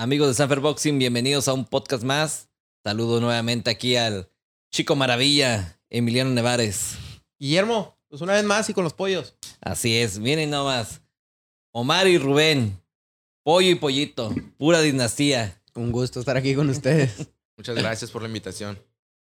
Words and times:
Amigos 0.00 0.28
de 0.28 0.34
Sanfer 0.34 0.60
Boxing, 0.60 0.98
bienvenidos 0.98 1.46
a 1.46 1.52
un 1.52 1.66
podcast 1.66 2.04
más. 2.04 2.48
Saludo 2.82 3.20
nuevamente 3.20 3.68
aquí 3.68 3.96
al 3.96 4.30
chico 4.70 4.96
maravilla, 4.96 5.78
Emiliano 5.90 6.30
Nevares. 6.30 6.96
Guillermo, 7.38 7.98
pues 8.08 8.22
una 8.22 8.32
vez 8.32 8.44
más 8.44 8.70
y 8.70 8.72
con 8.72 8.82
los 8.82 8.94
pollos. 8.94 9.36
Así 9.60 9.98
es, 9.98 10.18
miren 10.18 10.48
nomás. 10.48 11.02
Omar 11.70 12.08
y 12.08 12.16
Rubén, 12.16 12.80
pollo 13.42 13.68
y 13.68 13.74
pollito, 13.74 14.34
pura 14.56 14.80
dinastía. 14.80 15.62
Un 15.74 15.92
gusto 15.92 16.18
estar 16.18 16.38
aquí 16.38 16.54
con 16.54 16.70
ustedes. 16.70 17.28
Muchas 17.58 17.76
gracias 17.76 18.10
por 18.10 18.22
la 18.22 18.28
invitación. 18.28 18.82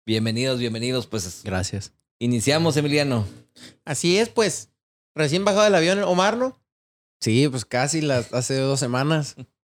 Bienvenidos, 0.05 0.61
bienvenidos. 0.61 1.07
Pues 1.07 1.45
Gracias. 1.45 1.95
iniciamos, 2.19 2.77
Emiliano. 2.77 3.27
Así 3.87 4.19
es, 4.19 4.29
pues. 4.29 4.69
Recién 5.15 5.47
bajado 5.47 5.65
del 5.65 5.77
avión, 5.77 6.03
Omar, 6.03 6.37
¿no? 6.37 6.61
Sí, 7.23 7.49
pues 7.49 7.65
casi 7.65 8.03
las, 8.03 8.35
hace 8.35 8.59
dos 8.59 8.79
semanas. 8.79 9.35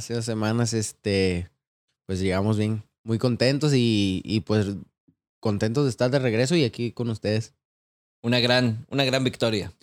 Hace 0.00 0.14
dos 0.14 0.24
semanas, 0.24 0.72
este, 0.72 1.50
pues 2.06 2.20
llegamos 2.20 2.56
bien, 2.56 2.84
muy 3.04 3.18
contentos 3.18 3.74
y, 3.74 4.22
y 4.24 4.40
pues 4.40 4.68
contentos 5.40 5.84
de 5.84 5.90
estar 5.90 6.10
de 6.10 6.18
regreso 6.18 6.56
y 6.56 6.64
aquí 6.64 6.90
con 6.90 7.10
ustedes. 7.10 7.52
Una 8.22 8.40
gran, 8.40 8.86
una 8.88 9.04
gran 9.04 9.24
victoria. 9.24 9.74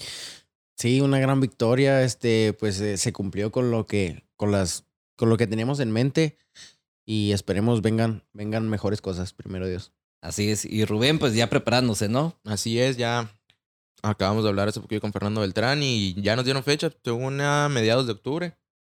Sí, 0.75 1.02
una 1.02 1.20
gran 1.20 1.39
victoria, 1.39 2.02
este, 2.02 2.53
pues 2.53 2.81
eh, 2.81 2.98
se 2.98 3.13
cumplió 3.13 3.52
con 3.52 3.70
lo 3.70 3.85
que, 3.85 4.23
con 4.38 4.52
las, 4.52 4.85
con 5.16 5.30
lo 5.30 5.38
que 5.38 5.45
teníamos 5.45 5.80
en 5.80 5.91
mente 5.91 6.39
y 7.05 7.31
esperemos 7.31 7.84
vengan, 7.84 8.23
vengan 8.34 8.67
mejores 8.67 9.02
cosas, 9.02 9.34
primero 9.34 9.67
Dios. 9.67 9.91
Así 10.23 10.49
es. 10.49 10.66
Y 10.66 10.84
Rubén, 10.86 11.20
pues 11.20 11.36
ya 11.36 11.47
preparándose, 11.47 12.09
¿no? 12.09 12.36
Así 12.44 12.80
es, 12.80 12.97
ya 12.97 13.39
acabamos 14.02 14.41
de 14.41 14.49
hablar 14.49 14.67
hace 14.67 14.81
poquito 14.81 14.99
con 14.99 15.13
Fernando 15.13 15.41
Beltrán 15.41 15.84
y 15.84 16.16
ya 16.20 16.36
nos 16.36 16.44
dieron 16.44 16.63
fecha, 16.63 16.91
según 17.03 17.39
a 17.39 17.70
mediados 17.70 18.08
de 18.08 18.13
octubre. 18.13 18.58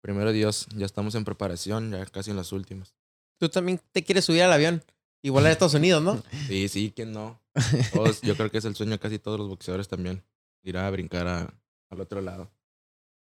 Primero 0.09 0.33
Dios, 0.33 0.67
ya 0.75 0.87
estamos 0.87 1.15
en 1.17 1.25
preparación, 1.27 1.91
ya 1.91 2.07
casi 2.07 2.31
en 2.31 2.39
las 2.39 2.51
últimas. 2.53 2.95
Tú 3.39 3.51
también 3.51 3.79
te 3.93 4.03
quieres 4.03 4.25
subir 4.25 4.41
al 4.43 4.51
avión 4.55 4.83
y 5.21 5.29
volar 5.29 5.51
a 5.51 5.53
Estados 5.53 5.75
Unidos, 5.75 6.03
¿no? 6.03 6.23
Sí, 6.49 6.67
sí, 6.71 6.95
¿quién 6.97 7.13
no? 7.13 7.39
Todos- 7.93 8.23
yo 8.23 8.35
creo 8.35 8.51
que 8.51 8.57
es 8.57 8.65
el 8.65 8.75
sueño 8.75 8.93
de 8.93 8.99
casi 9.01 9.19
todos 9.19 9.39
los 9.39 9.51
boxeadores 9.51 9.87
también, 9.87 10.25
ir 10.63 10.79
a 10.79 10.89
brincar 10.89 11.29
a- 11.29 11.55
al 11.91 12.01
otro 12.01 12.23
lado. 12.23 12.51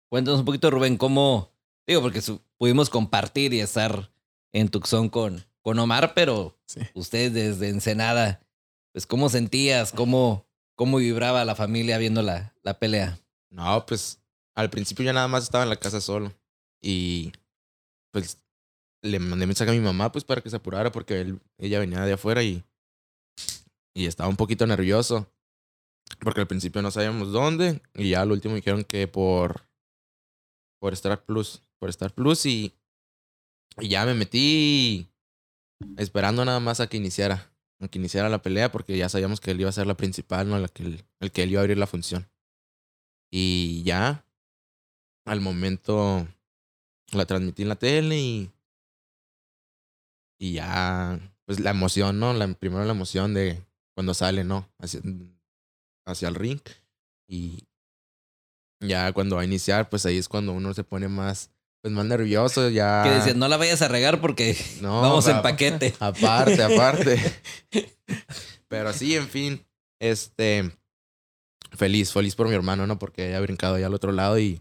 Cuéntanos 0.09 0.39
un 0.39 0.47
poquito, 0.47 0.71
Rubén, 0.71 0.97
cómo. 0.97 1.51
Digo, 1.89 2.03
porque 2.03 2.21
su- 2.23 2.41
pudimos 2.57 2.89
compartir 2.89 3.53
y 3.53 3.59
estar 3.59 4.13
en 4.53 4.69
Tucson 4.69 5.09
con, 5.09 5.45
con 5.63 5.81
Omar, 5.81 6.15
pero 6.15 6.57
Sí. 6.67 6.83
ustedes 6.95 7.33
desde 7.35 7.69
Ensenada, 7.69 8.47
pues, 8.93 9.09
¿cómo 9.09 9.29
sentías? 9.29 9.91
¿Cómo, 9.91 10.47
cómo 10.77 10.99
vibraba 10.99 11.45
la 11.45 11.57
familia 11.57 11.99
viendo 11.99 12.23
la, 12.23 12.55
la 12.63 12.79
pelea? 12.79 13.19
No, 13.51 13.85
pues 13.87 14.21
al 14.55 14.71
principio 14.71 15.05
ya 15.05 15.13
nada 15.13 15.27
más 15.27 15.43
estaba 15.43 15.65
en 15.65 15.71
la 15.71 15.81
casa 15.81 16.01
solo 16.01 16.33
y 16.83 17.33
pues 18.13 18.39
le 19.03 19.19
mandé 19.19 19.47
mensaje 19.47 19.71
a 19.71 19.75
mi 19.75 19.81
mamá 19.81 20.13
pues 20.13 20.25
para 20.25 20.41
que 20.41 20.51
se 20.51 20.57
apurara 20.57 20.91
porque 20.93 21.21
él, 21.21 21.41
ella 21.59 21.79
venía 21.79 22.01
de 22.01 22.15
afuera 22.15 22.43
y, 22.43 22.65
y 23.95 24.07
estaba 24.07 24.29
un 24.29 24.37
poquito 24.37 24.67
nervioso 24.67 25.31
porque 26.21 26.41
al 26.41 26.47
principio 26.47 26.83
no 26.83 26.91
sabíamos 26.91 27.33
dónde 27.33 27.83
y 27.95 28.11
ya 28.11 28.23
al 28.23 28.33
último 28.33 28.55
dijeron 28.55 28.85
que 28.85 29.07
por 29.09 29.67
por 30.81 30.93
Star 30.93 31.25
Plus, 31.25 31.63
por 31.79 31.89
Star 31.91 32.13
Plus 32.13 32.47
y, 32.47 32.75
y 33.81 33.89
ya 33.89 34.05
me 34.05 34.15
metí 34.15 35.09
esperando 35.97 36.45
nada 36.45 36.61
más 36.61 36.81
a 36.81 36.89
que 36.89 36.97
iniciara, 36.97 37.53
a 37.81 37.89
que 37.89 37.99
iniciara 37.99 38.29
la 38.29 38.43
pelea 38.43 38.71
porque 38.71 38.97
ya 38.97 39.09
sabíamos 39.09 39.41
que 39.41 39.51
él 39.51 39.61
iba 39.61 39.69
a 39.71 39.73
ser 39.73 39.87
la 39.87 39.97
principal, 39.97 40.49
no 40.49 40.59
la 40.59 40.71
el 41.21 41.33
que 41.33 41.43
él 41.43 41.51
iba 41.51 41.61
a 41.61 41.63
abrir 41.63 41.79
la 41.79 41.87
función. 41.87 42.29
Y 43.33 43.83
ya, 43.83 44.25
al 45.27 45.41
momento, 45.41 46.29
la 47.13 47.27
transmití 47.27 47.63
en 47.63 47.69
la 47.69 47.77
tele 47.77 48.19
y. 48.19 48.51
Y 50.39 50.53
ya, 50.53 51.19
pues 51.47 51.61
la 51.61 51.71
emoción, 51.71 52.21
¿no? 52.21 52.35
La, 52.35 52.47
primero 52.55 52.85
la 52.85 52.93
emoción 52.93 53.33
de 53.33 53.63
cuando 53.95 54.13
sale, 54.13 54.45
¿no? 54.45 54.69
Hacia, 54.79 55.01
hacia 56.07 56.29
el 56.29 56.35
ring. 56.35 56.61
Y 57.27 57.65
ya 58.81 59.13
cuando 59.13 59.37
va 59.37 59.43
a 59.43 59.47
iniciar, 59.47 59.89
pues 59.89 60.05
ahí 60.05 60.19
es 60.19 60.29
cuando 60.29 60.53
uno 60.53 60.75
se 60.75 60.85
pone 60.85 61.09
más, 61.09 61.51
pues 61.83 61.95
más 61.95 62.05
nervioso. 62.05 62.69
Ya. 62.69 63.03
Que 63.03 63.11
decían, 63.11 63.39
no 63.39 63.49
la 63.49 63.57
vayas 63.57 63.81
a 63.81 63.89
regar 63.89 64.21
porque 64.21 64.55
No, 64.83 65.01
vamos 65.01 65.27
en 65.29 65.37
pa- 65.37 65.43
paquete. 65.45 65.95
Aparte, 66.01 66.63
aparte. 66.63 67.19
Pero 68.69 68.93
sí, 68.93 69.17
en 69.17 69.29
fin, 69.29 69.65
este, 70.01 70.71
feliz, 71.73 72.13
feliz 72.13 72.35
por 72.35 72.49
mi 72.49 72.55
hermano, 72.55 72.87
¿no? 72.87 72.99
Porque 72.99 73.29
haya 73.29 73.41
brincado 73.41 73.77
allá 73.77 73.87
al 73.87 73.95
otro 73.95 74.13
lado 74.13 74.39
y, 74.39 74.61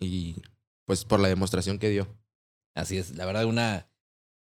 y 0.00 0.34
pues 0.84 1.04
por 1.04 1.20
la 1.20 1.28
demostración 1.28 1.78
que 1.78 1.90
dio. 1.90 2.08
Así 2.74 2.96
es, 2.96 3.16
la 3.16 3.26
verdad, 3.26 3.44
una, 3.44 3.88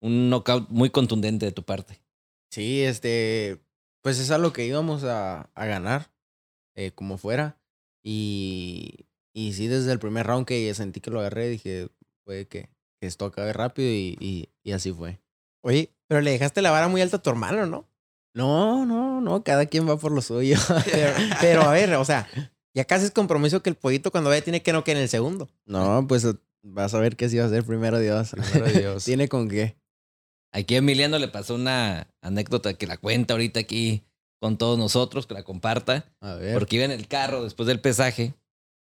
un 0.00 0.30
knockout 0.30 0.70
muy 0.70 0.90
contundente 0.90 1.46
de 1.46 1.52
tu 1.52 1.64
parte. 1.64 2.02
Sí, 2.50 2.82
este, 2.82 3.60
pues 4.02 4.18
es 4.18 4.30
algo 4.30 4.52
que 4.52 4.66
íbamos 4.66 5.04
a, 5.04 5.50
a 5.54 5.66
ganar, 5.66 6.10
eh, 6.74 6.92
como 6.92 7.18
fuera. 7.18 7.58
Y, 8.02 9.06
y 9.32 9.52
sí, 9.52 9.68
desde 9.68 9.92
el 9.92 9.98
primer 9.98 10.26
round 10.26 10.46
que 10.46 10.72
sentí 10.74 11.00
que 11.00 11.10
lo 11.10 11.20
agarré, 11.20 11.48
dije, 11.48 11.88
puede 12.24 12.46
que, 12.46 12.68
que 13.00 13.06
esto 13.06 13.26
acabe 13.26 13.52
rápido 13.52 13.88
y, 13.88 14.16
y, 14.20 14.48
y 14.62 14.72
así 14.72 14.92
fue. 14.92 15.20
Oye, 15.62 15.94
pero 16.08 16.20
le 16.20 16.32
dejaste 16.32 16.62
la 16.62 16.70
vara 16.70 16.88
muy 16.88 17.00
alta 17.00 17.18
a 17.18 17.22
tu 17.22 17.30
hermano, 17.30 17.66
¿no? 17.66 17.88
No, 18.34 18.86
no, 18.86 19.20
no, 19.20 19.44
cada 19.44 19.66
quien 19.66 19.88
va 19.88 19.98
por 19.98 20.10
lo 20.10 20.22
suyo. 20.22 20.56
Pero, 20.90 21.12
pero 21.40 21.62
a 21.62 21.72
ver, 21.72 21.92
o 21.94 22.04
sea, 22.04 22.26
ya 22.74 22.84
casi 22.84 23.04
es 23.06 23.10
compromiso 23.10 23.62
que 23.62 23.70
el 23.70 23.76
pollito 23.76 24.10
cuando 24.10 24.30
vaya 24.30 24.42
tiene 24.42 24.62
que 24.62 24.72
no 24.72 24.84
que 24.84 24.92
en 24.92 24.98
el 24.98 25.08
segundo. 25.08 25.48
No, 25.66 26.06
pues 26.08 26.26
vas 26.62 26.94
a 26.94 26.98
ver 27.00 27.16
qué 27.16 27.28
sí 27.28 27.36
va 27.38 27.44
a 27.44 27.46
hacer 27.48 27.64
primero 27.64 27.98
Dios. 27.98 28.30
Primero 28.30 28.66
Dios. 28.78 29.04
Tiene 29.06 29.28
con 29.28 29.48
qué. 29.48 29.76
Aquí 30.52 30.74
a 30.74 30.78
Emiliano 30.78 31.18
le 31.18 31.28
pasó 31.28 31.54
una 31.54 32.08
anécdota 32.20 32.74
que 32.74 32.86
la 32.86 32.96
cuenta 32.98 33.34
ahorita 33.34 33.60
aquí 33.60 34.04
con 34.40 34.58
todos 34.58 34.78
nosotros, 34.78 35.26
que 35.26 35.34
la 35.34 35.42
comparta. 35.44 36.12
A 36.20 36.34
ver. 36.34 36.54
Porque 36.54 36.76
iba 36.76 36.84
en 36.84 36.90
el 36.90 37.08
carro 37.08 37.42
después 37.44 37.66
del 37.66 37.80
pesaje, 37.80 38.34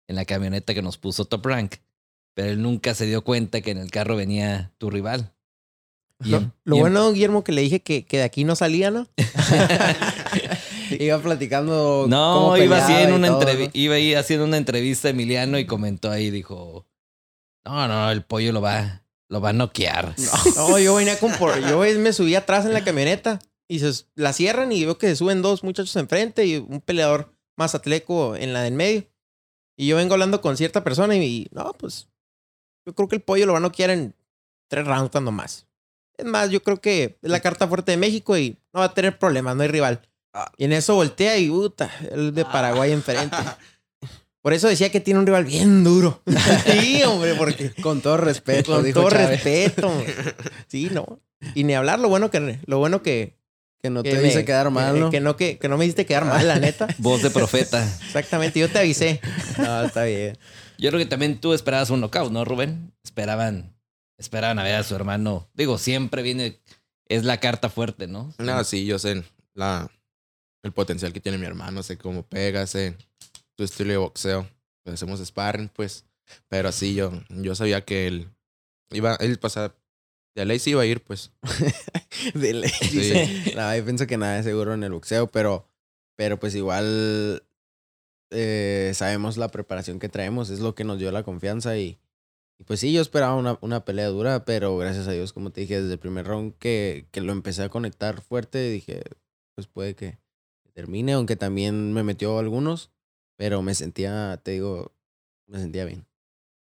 en 0.07 0.15
la 0.15 0.25
camioneta 0.25 0.73
que 0.73 0.81
nos 0.81 0.97
puso 0.97 1.25
Top 1.25 1.45
Rank. 1.45 1.75
Pero 2.33 2.49
él 2.49 2.61
nunca 2.61 2.95
se 2.95 3.05
dio 3.05 3.23
cuenta 3.23 3.61
que 3.61 3.71
en 3.71 3.77
el 3.77 3.91
carro 3.91 4.15
venía 4.15 4.71
tu 4.77 4.89
rival. 4.89 5.33
Y 6.23 6.29
Lo, 6.29 6.37
en- 6.37 6.53
lo 6.63 6.75
y 6.75 6.79
en- 6.79 6.81
bueno, 6.83 7.11
Guillermo, 7.11 7.43
que 7.43 7.51
le 7.51 7.61
dije 7.61 7.81
que, 7.81 8.05
que 8.05 8.17
de 8.17 8.23
aquí 8.23 8.43
no 8.43 8.55
salía, 8.55 8.89
¿no? 8.91 9.07
Iba 10.99 11.19
platicando. 11.19 12.05
No, 12.07 12.57
iba, 12.57 12.77
y 12.79 13.11
una 13.11 13.27
todo, 13.27 13.45
¿no? 13.45 13.69
iba 13.73 13.95
ahí 13.95 14.13
haciendo 14.13 14.45
una 14.45 14.57
entrevista 14.57 15.07
a 15.07 15.11
Emiliano 15.11 15.57
y 15.57 15.65
comentó 15.65 16.11
ahí, 16.11 16.31
dijo, 16.31 16.87
no, 17.65 17.87
no, 17.87 18.11
el 18.11 18.23
pollo 18.23 18.51
lo 18.51 18.61
va, 18.61 19.03
lo 19.29 19.41
va 19.41 19.49
a 19.49 19.53
noquear. 19.53 20.15
No, 20.55 20.79
yo 20.79 20.95
venía 20.95 21.19
con 21.19 21.31
por, 21.33 21.59
yo 21.67 21.79
me 21.99 22.13
subí 22.13 22.35
atrás 22.35 22.65
en 22.65 22.73
la 22.73 22.83
camioneta 22.85 23.39
y 23.67 23.79
se 23.79 24.05
la 24.15 24.33
cierran 24.33 24.71
y 24.71 24.83
veo 24.83 24.97
que 24.97 25.07
se 25.07 25.15
suben 25.15 25.41
dos 25.41 25.63
muchachos 25.63 25.95
enfrente 25.95 26.45
y 26.45 26.57
un 26.57 26.81
peleador 26.81 27.33
más 27.55 27.75
atleco 27.75 28.35
en 28.35 28.53
la 28.53 28.63
del 28.63 28.73
medio. 28.73 29.07
Y 29.77 29.87
yo 29.87 29.95
vengo 29.95 30.13
hablando 30.13 30.41
con 30.41 30.57
cierta 30.57 30.83
persona 30.83 31.15
y, 31.15 31.47
no, 31.51 31.73
pues 31.73 32.09
yo 32.85 32.93
creo 32.93 33.07
que 33.07 33.15
el 33.15 33.21
pollo 33.21 33.45
lo 33.45 33.53
va 33.53 33.59
a 33.59 33.61
noquear 33.61 33.89
en 33.91 34.15
tres 34.67 34.85
rounds 34.85 35.11
cuando 35.11 35.31
más. 35.31 35.67
Es 36.17 36.25
más, 36.25 36.49
yo 36.49 36.61
creo 36.61 36.81
que 36.81 37.17
es 37.21 37.29
la 37.31 37.39
carta 37.39 37.67
fuerte 37.67 37.91
de 37.91 37.97
México 37.97 38.37
y 38.37 38.57
no 38.73 38.81
va 38.81 38.85
a 38.87 38.93
tener 38.93 39.17
problemas, 39.17 39.55
no 39.55 39.63
hay 39.63 39.69
rival. 39.69 40.01
Y 40.57 40.65
en 40.65 40.73
eso 40.73 40.95
voltea 40.95 41.37
y 41.37 41.49
puta, 41.49 41.91
el 42.11 42.33
de 42.33 42.45
Paraguay 42.45 42.91
enfrente. 42.91 43.35
Por 44.41 44.53
eso 44.53 44.67
decía 44.67 44.89
que 44.91 44.99
tiene 44.99 45.19
un 45.19 45.25
rival 45.27 45.45
bien 45.45 45.83
duro. 45.83 46.23
sí, 46.65 47.03
hombre, 47.03 47.35
porque 47.35 47.71
Con 47.81 48.01
todo 48.01 48.17
respeto, 48.17 48.73
con 48.73 48.83
dijo 48.83 49.01
todo 49.01 49.11
Chávez. 49.11 49.43
respeto. 49.43 49.87
hombre. 49.87 50.13
Sí, 50.67 50.89
no. 50.91 51.19
Y 51.53 51.63
ni 51.63 51.75
hablar 51.75 51.99
lo 51.99 52.09
bueno 52.09 52.31
que 52.31 52.59
lo 52.65 52.77
bueno 52.79 53.03
que 53.03 53.37
Que 53.83 53.89
no 53.91 54.01
que 54.01 54.09
te 54.11 54.15
me- 54.17 54.23
dice 54.23 54.43
quedar 54.45 54.71
mal, 54.71 54.93
que, 54.95 54.99
¿no? 54.99 55.09
que 55.11 55.19
no 55.19 55.35
que, 55.37 55.57
que 55.59 55.67
no 55.69 55.77
me 55.77 55.85
hiciste 55.85 56.07
quedar 56.07 56.25
mal, 56.25 56.47
la 56.47 56.57
neta. 56.59 56.87
Voz 56.97 57.21
de 57.21 57.29
profeta. 57.29 57.83
Exactamente, 58.03 58.59
yo 58.59 58.67
te 58.69 58.79
avisé. 58.79 59.21
No, 59.59 59.83
está 59.83 60.05
bien. 60.05 60.37
Yo 60.79 60.89
creo 60.89 60.99
que 60.99 61.05
también 61.05 61.39
tú 61.39 61.53
esperabas 61.53 61.91
un 61.91 61.99
knockout, 62.01 62.31
¿no, 62.31 62.43
Rubén? 62.43 62.93
Esperaban, 63.03 63.75
esperaban 64.17 64.57
a 64.57 64.63
ver 64.63 64.75
a 64.75 64.83
su 64.83 64.95
hermano. 64.95 65.47
Digo, 65.53 65.77
siempre 65.77 66.23
viene, 66.23 66.59
es 67.07 67.25
la 67.25 67.39
carta 67.39 67.69
fuerte, 67.69 68.07
¿no? 68.07 68.33
No, 68.39 68.63
sí, 68.63 68.85
yo 68.85 68.97
sé 68.97 69.23
la, 69.53 69.87
el 70.63 70.71
potencial 70.71 71.11
que 71.13 71.19
tiene 71.19 71.37
mi 71.37 71.45
hermano, 71.45 71.83
sé 71.83 71.97
cómo 71.97 72.23
pega, 72.23 72.67
sé 72.67 72.95
su 73.57 73.63
estilo 73.63 73.91
de 73.91 73.97
boxeo. 73.97 74.47
Pues 74.83 74.95
hacemos 74.95 75.19
sparring, 75.19 75.69
pues. 75.69 76.05
Pero 76.47 76.69
así 76.69 76.95
yo, 76.95 77.11
yo 77.29 77.55
sabía 77.55 77.81
que 77.83 78.07
él 78.07 78.29
iba, 78.91 79.15
él 79.15 79.37
pasaba, 79.39 79.75
de 80.35 80.45
ley 80.45 80.59
sí 80.59 80.71
iba 80.71 80.81
a 80.81 80.85
ir, 80.85 81.01
pues. 81.03 81.31
De 82.35 82.53
ley, 82.53 82.69
Sí. 82.69 82.99
dice. 82.99 83.53
No, 83.55 83.75
yo 83.75 83.83
pienso 83.83 84.07
que 84.07 84.17
nada 84.17 84.39
es 84.39 84.45
seguro 84.45 84.73
en 84.73 84.83
el 84.83 84.91
boxeo, 84.91 85.27
pero, 85.27 85.67
pero 86.15 86.39
pues 86.39 86.55
igual 86.55 87.43
eh, 88.31 88.91
sabemos 88.95 89.37
la 89.37 89.49
preparación 89.49 89.99
que 89.99 90.09
traemos, 90.09 90.49
es 90.49 90.59
lo 90.59 90.75
que 90.75 90.83
nos 90.83 90.99
dio 90.99 91.11
la 91.11 91.23
confianza 91.23 91.77
y, 91.77 91.99
y 92.59 92.63
pues 92.63 92.79
sí, 92.79 92.93
yo 92.93 93.01
esperaba 93.01 93.35
una, 93.35 93.57
una 93.61 93.83
pelea 93.85 94.07
dura, 94.07 94.45
pero 94.45 94.77
gracias 94.77 95.07
a 95.07 95.11
Dios, 95.11 95.33
como 95.33 95.51
te 95.51 95.61
dije, 95.61 95.81
desde 95.81 95.93
el 95.93 95.99
primer 95.99 96.25
round 96.27 96.53
que, 96.59 97.07
que 97.11 97.21
lo 97.21 97.31
empecé 97.33 97.63
a 97.63 97.69
conectar 97.69 98.21
fuerte, 98.21 98.69
dije, 98.69 99.03
pues 99.55 99.67
puede 99.67 99.95
que 99.95 100.17
termine, 100.71 101.13
aunque 101.13 101.35
también 101.35 101.93
me 101.93 102.03
metió 102.03 102.39
algunos, 102.39 102.91
pero 103.37 103.61
me 103.61 103.75
sentía, 103.75 104.39
te 104.43 104.51
digo, 104.51 104.91
me 105.47 105.59
sentía 105.59 105.85
bien. 105.85 106.05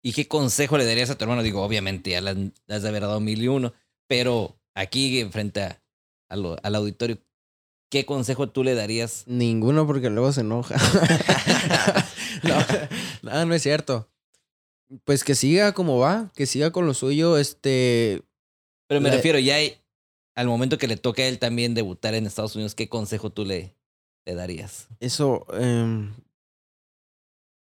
¿Y 0.04 0.14
qué 0.14 0.28
consejo 0.28 0.78
le 0.78 0.86
darías 0.86 1.10
a 1.10 1.18
tu 1.18 1.24
hermano? 1.26 1.44
Digo, 1.44 1.64
obviamente 1.64 2.12
ya 2.12 2.22
le 2.22 2.52
has 2.70 2.82
de 2.84 2.88
haber 2.90 3.02
dado 3.02 3.20
mil 3.20 3.42
y 3.44 3.48
uno, 3.48 3.74
pero 4.08 4.58
aquí 4.76 5.26
frente 5.32 5.62
a, 5.62 5.82
a 6.30 6.36
lo- 6.36 6.58
al 6.64 6.76
auditorio, 6.76 7.18
¿qué 7.90 8.06
consejo 8.06 8.50
tú 8.50 8.64
le 8.64 8.76
darías? 8.76 9.24
Ninguno 9.28 9.86
porque 9.88 10.10
luego 10.10 10.32
se 10.32 10.42
enoja. 10.42 10.76
no, 12.44 12.56
no, 13.24 13.46
no 13.46 13.54
es 13.54 13.64
cierto. 13.64 14.10
Pues 15.04 15.24
que 15.24 15.36
siga 15.36 15.74
como 15.74 15.98
va, 16.00 16.32
que 16.36 16.46
siga 16.46 16.72
con 16.72 16.86
lo 16.86 16.94
suyo, 16.94 17.38
este, 17.38 18.22
Pero 18.88 19.02
me 19.02 19.10
La- 19.10 19.16
refiero, 19.16 19.40
ya 19.40 19.56
hay- 19.56 19.82
al 20.36 20.48
momento 20.48 20.78
que 20.78 20.88
le 20.88 20.96
toca 20.98 21.24
a 21.24 21.26
él 21.28 21.40
también 21.40 21.74
debutar 21.74 22.14
en 22.14 22.26
Estados 22.26 22.56
Unidos, 22.56 22.76
¿qué 22.76 22.88
consejo 22.88 23.32
tú 23.32 23.44
le, 23.44 23.76
le 24.28 24.36
darías? 24.36 24.90
eso, 25.00 25.46
em, 25.54 26.14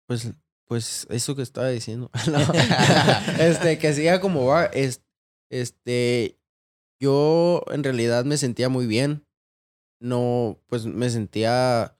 pues, 0.07 0.31
pues 0.67 1.05
eso 1.11 1.35
que 1.35 1.43
estaba 1.43 1.69
diciendo. 1.69 2.09
No. 2.31 2.39
este, 3.39 3.77
que 3.77 3.93
siga 3.93 4.19
como 4.19 4.45
va. 4.45 4.65
Es, 4.65 5.03
este, 5.51 6.39
yo 6.99 7.63
en 7.71 7.83
realidad 7.83 8.25
me 8.25 8.37
sentía 8.37 8.67
muy 8.67 8.87
bien. 8.87 9.27
No, 10.01 10.59
pues 10.67 10.87
me 10.87 11.09
sentía 11.09 11.97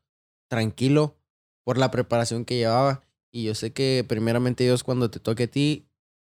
tranquilo 0.49 1.15
por 1.63 1.77
la 1.77 1.91
preparación 1.91 2.43
que 2.43 2.57
llevaba. 2.57 3.03
Y 3.31 3.43
yo 3.43 3.53
sé 3.53 3.71
que 3.71 4.03
primeramente 4.07 4.63
Dios 4.63 4.83
cuando 4.83 5.11
te 5.11 5.19
toque 5.19 5.43
a 5.43 5.51
ti, 5.51 5.87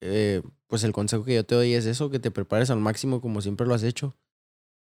eh, 0.02 0.44
pues 0.68 0.84
el 0.84 0.92
consejo 0.92 1.24
que 1.26 1.34
yo 1.34 1.46
te 1.46 1.56
doy 1.56 1.74
es 1.74 1.86
eso, 1.88 2.12
que 2.12 2.20
te 2.20 2.30
prepares 2.30 2.70
al 2.70 2.80
máximo 2.80 3.22
como 3.22 3.42
siempre 3.42 3.66
lo 3.66 3.74
has 3.74 3.84
hecho. 3.84 4.16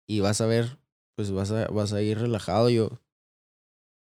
Y 0.08 0.20
vas 0.20 0.40
a 0.40 0.46
ver, 0.46 0.78
pues 1.14 1.30
vas 1.30 1.52
a, 1.52 1.68
vas 1.68 1.92
a 1.92 2.02
ir 2.02 2.18
relajado. 2.18 2.68
Yo, 2.68 3.00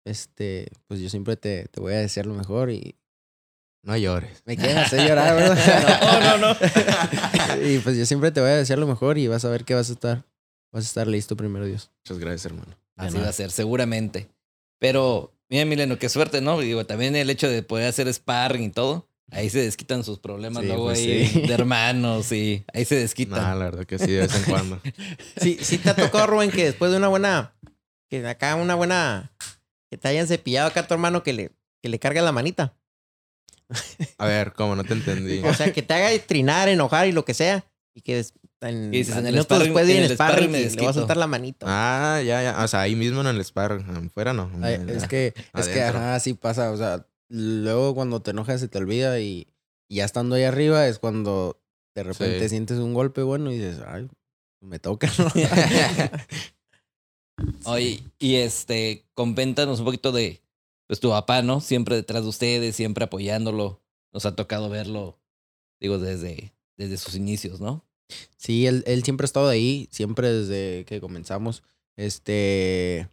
este, 0.10 0.72
pues 0.88 1.00
yo 1.00 1.10
siempre 1.10 1.36
te, 1.36 1.66
te 1.68 1.80
voy 1.80 1.94
a 1.94 1.98
desear 1.98 2.26
lo 2.26 2.34
mejor 2.34 2.70
y 2.72 2.96
No 3.84 3.96
llores. 3.98 4.42
me 4.46 4.58
quieren 4.58 4.78
hacer 4.78 5.08
llorar, 5.08 5.36
¿verdad? 5.36 6.02
No, 6.02 6.38
no, 6.38 6.54
no. 6.54 6.58
y 7.68 7.80
pues 7.80 7.98
yo 7.98 8.06
siempre 8.06 8.32
te 8.32 8.42
voy 8.42 8.50
a 8.50 8.56
desear 8.58 8.80
lo 8.80 8.88
mejor 8.88 9.18
y 9.18 9.28
vas 9.28 9.46
a 9.46 9.50
ver 9.50 9.64
que 9.66 9.74
vas 9.76 9.90
a 9.90 9.94
estar, 9.94 10.26
vas 10.72 10.84
a 10.84 10.88
estar 10.88 11.08
listo 11.08 11.36
primero 11.38 11.66
Dios. 11.66 11.92
Muchas 12.06 12.20
gracias, 12.20 12.46
hermano. 12.48 12.76
Así 12.96 13.18
va 13.18 13.30
a 13.30 13.34
ser, 13.34 13.52
seguramente. 13.52 14.28
Pero, 14.80 15.34
mira, 15.50 15.64
Mileno, 15.66 15.98
qué 15.98 16.10
suerte, 16.10 16.42
¿no? 16.42 16.60
Digo, 16.60 16.86
también 16.86 17.16
el 17.16 17.30
hecho 17.30 17.48
de 17.50 17.64
poder 17.64 17.88
hacer 17.88 18.14
sparring 18.14 18.64
y 18.64 18.70
todo, 18.70 19.08
ahí 19.32 19.50
se 19.50 19.62
desquitan 19.62 20.04
sus 20.04 20.20
problemas 20.20 20.62
Sí, 20.64 20.68
luego 20.68 20.86
pues 20.86 21.00
ahí 21.00 21.28
sí. 21.28 21.42
de 21.42 21.54
hermanos 21.54 22.32
y 22.34 22.66
ahí 22.74 22.84
se 22.84 22.96
desquitan. 22.96 23.42
Nah, 23.42 23.56
la 23.56 23.66
verdad 23.66 23.86
que 23.86 23.98
sí, 24.00 24.12
de 24.12 24.20
vez 24.22 24.36
en 24.36 24.44
cuando. 24.44 24.82
Sí, 25.42 25.58
sí 25.62 25.78
te 25.78 25.90
ha 25.92 25.96
tocado, 25.96 26.28
Rubén, 26.28 26.52
que 26.52 26.66
después 26.66 26.92
de 26.92 26.98
una 26.98 27.08
buena. 27.08 27.54
Que 28.10 28.26
acá 28.28 28.56
una 28.56 28.76
buena. 28.76 29.32
Que 29.90 29.98
te 29.98 30.08
hayan 30.08 30.28
cepillado 30.28 30.68
acá 30.68 30.82
a 30.82 30.88
tu 30.88 30.94
hermano 30.94 31.24
que 31.24 31.34
le, 31.34 31.52
que 31.82 31.90
le 31.90 32.00
cargue 32.00 32.22
la 32.22 32.32
manita. 32.32 32.76
A 34.18 34.26
ver, 34.26 34.54
¿cómo? 34.54 34.76
No 34.76 34.84
te 34.84 34.94
entendí. 34.94 35.40
O 35.40 35.54
sea, 35.54 35.72
que 35.74 35.82
te 35.82 35.94
haga 35.94 36.10
trinar, 36.26 36.70
enojar 36.70 37.08
y 37.08 37.12
lo 37.12 37.26
que 37.26 37.34
sea. 37.34 37.66
Y 37.96 38.02
que 38.02 38.16
des- 38.16 38.34
en, 38.62 38.94
Y 38.94 38.98
dices, 39.00 39.16
en 39.16 39.26
el 39.28 39.34
minutos 39.34 39.58
sparring- 39.58 39.64
después 39.64 39.84
en 39.84 39.88
viene 39.88 40.06
el 40.06 40.12
el 40.12 40.18
sparring 40.18 40.36
sparring 40.50 40.52
me 40.52 40.76
le 40.76 40.82
vas 40.86 40.96
a 40.98 41.00
soltar 41.00 41.18
la 41.18 41.28
manita. 41.28 41.66
Ah, 41.70 42.22
ya, 42.22 42.42
ya. 42.44 42.64
O 42.64 42.68
sea, 42.68 42.82
ahí 42.82 42.96
mismo 42.96 43.22
en 43.22 43.28
el 43.28 43.40
spar. 43.42 43.80
Fuera 44.14 44.34
no. 44.34 44.52
Ay, 44.62 44.80
Ya. 44.86 44.94
es 44.94 45.08
que, 45.08 45.34
es 45.56 45.68
que, 45.70 45.84
ajá, 45.84 46.20
sí 46.20 46.34
pasa. 46.34 46.72
O 46.72 46.78
sea, 46.78 47.06
luego 47.30 47.96
cuando 47.96 48.22
te 48.22 48.32
enojas 48.32 48.60
se 48.60 48.68
te 48.68 48.78
olvida 48.78 49.20
y, 49.20 49.48
y 49.90 49.98
ya 49.98 50.06
estando 50.06 50.36
ahí 50.36 50.44
arriba 50.44 50.88
es 50.88 51.00
cuando 51.00 51.62
de 51.96 52.04
repente 52.04 52.42
Sí. 52.44 52.50
sientes 52.50 52.78
un 52.80 52.94
golpe 52.94 53.22
bueno 53.24 53.52
y 53.52 53.58
dices, 53.60 53.82
ay, 53.88 54.08
me 54.62 54.80
toca, 54.80 55.10
¿no? 55.18 55.26
Oye, 57.66 58.04
y 58.20 58.36
este, 58.36 59.06
coméntanos 59.14 59.80
un 59.80 59.86
poquito 59.86 60.12
de, 60.12 60.42
pues 60.88 61.00
tu 61.00 61.10
papá, 61.10 61.42
¿no? 61.42 61.62
Siempre 61.62 61.96
detrás 61.96 62.24
de 62.24 62.30
ustedes, 62.30 62.76
siempre 62.76 63.06
apoyándolo. 63.06 63.82
Nos 64.12 64.26
ha 64.26 64.36
tocado 64.36 64.70
verlo, 64.70 65.20
digo, 65.80 66.00
desde, 66.00 66.54
desde 66.78 66.98
sus 66.98 67.16
inicios, 67.16 67.62
¿no? 67.62 67.86
Sí, 68.38 68.66
él, 68.66 68.84
él 68.88 69.04
siempre 69.04 69.26
ha 69.26 69.28
estado 69.28 69.50
ahí, 69.50 69.88
siempre 69.92 70.32
desde 70.32 70.86
que 70.86 71.00
comenzamos. 71.00 71.64
Este, 71.96 73.08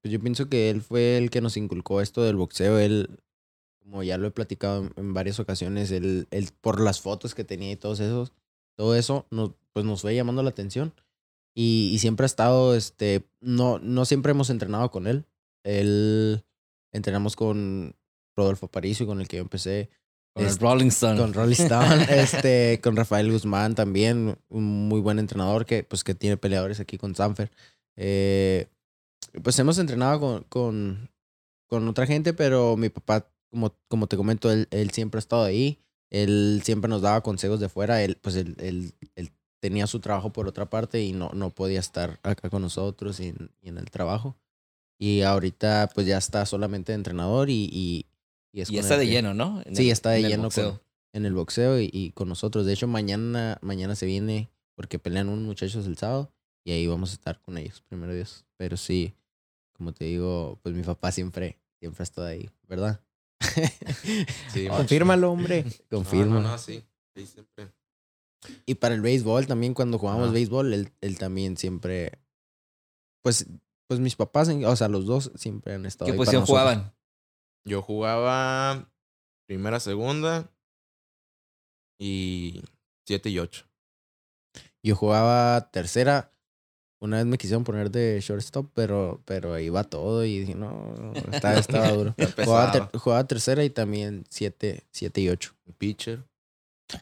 pues 0.00 0.12
yo 0.12 0.20
pienso 0.20 0.48
que 0.48 0.70
él 0.70 0.80
fue 0.80 1.18
el 1.18 1.30
que 1.30 1.40
nos 1.40 1.56
inculcó 1.56 2.00
esto 2.00 2.22
del 2.22 2.36
boxeo. 2.36 2.78
Él, 2.78 3.18
como 3.80 4.02
ya 4.02 4.16
lo 4.16 4.26
he 4.26 4.30
platicado 4.30 4.82
en, 4.82 4.92
en 4.96 5.14
varias 5.14 5.40
ocasiones, 5.40 5.90
él, 5.90 6.26
él, 6.30 6.48
por 6.60 6.80
las 6.80 7.00
fotos 7.00 7.34
que 7.34 7.44
tenía 7.44 7.72
y 7.72 7.76
todos 7.76 8.00
esos, 8.00 8.32
todo 8.76 8.94
eso, 8.94 9.26
nos, 9.30 9.52
pues 9.72 9.84
nos 9.84 10.00
fue 10.00 10.14
llamando 10.14 10.42
la 10.42 10.50
atención. 10.50 10.94
Y, 11.54 11.90
y 11.92 11.98
siempre 12.00 12.24
ha 12.24 12.26
estado, 12.26 12.74
este, 12.74 13.24
no, 13.40 13.78
no 13.78 14.04
siempre 14.04 14.32
hemos 14.32 14.50
entrenado 14.50 14.90
con 14.90 15.06
él. 15.06 15.24
Él, 15.64 16.44
entrenamos 16.92 17.36
con 17.36 17.94
Rodolfo 18.36 18.66
Aparicio, 18.66 19.06
con 19.06 19.20
el 19.20 19.28
que 19.28 19.36
yo 19.36 19.42
empecé. 19.42 19.88
Con 20.34 20.44
Es- 20.46 20.54
el 20.54 20.58
Rolling 20.58 20.88
Stone. 20.88 21.20
Con 21.20 21.32
Rolly 21.32 21.52
Stone, 21.54 22.06
este, 22.10 22.80
con 22.82 22.96
Rafael 22.96 23.30
Guzmán 23.30 23.74
también, 23.74 24.36
un 24.48 24.88
muy 24.88 25.00
buen 25.00 25.18
entrenador 25.18 25.64
que, 25.64 25.84
pues, 25.84 26.02
que 26.02 26.14
tiene 26.14 26.36
peleadores 26.36 26.80
aquí 26.80 26.98
con 26.98 27.14
Sanfer. 27.14 27.50
Eh, 27.96 28.66
pues 29.42 29.58
hemos 29.58 29.78
entrenado 29.78 30.20
con, 30.20 30.42
con, 30.48 31.10
con 31.68 31.86
otra 31.88 32.06
gente, 32.06 32.32
pero 32.34 32.76
mi 32.76 32.88
papá, 32.88 33.28
como, 33.50 33.76
como 33.88 34.06
te 34.08 34.16
comento, 34.16 34.50
él, 34.50 34.66
él 34.70 34.90
siempre 34.90 35.18
ha 35.18 35.20
estado 35.20 35.44
ahí. 35.44 35.78
Él 36.10 36.62
siempre 36.64 36.88
nos 36.88 37.02
daba 37.02 37.22
consejos 37.22 37.60
de 37.60 37.68
fuera. 37.68 38.02
Él, 38.02 38.16
pues, 38.20 38.34
él, 38.36 38.56
él, 38.58 38.92
él 39.14 39.30
tenía 39.64 39.86
su 39.86 39.98
trabajo 39.98 40.30
por 40.30 40.46
otra 40.46 40.68
parte 40.68 41.02
y 41.02 41.12
no, 41.14 41.30
no 41.32 41.48
podía 41.48 41.80
estar 41.80 42.20
acá 42.22 42.50
con 42.50 42.60
nosotros 42.60 43.18
y 43.18 43.28
en, 43.28 43.50
y 43.62 43.70
en 43.70 43.78
el 43.78 43.90
trabajo. 43.90 44.36
Y 44.98 45.22
ahorita, 45.22 45.88
pues, 45.94 46.06
ya 46.06 46.18
está 46.18 46.44
solamente 46.44 46.92
de 46.92 46.96
entrenador 46.96 47.48
y, 47.48 47.70
y, 47.72 48.04
y 48.52 48.60
es 48.60 48.68
y 48.68 48.76
está 48.76 48.92
el 48.94 49.00
de 49.00 49.06
que- 49.06 49.12
lleno, 49.12 49.32
¿no? 49.32 49.62
En 49.64 49.74
Sí, 49.74 49.86
el- 49.86 49.92
está 49.92 50.10
de 50.10 50.18
en 50.18 50.24
el 50.26 50.30
lleno 50.32 50.42
boxeo. 50.42 50.70
con, 50.72 50.80
en 51.14 51.24
el 51.24 51.32
boxeo 51.32 51.80
y, 51.80 51.88
y 51.90 52.10
con 52.10 52.28
nosotros. 52.28 52.66
De 52.66 52.74
hecho, 52.74 52.86
mañana, 52.88 53.56
mañana 53.62 53.94
se 53.96 54.04
viene 54.04 54.50
porque 54.74 54.98
pelean 54.98 55.30
unos 55.30 55.44
muchachos 55.46 55.86
el 55.86 55.96
sábado 55.96 56.30
y 56.62 56.72
ahí 56.72 56.86
vamos 56.86 57.12
a 57.12 57.14
estar 57.14 57.40
con 57.40 57.56
ellos, 57.56 57.80
primero 57.88 58.12
Dios. 58.12 58.44
Pero 58.58 58.76
sí, 58.76 59.14
como 59.72 59.92
te 59.94 60.04
digo, 60.04 60.58
pues 60.62 60.74
mi 60.74 60.82
papá 60.82 61.10
siempre, 61.10 61.58
siempre 61.80 62.02
ha 62.02 62.04
estado 62.04 62.26
ahí, 62.26 62.50
¿verdad? 62.68 63.00
Sí, 64.52 64.66
Confírmalo, 64.68 65.32
hombre. 65.32 65.64
Confirmo. 65.90 66.34
No, 66.34 66.40
no, 66.42 66.48
no, 66.50 66.58
sí. 66.58 66.84
Sí, 67.16 67.24
siempre. 67.26 67.68
Y 68.66 68.76
para 68.76 68.94
el 68.94 69.00
béisbol 69.00 69.46
también, 69.46 69.74
cuando 69.74 69.98
jugamos 69.98 70.24
Ajá. 70.26 70.32
béisbol, 70.34 70.72
él, 70.74 70.92
él 71.00 71.18
también 71.18 71.56
siempre, 71.56 72.18
pues, 73.22 73.46
pues 73.86 74.00
mis 74.00 74.16
papás, 74.16 74.48
o 74.48 74.76
sea, 74.76 74.88
los 74.88 75.06
dos 75.06 75.30
siempre 75.34 75.74
han 75.74 75.86
estado 75.86 76.06
¿Qué 76.06 76.12
ahí 76.12 76.18
posición 76.18 76.46
jugaban? 76.46 76.92
Yo 77.66 77.80
jugaba 77.82 78.90
primera, 79.46 79.80
segunda 79.80 80.50
y 81.98 82.62
siete 83.06 83.30
y 83.30 83.38
ocho. 83.38 83.66
Yo 84.82 84.94
jugaba 84.96 85.70
tercera. 85.70 86.30
Una 87.00 87.18
vez 87.18 87.26
me 87.26 87.38
quisieron 87.38 87.64
poner 87.64 87.90
de 87.90 88.18
shortstop, 88.20 88.70
pero, 88.74 89.22
pero 89.26 89.58
iba 89.58 89.84
todo 89.84 90.24
y 90.24 90.40
dije, 90.40 90.54
no, 90.54 90.94
estaba, 91.32 91.54
estaba 91.58 91.90
duro. 91.92 92.14
Jugaba, 92.44 92.70
ter- 92.70 92.98
jugaba 92.98 93.26
tercera 93.26 93.62
y 93.64 93.70
también 93.70 94.24
siete, 94.30 94.84
siete 94.90 95.20
y 95.20 95.28
ocho. 95.28 95.54
Pitcher. 95.76 96.24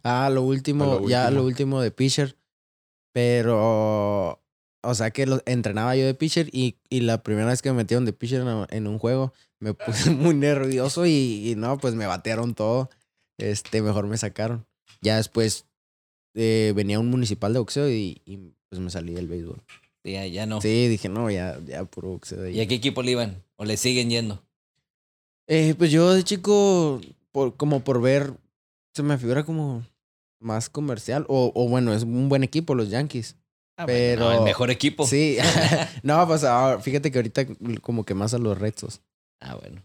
Ah, 0.02 0.30
lo 0.32 0.42
último, 0.42 0.84
lo 0.84 1.08
ya 1.08 1.24
último. 1.24 1.40
lo 1.40 1.46
último 1.46 1.80
de 1.80 1.90
pitcher. 1.90 2.36
Pero, 3.12 4.40
o 4.82 4.94
sea 4.94 5.10
que 5.10 5.26
lo, 5.26 5.42
entrenaba 5.46 5.94
yo 5.96 6.06
de 6.06 6.14
pitcher 6.14 6.48
y, 6.52 6.76
y 6.88 7.00
la 7.00 7.22
primera 7.22 7.48
vez 7.48 7.60
que 7.62 7.70
me 7.70 7.76
metieron 7.76 8.04
de 8.04 8.12
pitcher 8.12 8.40
en, 8.40 8.66
en 8.70 8.86
un 8.86 8.98
juego, 8.98 9.32
me 9.60 9.74
puse 9.74 10.10
muy 10.10 10.34
nervioso 10.34 11.06
y, 11.06 11.50
y 11.50 11.54
no, 11.56 11.78
pues 11.78 11.94
me 11.94 12.06
batearon 12.06 12.54
todo. 12.54 12.90
Este, 13.38 13.82
mejor 13.82 14.06
me 14.06 14.16
sacaron. 14.18 14.66
Ya 15.00 15.16
después 15.16 15.66
eh, 16.34 16.72
venía 16.74 17.00
un 17.00 17.10
municipal 17.10 17.52
de 17.52 17.58
boxeo 17.58 17.90
y, 17.90 18.22
y 18.24 18.38
pues 18.68 18.80
me 18.80 18.90
salí 18.90 19.14
del 19.14 19.28
béisbol. 19.28 19.62
Ya, 20.04 20.26
ya 20.26 20.46
no. 20.46 20.60
Sí, 20.60 20.88
dije, 20.88 21.08
no, 21.08 21.30
ya, 21.30 21.60
ya 21.66 21.84
puro 21.84 22.08
boxeo. 22.10 22.44
ahí. 22.44 22.56
¿Y 22.56 22.60
a 22.60 22.66
qué 22.68 22.74
equipo 22.74 23.02
le 23.02 23.12
iban? 23.12 23.42
¿O 23.56 23.64
le 23.64 23.76
siguen 23.76 24.10
yendo? 24.10 24.42
Eh, 25.46 25.74
pues 25.76 25.90
yo 25.90 26.12
de 26.12 26.22
chico, 26.24 27.00
por, 27.30 27.56
como 27.56 27.84
por 27.84 28.00
ver, 28.00 28.34
se 28.94 29.02
me 29.02 29.18
figura 29.18 29.44
como 29.44 29.84
más 30.40 30.68
comercial. 30.68 31.24
O, 31.28 31.52
o 31.54 31.68
bueno, 31.68 31.92
es 31.94 32.02
un 32.02 32.28
buen 32.28 32.42
equipo 32.44 32.74
los 32.74 32.90
Yankees. 32.90 33.36
Ah, 33.76 33.86
Pero- 33.86 34.24
bueno, 34.24 34.34
no, 34.34 34.38
el 34.40 34.44
mejor 34.44 34.70
equipo. 34.70 35.06
Sí. 35.06 35.38
no, 36.02 36.26
pues 36.26 36.44
ahora, 36.44 36.80
fíjate 36.80 37.10
que 37.10 37.18
ahorita 37.18 37.46
como 37.80 38.04
que 38.04 38.14
más 38.14 38.34
a 38.34 38.38
los 38.38 38.58
Rexos. 38.58 39.00
Ah, 39.40 39.54
bueno. 39.56 39.82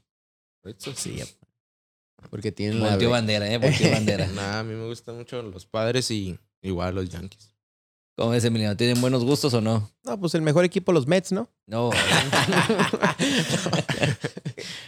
Eso 0.63 0.93
Sí, 0.95 1.21
porque 2.29 2.51
tienen 2.51 2.81
la... 2.81 2.89
Volteó 2.91 3.09
bandera, 3.11 3.49
¿eh? 3.49 3.57
Volteó 3.61 3.91
bandera. 3.91 4.27
Nah, 4.27 4.59
a 4.59 4.63
mí 4.63 4.73
me 4.73 4.85
gustan 4.85 5.15
mucho 5.15 5.41
los 5.41 5.65
padres 5.65 6.11
y 6.11 6.37
igual 6.61 6.95
los 6.95 7.09
Yankees. 7.09 7.53
¿Cómo 8.17 8.31
ves, 8.31 8.43
Emiliano? 8.43 8.75
¿Tienen 8.75 8.99
buenos 8.99 9.23
gustos 9.23 9.53
o 9.53 9.61
no? 9.61 9.89
No, 10.03 10.19
pues 10.19 10.33
el 10.33 10.41
mejor 10.41 10.65
equipo, 10.65 10.91
los 10.91 11.05
Mets, 11.05 11.31
¿no? 11.31 11.49
No. 11.67 11.91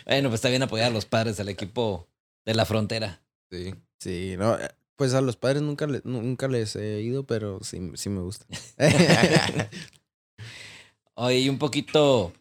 bueno, 0.05 0.29
pues 0.29 0.33
está 0.39 0.49
bien 0.49 0.63
apoyar 0.63 0.87
a 0.87 0.93
los 0.93 1.05
padres, 1.05 1.39
al 1.39 1.47
equipo 1.47 2.07
de 2.45 2.55
la 2.55 2.65
frontera. 2.65 3.21
Sí. 3.51 3.73
Sí, 3.99 4.35
no, 4.37 4.57
eh, 4.59 4.69
pues 4.95 5.13
a 5.13 5.21
los 5.21 5.35
padres 5.35 5.61
nunca, 5.61 5.87
le- 5.87 6.01
nunca 6.03 6.47
les 6.47 6.75
he 6.75 7.01
ido, 7.01 7.25
pero 7.25 7.59
sí, 7.63 7.79
sí 7.95 8.09
me 8.09 8.21
gusta. 8.21 8.45
Oye, 11.15 11.39
y 11.39 11.49
un 11.49 11.57
poquito, 11.57 12.31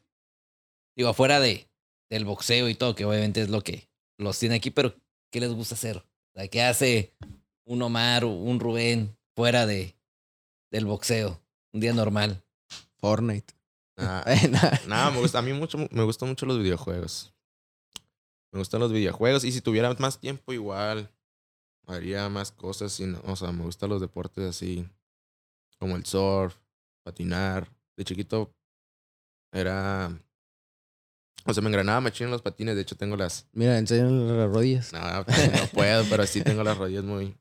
digo, 0.96 1.08
afuera 1.08 1.40
de, 1.40 1.68
del 2.10 2.24
boxeo 2.24 2.68
y 2.68 2.74
todo, 2.74 2.94
que 2.94 3.04
obviamente 3.04 3.40
es 3.42 3.48
lo 3.50 3.62
que 3.62 3.88
los 4.18 4.38
tiene 4.38 4.54
aquí, 4.56 4.70
pero 4.70 4.94
¿qué 5.32 5.40
les 5.40 5.52
gusta 5.52 5.74
hacer? 5.74 5.96
O 5.96 6.04
sea, 6.34 6.48
¿qué 6.48 6.62
hace 6.62 7.12
un 7.66 7.82
Omar 7.82 8.24
o 8.24 8.28
un 8.30 8.60
Rubén 8.60 9.16
fuera 9.34 9.66
de, 9.66 9.96
del 10.70 10.86
boxeo? 10.86 11.40
Un 11.72 11.80
día 11.80 11.92
normal. 11.92 12.42
Fortnite. 12.98 13.54
Nah. 13.98 14.22
Nada, 14.86 15.10
me 15.10 15.18
gusta, 15.18 15.40
a 15.40 15.42
mí 15.42 15.52
mucho, 15.52 15.76
me 15.90 16.04
gustan 16.04 16.28
mucho 16.28 16.46
los 16.46 16.60
videojuegos. 16.60 17.34
Me 18.52 18.58
gustan 18.60 18.80
los 18.80 18.92
videojuegos 18.92 19.44
y 19.44 19.52
si 19.52 19.60
tuviera 19.60 19.94
más 19.98 20.18
tiempo 20.20 20.52
igual 20.52 21.10
haría 21.86 22.28
más 22.28 22.50
cosas. 22.52 22.98
y 23.00 23.06
no- 23.06 23.20
o 23.24 23.36
sea, 23.36 23.52
me 23.52 23.62
gustan 23.64 23.90
los 23.90 24.00
deportes 24.00 24.44
así 24.44 24.88
como 25.78 25.96
el 25.96 26.04
surf, 26.04 26.56
patinar. 27.04 27.68
De 27.96 28.04
chiquito 28.04 28.54
era... 29.52 30.10
O 31.44 31.54
sea, 31.54 31.62
me 31.62 31.68
engranaba 31.68 32.00
machín 32.00 32.26
en 32.26 32.30
los 32.32 32.42
patines. 32.42 32.74
De 32.74 32.82
hecho, 32.82 32.96
tengo 32.96 33.16
las... 33.16 33.46
Mira, 33.52 33.78
enseñan 33.78 34.36
las 34.36 34.50
rodillas. 34.50 34.92
No, 34.92 35.00
no 35.00 35.24
puedo, 35.72 36.04
pero 36.10 36.26
sí 36.26 36.42
tengo 36.42 36.62
las 36.62 36.76
rodillas 36.76 37.04
muy 37.04 37.36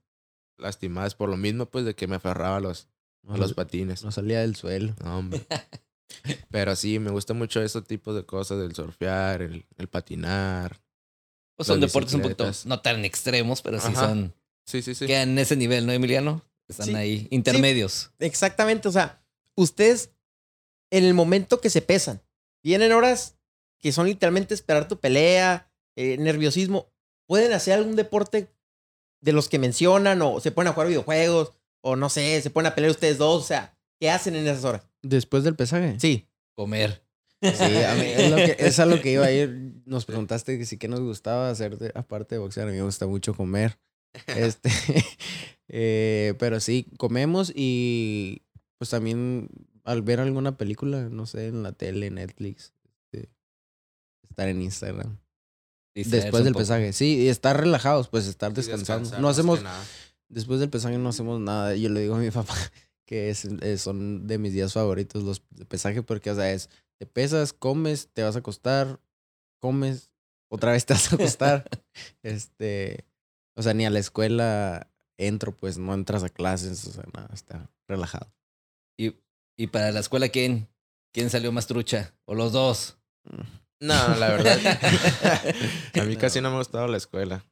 lastimadas 0.57 1.13
por 1.15 1.29
lo 1.29 1.35
mismo, 1.37 1.65
pues, 1.65 1.83
de 1.85 1.93
que 1.95 2.07
me 2.07 2.15
aferraba 2.15 2.57
a 2.57 2.59
los, 2.61 2.87
a 3.27 3.37
los 3.37 3.53
patines. 3.53 4.03
no 4.03 4.11
salía 4.11 4.41
del 4.41 4.55
suelo. 4.55 4.95
No, 5.03 5.17
hombre. 5.19 5.45
Pero 6.49 6.75
sí, 6.75 6.99
me 6.99 7.11
gusta 7.11 7.33
mucho 7.33 7.61
ese 7.61 7.81
tipo 7.81 8.13
de 8.13 8.25
cosas, 8.25 8.59
del 8.59 8.73
surfear, 8.73 9.41
el, 9.41 9.65
el 9.77 9.87
patinar. 9.87 10.79
Pues 11.57 11.67
son 11.67 11.79
deportes 11.81 12.13
un 12.13 12.21
poquito 12.21 12.49
no 12.65 12.79
tan 12.81 13.03
extremos, 13.03 13.61
pero 13.61 13.79
sí 13.79 13.87
Ajá. 13.89 14.07
son. 14.07 14.33
Sí, 14.65 14.81
sí, 14.81 14.93
sí. 14.95 15.07
Quedan 15.07 15.29
en 15.29 15.39
ese 15.39 15.55
nivel, 15.55 15.85
¿no, 15.85 15.91
Emiliano? 15.91 16.43
Están 16.67 16.87
Sí. 16.87 16.95
ahí, 16.95 17.27
intermedios. 17.31 18.11
Exactamente, 18.19 18.87
o 18.87 18.91
sea, 18.91 19.21
ustedes 19.55 20.11
en 20.91 21.03
el 21.03 21.13
momento 21.13 21.59
que 21.59 21.69
se 21.69 21.81
pesan, 21.81 22.21
vienen 22.63 22.91
horas 22.91 23.35
que 23.79 23.91
son 23.91 24.05
literalmente 24.07 24.53
esperar 24.53 24.87
tu 24.87 24.99
pelea, 24.99 25.71
eh, 25.95 26.17
nerviosismo, 26.17 26.91
¿pueden 27.25 27.53
hacer 27.53 27.73
algún 27.73 27.95
deporte 27.95 28.49
de 29.21 29.31
los 29.33 29.49
que 29.49 29.59
mencionan 29.59 30.21
o 30.21 30.39
se 30.39 30.51
ponen 30.51 30.69
a 30.69 30.73
jugar 30.73 30.87
videojuegos 30.89 31.53
o 31.81 31.95
no 31.95 32.09
sé, 32.09 32.41
se 32.41 32.49
ponen 32.49 32.71
a 32.71 32.75
pelear 32.75 32.91
ustedes 32.91 33.17
dos? 33.17 33.43
O 33.43 33.47
sea, 33.47 33.75
¿qué 33.99 34.09
hacen 34.11 34.35
en 34.35 34.47
esas 34.47 34.63
horas? 34.63 34.83
Después 35.01 35.43
del 35.43 35.55
pesaje. 35.55 35.97
Sí. 35.99 36.27
Comer. 36.55 37.03
Sí, 37.41 37.49
a 37.83 37.95
mí 37.95 38.01
es, 38.05 38.29
lo 38.31 38.35
que, 38.37 38.55
es 38.59 38.79
a 38.79 38.85
lo 38.85 39.01
que 39.01 39.11
iba 39.13 39.25
a 39.25 39.31
ir. 39.31 39.73
Nos 39.85 40.05
preguntaste 40.05 40.57
que 40.57 40.65
sí 40.65 40.77
que 40.77 40.87
nos 40.87 41.01
gustaba 41.01 41.49
hacer 41.49 41.77
de- 41.77 41.91
aparte 41.95 42.35
de 42.35 42.39
boxear. 42.39 42.67
A 42.67 42.71
mí 42.71 42.77
me 42.77 42.83
gusta 42.83 43.05
mucho 43.07 43.33
comer. 43.33 43.77
Este, 44.27 44.69
eh, 45.67 46.33
pero 46.39 46.59
sí, 46.59 46.87
comemos 46.97 47.51
y 47.55 48.41
pues 48.77 48.89
también 48.89 49.49
al 49.83 50.01
ver 50.01 50.19
alguna 50.19 50.57
película, 50.57 51.09
no 51.09 51.25
sé, 51.25 51.47
en 51.47 51.63
la 51.63 51.71
tele, 51.71 52.09
Netflix, 52.11 52.73
este, 53.11 53.29
estar 54.29 54.47
en 54.49 54.61
Instagram. 54.61 55.17
Después 55.95 56.43
del 56.43 56.53
pesaje, 56.53 56.93
sí, 56.93 57.17
y 57.23 57.27
estar 57.29 57.59
relajados, 57.59 58.07
pues 58.09 58.27
estar 58.27 58.53
descansando. 58.53 59.17
no 59.19 59.29
hacemos, 59.29 59.63
nada. 59.63 59.83
después 60.29 60.59
del 60.59 60.69
pesaje 60.69 60.97
no 60.99 61.09
hacemos 61.09 61.39
nada. 61.39 61.75
Yo 61.75 61.89
le 61.89 62.01
digo 62.01 62.15
a 62.15 62.19
mi 62.19 62.29
papá 62.29 62.53
que 63.05 63.29
es, 63.29 63.45
es- 63.45 63.81
son 63.81 64.27
de 64.27 64.37
mis 64.37 64.53
días 64.53 64.73
favoritos 64.73 65.23
los 65.23 65.41
de 65.51 65.65
pesaje 65.65 66.03
porque, 66.03 66.29
o 66.31 66.35
sea, 66.35 66.51
es, 66.51 66.69
te 66.99 67.05
pesas, 67.05 67.53
comes, 67.53 68.09
te 68.13 68.23
vas 68.23 68.35
a 68.35 68.39
acostar, 68.39 68.99
comes, 69.59 70.11
otra 70.49 70.71
vez 70.71 70.85
te 70.85 70.93
vas 70.93 71.11
a 71.11 71.15
acostar. 71.15 71.65
este, 72.23 73.05
o 73.55 73.61
sea, 73.61 73.73
ni 73.73 73.85
a 73.85 73.89
la 73.89 73.99
escuela 73.99 74.89
entro, 75.17 75.55
pues 75.55 75.77
no 75.77 75.93
entras 75.93 76.23
a 76.23 76.29
clases, 76.29 76.85
o 76.87 76.91
sea, 76.91 77.03
nada, 77.13 77.29
está 77.33 77.69
relajado. 77.87 78.31
Y, 78.99 79.15
y 79.57 79.67
para 79.67 79.91
la 79.91 79.99
escuela, 79.99 80.29
¿quién? 80.29 80.67
¿Quién 81.13 81.29
salió 81.29 81.51
más 81.51 81.67
trucha? 81.67 82.13
¿O 82.25 82.35
los 82.35 82.51
dos? 82.51 82.97
No, 83.79 83.93
la 84.15 84.29
verdad. 84.29 84.57
a 86.01 86.03
mí 86.03 86.15
No. 86.15 86.19
casi 86.19 86.41
no 86.41 86.49
me 86.49 86.57
gustaba 86.57 86.87
la 86.87 86.97
escuela. 86.97 87.45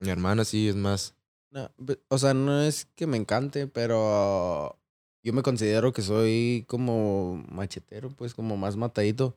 Mi 0.00 0.08
hermano 0.08 0.42
sí 0.46 0.70
es 0.70 0.74
más. 0.74 1.14
No, 1.50 1.70
o 2.08 2.16
sea, 2.16 2.32
no 2.32 2.62
es 2.62 2.86
que 2.94 3.06
me 3.06 3.18
encante, 3.18 3.66
pero 3.66 4.79
yo 5.22 5.32
me 5.32 5.42
considero 5.42 5.92
que 5.92 6.02
soy 6.02 6.64
como 6.66 7.42
machetero, 7.48 8.10
pues 8.10 8.34
como 8.34 8.56
más 8.56 8.76
matadito. 8.76 9.36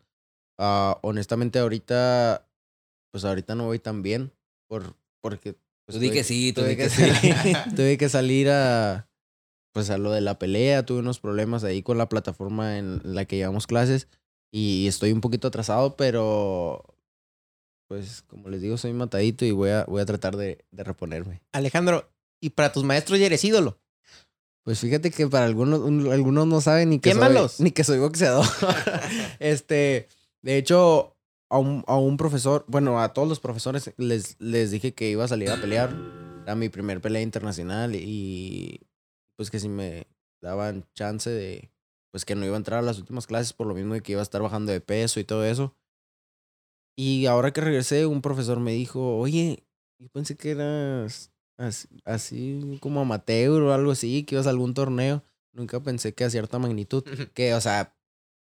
Ah, 0.57 0.99
honestamente, 1.01 1.59
ahorita, 1.59 2.47
pues 3.11 3.25
ahorita 3.25 3.55
no 3.55 3.65
voy 3.65 3.79
tan 3.79 4.01
bien, 4.01 4.31
por, 4.67 4.95
porque... 5.21 5.55
Pues, 5.85 5.97
Tú 5.97 5.99
di 5.99 6.11
que 6.11 6.23
sí, 6.23 6.53
tú 6.53 6.61
tuve 6.61 6.69
di 6.69 6.77
que 6.77 6.83
que 6.83 6.89
sí. 6.89 7.11
tuve 7.75 7.97
que 7.97 8.07
salir 8.07 8.49
a, 8.49 9.09
pues 9.73 9.89
a 9.89 9.97
lo 9.97 10.11
de 10.11 10.21
la 10.21 10.39
pelea, 10.39 10.85
tuve 10.85 10.99
unos 10.99 11.19
problemas 11.19 11.65
ahí 11.65 11.83
con 11.83 11.97
la 11.97 12.07
plataforma 12.07 12.77
en 12.77 13.01
la 13.03 13.25
que 13.25 13.35
llevamos 13.35 13.67
clases 13.67 14.07
y 14.49 14.87
estoy 14.87 15.11
un 15.11 15.19
poquito 15.19 15.49
atrasado, 15.49 15.97
pero 15.97 16.95
pues 17.89 18.21
como 18.21 18.47
les 18.49 18.61
digo, 18.61 18.77
soy 18.77 18.93
matadito 18.93 19.43
y 19.43 19.51
voy 19.51 19.71
a, 19.71 19.83
voy 19.85 20.01
a 20.01 20.05
tratar 20.05 20.37
de, 20.37 20.63
de 20.71 20.83
reponerme. 20.85 21.41
Alejandro, 21.51 22.09
y 22.39 22.51
para 22.51 22.71
tus 22.71 22.83
maestros 22.85 23.19
ya 23.19 23.25
eres 23.25 23.43
ídolo. 23.43 23.77
Pues 24.63 24.79
fíjate 24.79 25.11
que 25.11 25.27
para 25.27 25.45
algunos, 25.45 25.81
un- 25.81 26.11
algunos 26.11 26.47
no 26.47 26.61
saben 26.61 26.89
ni 26.91 26.99
que 26.99 27.11
Quémalos. 27.11 27.53
soy, 27.53 27.65
ni 27.65 27.71
que 27.71 27.83
soy 27.83 27.99
boxeador. 27.99 28.45
este, 29.39 30.07
de 30.41 30.57
hecho, 30.57 31.15
a 31.49 31.57
un, 31.59 31.83
a 31.87 31.97
un 31.97 32.15
profesor, 32.17 32.63
bueno, 32.67 33.01
a 33.01 33.13
todos 33.13 33.27
los 33.27 33.39
profesores 33.39 33.91
les, 33.97 34.39
les 34.39 34.71
dije 34.71 34.93
que 34.93 35.09
iba 35.09 35.25
a 35.25 35.27
salir 35.27 35.49
a 35.49 35.59
pelear. 35.59 35.93
Era 36.43 36.55
mi 36.55 36.69
primer 36.69 37.01
pelea 37.01 37.21
internacional 37.21 37.95
y 37.95 38.81
pues 39.37 39.49
que 39.51 39.59
si 39.59 39.69
me 39.69 40.07
daban 40.41 40.85
chance 40.93 41.29
de, 41.29 41.69
pues 42.11 42.25
que 42.25 42.35
no 42.35 42.45
iba 42.45 42.55
a 42.55 42.57
entrar 42.57 42.79
a 42.79 42.83
las 42.83 42.99
últimas 42.99 43.27
clases 43.27 43.53
por 43.53 43.65
lo 43.67 43.73
mismo 43.73 43.93
de 43.93 44.01
que 44.01 44.11
iba 44.13 44.21
a 44.21 44.23
estar 44.23 44.41
bajando 44.41 44.71
de 44.71 44.81
peso 44.81 45.19
y 45.19 45.23
todo 45.23 45.45
eso. 45.45 45.75
Y 46.97 47.25
ahora 47.25 47.51
que 47.51 47.61
regresé, 47.61 48.05
un 48.05 48.21
profesor 48.21 48.59
me 48.59 48.71
dijo, 48.73 49.17
oye, 49.17 49.63
yo 49.99 50.07
pensé 50.09 50.35
que 50.37 50.51
eras 50.51 51.31
así, 51.57 51.87
así 52.05 52.77
como 52.81 53.01
amateur 53.01 53.61
o 53.61 53.73
algo 53.73 53.91
así, 53.91 54.23
que 54.23 54.35
ibas 54.35 54.47
a 54.47 54.51
algún 54.51 54.73
torneo. 54.73 55.23
Nunca 55.53 55.79
pensé 55.79 56.13
que 56.13 56.23
a 56.23 56.29
cierta 56.29 56.57
magnitud. 56.59 57.03
Que, 57.33 57.53
o 57.53 57.61
sea, 57.61 57.93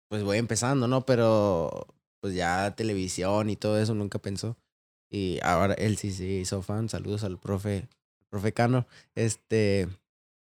pues 0.09 0.23
voy 0.23 0.37
empezando, 0.37 0.87
¿no? 0.87 1.05
Pero 1.05 1.87
pues 2.21 2.33
ya 2.33 2.73
televisión 2.75 3.49
y 3.49 3.55
todo 3.55 3.79
eso 3.79 3.93
nunca 3.93 4.19
pensó. 4.19 4.57
Y 5.09 5.39
ahora 5.43 5.73
él 5.75 5.97
sí 5.97 6.11
se 6.11 6.25
hizo 6.25 6.61
fan. 6.61 6.89
Saludos 6.89 7.23
al 7.23 7.37
profe, 7.37 7.87
profe 8.29 8.53
Cano. 8.53 8.87
Este. 9.13 9.87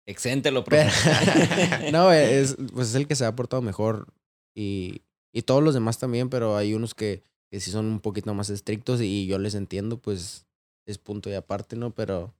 Exente 0.07 0.51
lo 0.51 0.65
pero- 0.65 0.83
profe. 0.91 1.91
no, 1.93 2.13
es, 2.13 2.57
pues 2.75 2.89
es 2.89 2.95
el 2.97 3.07
que 3.07 3.15
se 3.17 3.25
ha 3.25 3.37
portado 3.37 3.63
mejor. 3.63 4.09
Y, 4.55 5.03
y 5.33 5.43
todos 5.43 5.63
los 5.63 5.75
demás 5.75 5.99
también, 5.99 6.29
pero 6.31 6.57
hay 6.57 6.75
unos 6.75 6.95
que, 6.95 7.23
que 7.49 7.61
sí 7.61 7.71
son 7.71 7.87
un 7.87 8.01
poquito 8.01 8.35
más 8.35 8.51
estrictos 8.51 9.01
y 9.01 9.27
yo 9.27 9.39
les 9.39 9.55
entiendo, 9.55 9.99
pues 9.99 10.47
es 10.87 10.99
punto 10.99 11.31
y 11.31 11.35
aparte, 11.35 11.77
¿no? 11.77 11.93
Pero 11.93 12.35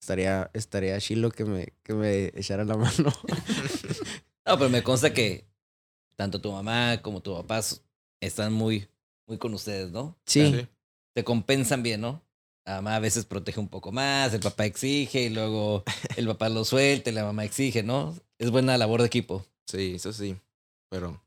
estaría, 0.00 0.50
estaría 0.54 1.00
chilo 1.00 1.30
que 1.30 1.44
me, 1.44 1.74
que 1.82 1.94
me 1.94 2.26
echaran 2.34 2.68
la 2.68 2.76
mano. 2.76 3.12
No, 4.46 4.56
pero 4.56 4.70
me 4.70 4.82
consta 4.82 5.12
que 5.12 5.44
tanto 6.16 6.40
tu 6.40 6.50
mamá 6.50 7.02
como 7.02 7.20
tu 7.20 7.34
papá 7.34 7.60
están 8.18 8.50
muy, 8.54 8.88
muy 9.26 9.36
con 9.36 9.52
ustedes, 9.52 9.90
¿no? 9.90 10.16
Sí. 10.24 10.66
Te 11.14 11.22
compensan 11.22 11.82
bien, 11.82 12.00
¿no? 12.00 12.22
La 12.64 12.76
mamá 12.76 12.96
a 12.96 13.00
veces 13.00 13.26
protege 13.26 13.60
un 13.60 13.68
poco 13.68 13.92
más, 13.92 14.32
el 14.32 14.40
papá 14.40 14.64
exige 14.64 15.24
y 15.24 15.28
luego 15.28 15.84
el 16.16 16.26
papá 16.28 16.48
lo 16.48 16.64
suelta 16.64 17.10
y 17.10 17.12
la 17.12 17.24
mamá 17.24 17.44
exige, 17.44 17.82
¿no? 17.82 18.16
Es 18.38 18.50
buena 18.50 18.78
labor 18.78 19.00
de 19.02 19.06
equipo. 19.08 19.44
Sí, 19.66 19.96
eso 19.96 20.14
sí. 20.14 20.34
Pero 20.90 21.22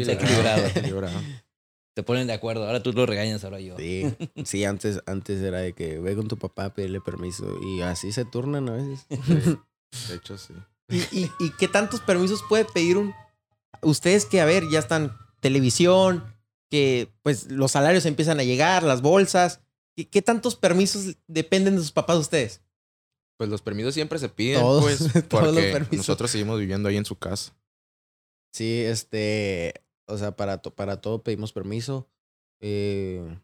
Se 1.95 2.03
ponen 2.03 2.27
de 2.27 2.33
acuerdo. 2.33 2.65
Ahora 2.65 2.81
tú 2.81 2.93
lo 2.93 3.05
regañas, 3.05 3.43
ahora 3.43 3.59
yo. 3.59 3.75
Sí, 3.77 4.05
sí, 4.45 4.63
antes, 4.63 5.01
antes 5.05 5.41
era 5.41 5.59
de 5.59 5.73
que 5.73 5.99
ve 5.99 6.15
con 6.15 6.27
tu 6.27 6.37
papá 6.37 6.65
a 6.65 6.73
pedirle 6.73 7.01
permiso 7.01 7.59
y 7.61 7.81
así 7.81 8.11
se 8.13 8.23
turnan 8.25 8.69
a 8.69 8.73
veces. 8.73 9.05
Sí, 9.09 9.57
De 10.09 10.15
hecho, 10.15 10.37
sí. 10.37 10.53
¿Y, 10.89 10.99
y, 11.19 11.31
y 11.39 11.51
qué 11.59 11.67
tantos 11.67 11.99
permisos 12.01 12.41
puede 12.47 12.65
pedir 12.65 12.97
un... 12.97 13.13
Ustedes 13.81 14.25
que, 14.25 14.39
a 14.41 14.45
ver, 14.45 14.69
ya 14.69 14.79
están 14.79 15.17
televisión, 15.41 16.23
que 16.69 17.09
pues 17.23 17.51
los 17.51 17.71
salarios 17.71 18.05
empiezan 18.05 18.39
a 18.39 18.43
llegar, 18.43 18.83
las 18.83 19.01
bolsas. 19.01 19.59
¿Qué, 19.95 20.07
qué 20.09 20.21
tantos 20.21 20.55
permisos 20.55 21.17
dependen 21.27 21.75
de 21.75 21.81
sus 21.81 21.91
papás 21.91 22.17
ustedes? 22.17 22.61
Pues 23.37 23.49
los 23.49 23.61
permisos 23.61 23.93
siempre 23.93 24.19
se 24.19 24.29
piden, 24.29 24.61
Todos, 24.61 24.83
pues, 24.83 24.99
todos 25.27 25.45
los 25.45 25.53
porque 25.55 25.71
permisos. 25.71 25.97
nosotros 25.97 26.31
seguimos 26.31 26.57
viviendo 26.59 26.87
ahí 26.87 26.95
en 26.97 27.05
su 27.05 27.17
casa. 27.17 27.53
Sí, 28.53 28.81
este, 28.81 29.73
o 30.11 30.17
sea, 30.17 30.35
para, 30.35 30.59
to- 30.59 30.73
para 30.75 31.01
todo 31.01 31.23
pedimos 31.23 31.53
permiso. 31.53 32.07
Eh, 32.59 33.37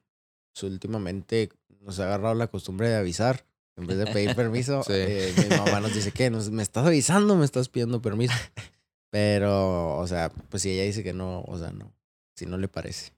pues, 0.54 0.64
últimamente 0.64 1.50
nos 1.82 2.00
ha 2.00 2.04
agarrado 2.06 2.36
la 2.36 2.48
costumbre 2.48 2.90
de 2.90 2.96
avisar. 2.98 3.46
En 3.76 3.86
vez 3.88 3.98
de 3.98 4.08
pedir 4.08 4.36
permiso, 4.36 4.84
Sí. 4.84 4.94
eh, 4.94 5.34
mi 5.50 5.56
mamá 5.58 5.80
nos 5.80 5.94
dice 5.94 6.12
que 6.12 6.30
me 6.32 6.64
estás 6.64 6.86
avisando, 6.86 7.36
me 7.36 7.46
estás 7.46 7.70
pidiendo 7.70 8.02
permiso. 8.02 8.34
Pero, 9.12 9.98
o 9.98 10.06
sea, 10.08 10.30
pues 10.50 10.64
si 10.64 10.72
ella 10.72 10.84
dice 10.84 11.04
que 11.04 11.14
no, 11.14 11.42
o 11.44 11.58
sea, 11.58 11.72
no, 11.72 11.94
si 12.36 12.46
no 12.46 12.58
le 12.58 12.68
parece. 12.68 13.14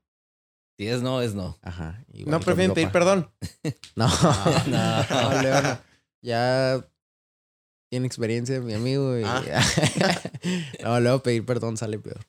Si 0.78 0.88
es 0.88 1.02
no, 1.02 1.22
es 1.22 1.34
no. 1.34 1.58
Ajá. 1.62 2.06
igual 2.14 2.32
No 2.32 2.40
prefieren 2.40 2.74
pedir 2.74 2.90
perdón. 2.92 3.32
No, 3.96 4.08
No. 4.08 5.04
no, 5.10 5.42
León, 5.42 5.80
ya 6.22 6.86
tiene 7.90 8.06
experiencia 8.06 8.62
mi 8.62 8.74
amigo 8.76 9.18
y 9.18 9.24
Ah. 9.26 9.42
no, 10.84 11.00
luego 11.00 11.24
pedir 11.24 11.46
perdón 11.46 11.76
sale 11.76 11.98
peor. 12.00 12.20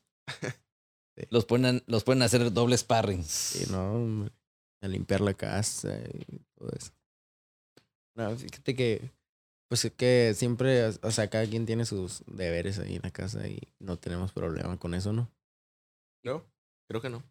Los 1.31 1.45
ponen, 1.45 1.83
los 1.87 2.05
pueden 2.05 2.23
hacer 2.23 2.53
doble 2.53 2.77
sparring. 2.77 3.25
Sí, 3.25 3.67
no, 3.71 4.29
a 4.81 4.89
limpiar 4.89 5.21
la 5.21 5.35
casa 5.35 5.99
y 5.99 6.39
todo 6.55 6.71
eso. 6.71 6.93
No, 8.17 8.37
fíjate 8.37 8.75
que, 8.75 9.11
pues 9.69 9.85
es 9.85 9.93
que 9.93 10.33
siempre, 10.35 10.87
o 10.87 11.11
sea, 11.11 11.29
cada 11.29 11.47
quien 11.47 11.67
tiene 11.67 11.85
sus 11.85 12.25
deberes 12.27 12.79
ahí 12.79 12.97
en 12.97 13.03
la 13.03 13.11
casa 13.11 13.47
y 13.47 13.61
no 13.79 13.99
tenemos 13.99 14.33
problema 14.33 14.77
con 14.79 14.95
eso, 14.95 15.13
¿no? 15.13 15.31
No, 16.25 16.45
creo 16.89 17.01
que 17.01 17.11
no. 17.11 17.23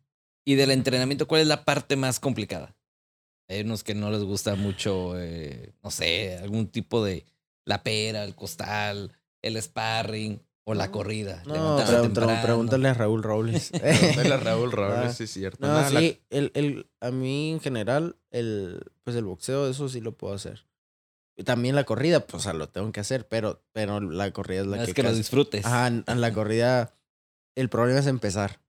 Y 0.45 0.55
del 0.55 0.71
entrenamiento, 0.71 1.27
¿cuál 1.27 1.41
es 1.41 1.47
la 1.47 1.65
parte 1.65 1.95
más 1.95 2.19
complicada? 2.19 2.75
Hay 3.47 3.61
unos 3.61 3.83
que 3.83 3.95
no 3.95 4.09
les 4.11 4.23
gusta 4.23 4.55
mucho, 4.55 5.19
eh, 5.19 5.73
no 5.83 5.91
sé, 5.91 6.37
algún 6.37 6.67
tipo 6.69 7.03
de 7.03 7.25
la 7.65 7.83
pera, 7.83 8.23
el 8.23 8.35
costal, 8.35 9.11
el 9.41 9.61
sparring 9.61 10.41
o 10.69 10.73
la 10.75 10.91
corrida. 10.91 11.41
No, 11.45 11.53
levantarse 11.53 11.93
pregun- 11.93 12.01
temprano. 12.03 12.41
pregúntale 12.43 12.87
a 12.89 12.93
Raúl 12.93 13.23
Robles. 13.23 13.71
Pregúntale 13.81 14.33
a 14.33 14.37
Raúl 14.37 14.71
Ah. 14.77 15.09
sí 15.11 15.23
es 15.23 15.31
cierto. 15.31 15.65
No, 15.65 15.73
Nada, 15.73 15.89
la- 15.89 15.99
sí, 15.99 16.21
el, 16.29 16.51
el, 16.53 16.89
a 16.99 17.11
mí 17.11 17.51
en 17.51 17.59
general, 17.59 18.17
el, 18.31 18.79
pues 19.03 19.15
el 19.15 19.25
boxeo, 19.25 19.67
eso 19.69 19.89
sí 19.89 19.99
lo 20.01 20.15
puedo 20.17 20.33
hacer. 20.33 20.65
También 21.45 21.73
la 21.75 21.85
corrida, 21.85 22.19
pues 22.27 22.35
o 22.35 22.39
sea, 22.43 22.53
lo 22.53 22.67
tengo 22.69 22.91
que 22.91 22.99
hacer, 22.99 23.27
pero, 23.27 23.63
pero 23.71 24.01
la 24.01 24.31
corrida 24.31 24.61
es 24.61 24.67
la 24.67 24.77
No, 24.77 24.83
que... 24.83 24.89
es 24.91 24.95
que 24.95 25.03
lo 25.03 25.09
casi- 25.09 25.19
disfrutes. 25.19 25.65
Ajá, 25.65 25.87
en, 25.87 26.03
en 26.05 26.19
la 26.21 26.33
corrida, 26.33 26.93
el 27.55 27.69
problema 27.69 27.99
es 27.99 28.07
empezar. 28.07 28.59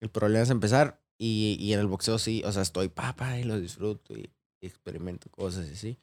El 0.00 0.10
problema 0.10 0.44
es 0.44 0.50
empezar 0.50 1.00
y, 1.18 1.56
y 1.60 1.72
en 1.72 1.80
el 1.80 1.86
boxeo 1.88 2.18
sí, 2.18 2.42
o 2.44 2.52
sea, 2.52 2.62
estoy 2.62 2.88
papá 2.88 3.38
y 3.38 3.44
lo 3.44 3.58
disfruto 3.58 4.14
y, 4.14 4.30
y 4.60 4.66
experimento 4.66 5.28
cosas 5.30 5.68
y 5.68 5.72
así. 5.72 5.98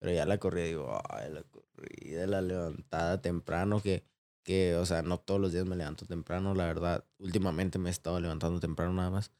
Pero 0.00 0.12
ya 0.12 0.26
la 0.26 0.38
corrida 0.38 0.66
digo, 0.66 1.00
ay, 1.08 1.32
la 1.32 1.42
corrida, 1.44 2.26
la 2.26 2.42
levantada 2.42 3.22
temprano, 3.22 3.80
que, 3.80 4.04
que, 4.46 4.76
o 4.76 4.86
sea, 4.86 5.02
no 5.02 5.18
todos 5.18 5.40
los 5.40 5.52
días 5.52 5.66
me 5.66 5.74
levanto 5.76 6.06
temprano, 6.06 6.54
la 6.54 6.66
verdad. 6.66 7.04
Últimamente 7.18 7.78
me 7.80 7.90
he 7.90 7.92
estado 7.92 8.20
levantando 8.20 8.60
temprano 8.60 8.92
nada 8.92 9.10
más. 9.10 9.32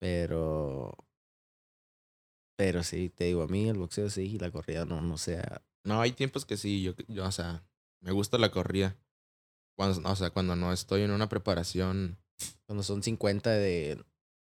Pero, 0.00 0.92
pero 2.56 2.82
sí, 2.82 3.08
te 3.08 3.24
digo, 3.24 3.42
a 3.42 3.46
mí 3.46 3.68
el 3.68 3.78
boxeo 3.78 4.10
sí 4.10 4.22
y 4.34 4.38
la 4.38 4.50
corrida 4.50 4.84
no, 4.84 5.00
no 5.00 5.16
sea. 5.16 5.62
No, 5.84 6.00
hay 6.00 6.10
tiempos 6.12 6.44
que 6.44 6.56
sí, 6.56 6.82
yo, 6.82 6.92
yo, 7.06 7.24
o 7.24 7.32
sea, 7.32 7.64
me 8.00 8.10
gusta 8.10 8.36
la 8.36 8.50
corrida. 8.50 8.96
Cuando, 9.76 10.10
o 10.10 10.16
sea, 10.16 10.30
cuando 10.30 10.56
no 10.56 10.72
estoy 10.72 11.02
en 11.02 11.12
una 11.12 11.28
preparación, 11.28 12.18
Cuando 12.66 12.82
son 12.82 13.02
50 13.02 13.50
de 13.50 14.04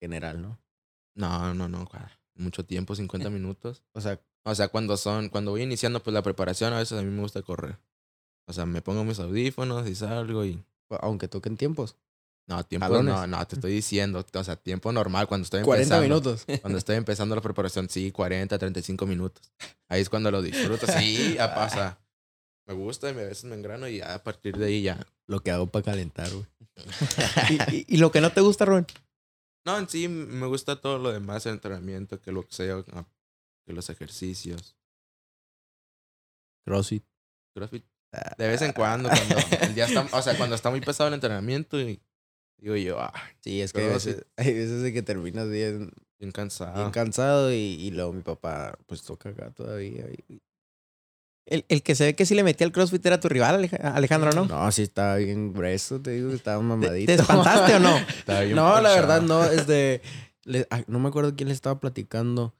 general, 0.00 0.42
¿no? 0.42 0.60
no, 1.14 1.54
no, 1.54 1.68
no, 1.68 1.88
mucho 2.34 2.66
tiempo, 2.66 2.94
50 2.94 3.30
minutos. 3.30 3.82
O 3.92 4.00
sea, 4.00 4.20
O 4.44 4.54
sea, 4.54 4.68
cuando 4.68 4.98
son, 4.98 5.30
cuando 5.30 5.52
voy 5.52 5.62
iniciando 5.62 6.02
pues 6.02 6.12
la 6.12 6.22
preparación, 6.22 6.74
a 6.74 6.78
veces 6.78 6.98
a 6.98 7.02
mí 7.02 7.10
me 7.10 7.22
gusta 7.22 7.40
correr. 7.42 7.78
O 8.46 8.52
sea, 8.52 8.66
me 8.66 8.82
pongo 8.82 9.04
mis 9.04 9.18
audífonos 9.18 9.88
y 9.88 9.94
salgo 9.94 10.44
y... 10.44 10.62
aunque 11.00 11.28
toquen 11.28 11.56
tiempos. 11.56 11.96
No, 12.46 12.62
tiempo, 12.64 12.86
Jalones. 12.86 13.14
no, 13.14 13.26
no, 13.26 13.46
te 13.46 13.54
estoy 13.56 13.72
diciendo, 13.72 14.24
o 14.34 14.44
sea, 14.44 14.56
tiempo 14.56 14.92
normal, 14.92 15.26
cuando 15.26 15.44
estoy 15.44 15.62
40 15.62 15.96
empezando. 15.96 16.02
minutos. 16.02 16.44
Cuando 16.60 16.78
estoy 16.78 16.96
empezando 16.96 17.34
la 17.34 17.40
preparación, 17.40 17.88
sí, 17.88 18.12
40, 18.12 18.58
35 18.58 19.06
minutos. 19.06 19.50
Ahí 19.88 20.02
es 20.02 20.10
cuando 20.10 20.30
lo 20.30 20.42
disfruto, 20.42 20.86
sí, 20.86 21.34
ya 21.36 21.54
pasa. 21.54 21.98
Me 22.66 22.74
gusta 22.74 23.08
y 23.08 23.12
a 23.12 23.14
veces 23.14 23.44
me 23.44 23.54
engrano 23.54 23.88
y 23.88 23.98
ya 23.98 24.14
a 24.14 24.22
partir 24.22 24.56
de 24.58 24.66
ahí 24.66 24.82
ya. 24.82 25.06
Lo 25.26 25.40
que 25.40 25.50
hago 25.50 25.66
para 25.66 25.84
calentar, 25.84 26.30
güey. 26.30 26.46
¿Y, 27.50 27.76
y, 27.76 27.84
y 27.88 27.96
lo 27.96 28.10
que 28.12 28.20
no 28.20 28.30
te 28.32 28.40
gusta, 28.42 28.64
Rubén? 28.66 28.86
No, 29.64 29.78
en 29.78 29.88
sí 29.88 30.08
me 30.08 30.46
gusta 30.46 30.80
todo 30.80 30.98
lo 30.98 31.12
demás, 31.12 31.46
el 31.46 31.54
entrenamiento, 31.54 32.20
que 32.20 32.28
el 32.30 32.36
boxeo, 32.36 32.84
ah, 32.92 33.06
que 33.64 33.72
los 33.72 33.88
ejercicios. 33.88 34.76
CrossFit. 36.66 37.04
CrossFit. 37.54 37.84
De 38.38 38.48
vez 38.48 38.62
en 38.62 38.72
cuando, 38.72 39.08
cuando 39.08 39.36
el 39.62 39.74
día 39.74 39.86
está, 39.86 40.06
o 40.12 40.22
sea, 40.22 40.36
cuando 40.36 40.54
está 40.56 40.70
muy 40.70 40.80
pesado 40.80 41.08
el 41.08 41.14
entrenamiento 41.14 41.80
y 41.80 42.00
digo 42.58 42.76
yo, 42.76 43.00
ah, 43.00 43.12
Sí, 43.40 43.60
es 43.60 43.72
que 43.72 43.82
hay 43.82 43.88
veces, 43.88 44.24
hay 44.36 44.52
veces 44.54 44.82
de 44.82 44.92
que 44.92 45.02
terminas 45.02 45.48
bien, 45.50 45.90
bien 46.18 46.32
cansado. 46.32 46.76
bien 46.78 46.90
cansado 46.90 47.52
y, 47.52 47.56
y 47.56 47.90
luego 47.90 48.12
mi 48.12 48.22
papá 48.22 48.78
pues 48.86 49.02
toca 49.02 49.28
acá 49.30 49.50
todavía. 49.50 50.04
y- 50.28 50.40
El, 51.46 51.66
el 51.68 51.82
que 51.82 51.94
se 51.94 52.04
ve 52.04 52.14
que 52.16 52.24
sí 52.24 52.34
le 52.34 52.42
metía 52.42 52.66
al 52.66 52.72
CrossFit 52.72 53.04
era 53.04 53.20
tu 53.20 53.28
rival, 53.28 53.54
Aleja- 53.56 53.94
Alejandro, 53.94 54.32
¿no? 54.32 54.46
No, 54.46 54.72
sí 54.72 54.82
estaba 54.82 55.16
bien 55.16 55.52
grueso, 55.52 56.00
te 56.00 56.12
digo 56.12 56.30
que 56.30 56.36
estaba 56.36 56.56
¿Te, 56.58 56.64
mamadito. 56.64 57.06
te 57.06 57.20
espantaste 57.20 57.74
o 57.74 57.80
no? 57.80 57.98
Bien 58.26 58.54
No, 58.54 58.80
la 58.80 58.94
verdad 58.94 59.20
no, 59.20 59.44
es 59.44 59.66
de... 59.66 60.00
le- 60.44 60.66
no 60.86 60.98
me 61.00 61.08
acuerdo 61.08 61.36
quién 61.36 61.48
le 61.48 61.54
estaba 61.54 61.78
platicando 61.80 62.54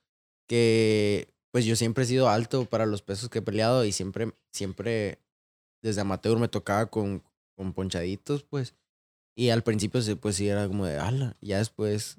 que 0.47 1.29
pues 1.51 1.65
yo 1.65 1.77
siempre 1.77 2.05
he 2.05 2.07
sido 2.07 2.29
alto 2.29 2.67
para 2.67 2.85
los 2.85 3.01
pesos 3.01 3.31
que 3.31 3.39
he 3.39 3.43
peleado 3.43 3.85
y 3.87 3.93
siempre, 3.93 4.33
siempre 4.51 5.19
desde 5.85 6.01
amateur 6.01 6.39
me 6.39 6.49
tocaba 6.49 6.87
con, 6.87 7.23
con 7.57 7.73
ponchaditos, 7.73 8.43
pues. 8.43 8.75
Y 9.37 9.51
al 9.51 9.63
principio 9.63 10.01
pues 10.21 10.37
sí 10.37 10.49
era 10.49 10.67
como 10.67 10.87
de 10.87 10.97
ala, 10.99 11.37
ya 11.41 11.59
después 11.59 12.19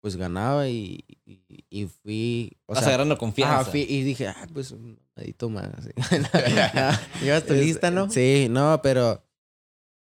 pues 0.00 0.16
ganaba 0.16 0.68
y, 0.68 1.04
y, 1.26 1.42
y 1.70 1.86
fui... 1.86 2.56
O 2.66 2.74
Vas 2.74 2.80
sea, 2.84 2.88
agarrando 2.90 3.18
confianza. 3.18 3.60
ajá, 3.62 3.70
fui- 3.70 3.86
y 3.88 4.02
dije, 4.04 4.28
ah, 4.28 4.46
pues 4.52 4.70
un 4.70 4.98
nadito 5.16 5.48
más. 5.50 5.70
Llevas 7.22 7.46
tu 7.46 7.54
lista, 7.54 7.90
¿no? 7.90 8.08
Sí, 8.10 8.46
no, 8.48 8.80
pero. 8.82 9.24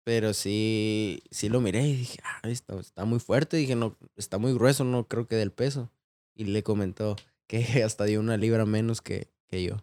Pero 0.05 0.35
sí, 0.35 1.23
sí 1.33 1.49
lo 1.49 1.61
miré 1.61 1.83
y 1.89 1.97
dije, 1.97 2.21
ah, 2.25 2.49
está, 2.49 2.79
está 2.79 3.05
muy 3.05 3.19
fuerte. 3.19 3.57
Dije, 3.57 3.75
no, 3.75 3.97
está 4.17 4.39
muy 4.39 4.53
grueso, 4.53 4.85
no 4.85 5.09
creo 5.09 5.27
que 5.27 5.35
del 5.35 5.51
peso. 5.51 5.91
Y 6.35 6.45
le 6.45 6.63
comentó 6.63 7.17
que 7.49 7.59
hasta 7.85 8.05
dio 8.05 8.21
una 8.21 8.37
libra 8.37 8.67
menos 8.67 9.01
que, 9.01 9.33
que 9.49 9.65
yo. 9.65 9.79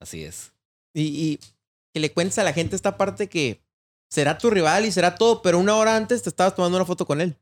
Así 0.00 0.22
es. 0.22 0.52
Y, 0.94 1.02
y 1.02 1.40
que 1.92 2.00
le 2.00 2.12
cuentes 2.12 2.38
a 2.38 2.44
la 2.44 2.52
gente 2.52 2.76
esta 2.76 2.96
parte 2.96 3.28
que 3.28 3.62
será 4.10 4.38
tu 4.38 4.50
rival 4.50 4.84
y 4.84 4.92
será 4.92 5.14
todo, 5.14 5.42
pero 5.42 5.58
una 5.58 5.76
hora 5.76 5.96
antes 5.96 6.22
te 6.22 6.28
estabas 6.28 6.54
tomando 6.54 6.76
una 6.76 6.84
foto 6.86 7.06
con 7.06 7.20
él. 7.20 7.36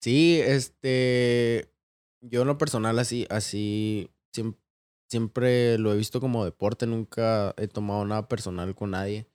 Sí, 0.00 0.40
este. 0.40 1.72
Yo 2.20 2.42
en 2.42 2.48
lo 2.48 2.58
personal, 2.58 2.98
así, 2.98 3.26
así. 3.30 4.10
Siempre, 4.32 4.60
siempre 5.08 5.78
lo 5.78 5.92
he 5.92 5.96
visto 5.96 6.20
como 6.20 6.44
deporte. 6.44 6.86
Nunca 6.86 7.54
he 7.56 7.68
tomado 7.68 8.04
nada 8.04 8.28
personal 8.28 8.74
con 8.74 8.90
nadie. 8.90 9.26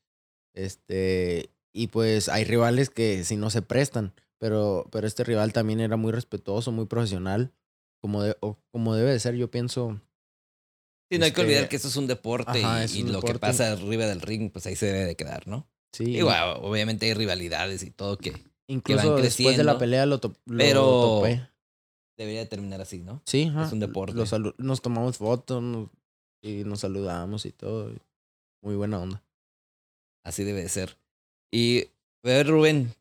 Este. 0.53 1.49
Y 1.73 1.87
pues 1.87 2.29
hay 2.29 2.43
rivales 2.43 2.89
que 2.89 3.23
si 3.23 3.37
no 3.37 3.49
se 3.49 3.61
prestan. 3.61 4.13
Pero, 4.39 4.87
pero 4.91 5.07
este 5.07 5.23
rival 5.23 5.53
también 5.53 5.79
era 5.79 5.97
muy 5.97 6.11
respetuoso, 6.11 6.71
muy 6.71 6.85
profesional. 6.85 7.53
Como, 8.01 8.23
de, 8.23 8.35
o 8.39 8.57
como 8.71 8.95
debe 8.95 9.11
de 9.11 9.19
ser, 9.19 9.35
yo 9.35 9.49
pienso. 9.51 10.01
Sí, 11.11 11.17
no 11.19 11.25
hay 11.25 11.31
que 11.31 11.41
Este, 11.41 11.51
olvidar 11.53 11.67
que 11.69 11.75
esto 11.75 11.89
es 11.89 11.97
un 11.97 12.07
deporte 12.07 12.63
ajá, 12.63 12.81
y, 12.81 12.85
es 12.85 12.95
y 12.95 13.03
un 13.03 13.11
lo 13.11 13.21
que 13.21 13.37
pasa 13.37 13.73
arriba 13.73 14.05
del 14.05 14.21
ring, 14.21 14.49
pues 14.49 14.65
ahí 14.65 14.77
se 14.77 14.85
debe 14.85 15.03
de 15.05 15.15
quedar, 15.15 15.45
¿no? 15.47 15.67
Sí. 15.91 16.05
Igual, 16.15 16.57
obviamente 16.61 17.05
hay 17.05 17.13
rivalidades 17.13 17.83
y 17.83 17.91
todo 17.91 18.17
que 18.17 18.33
incluso 18.67 19.13
van 19.15 19.21
después 19.21 19.57
de 19.57 19.65
la 19.65 19.77
pelea 19.77 20.05
lo, 20.05 20.19
to- 20.21 20.33
lo 20.45 20.57
pero 20.57 20.81
topé. 21.19 21.49
debería 22.17 22.39
de 22.39 22.45
terminar 22.45 22.79
así, 22.79 22.99
¿no? 22.99 23.21
Sí, 23.25 23.51
ajá. 23.53 23.69
un 23.73 23.79
deporte. 23.81 24.15
Nos 24.57 24.81
tomamos 24.81 25.17
fotos 25.17 25.61
nos- 25.61 25.89
y 26.41 26.63
nos 26.63 26.79
saludamos 26.79 27.45
y 27.45 27.51
todo. 27.51 27.91
Muy 28.63 28.75
buena 28.75 28.99
onda. 29.01 29.21
Así 30.23 30.43
debe 30.45 30.61
de 30.61 30.69
ser. 30.69 30.97
Y, 31.51 31.81
a 32.23 32.27
ver, 32.29 32.47
Rubén, 32.47 32.93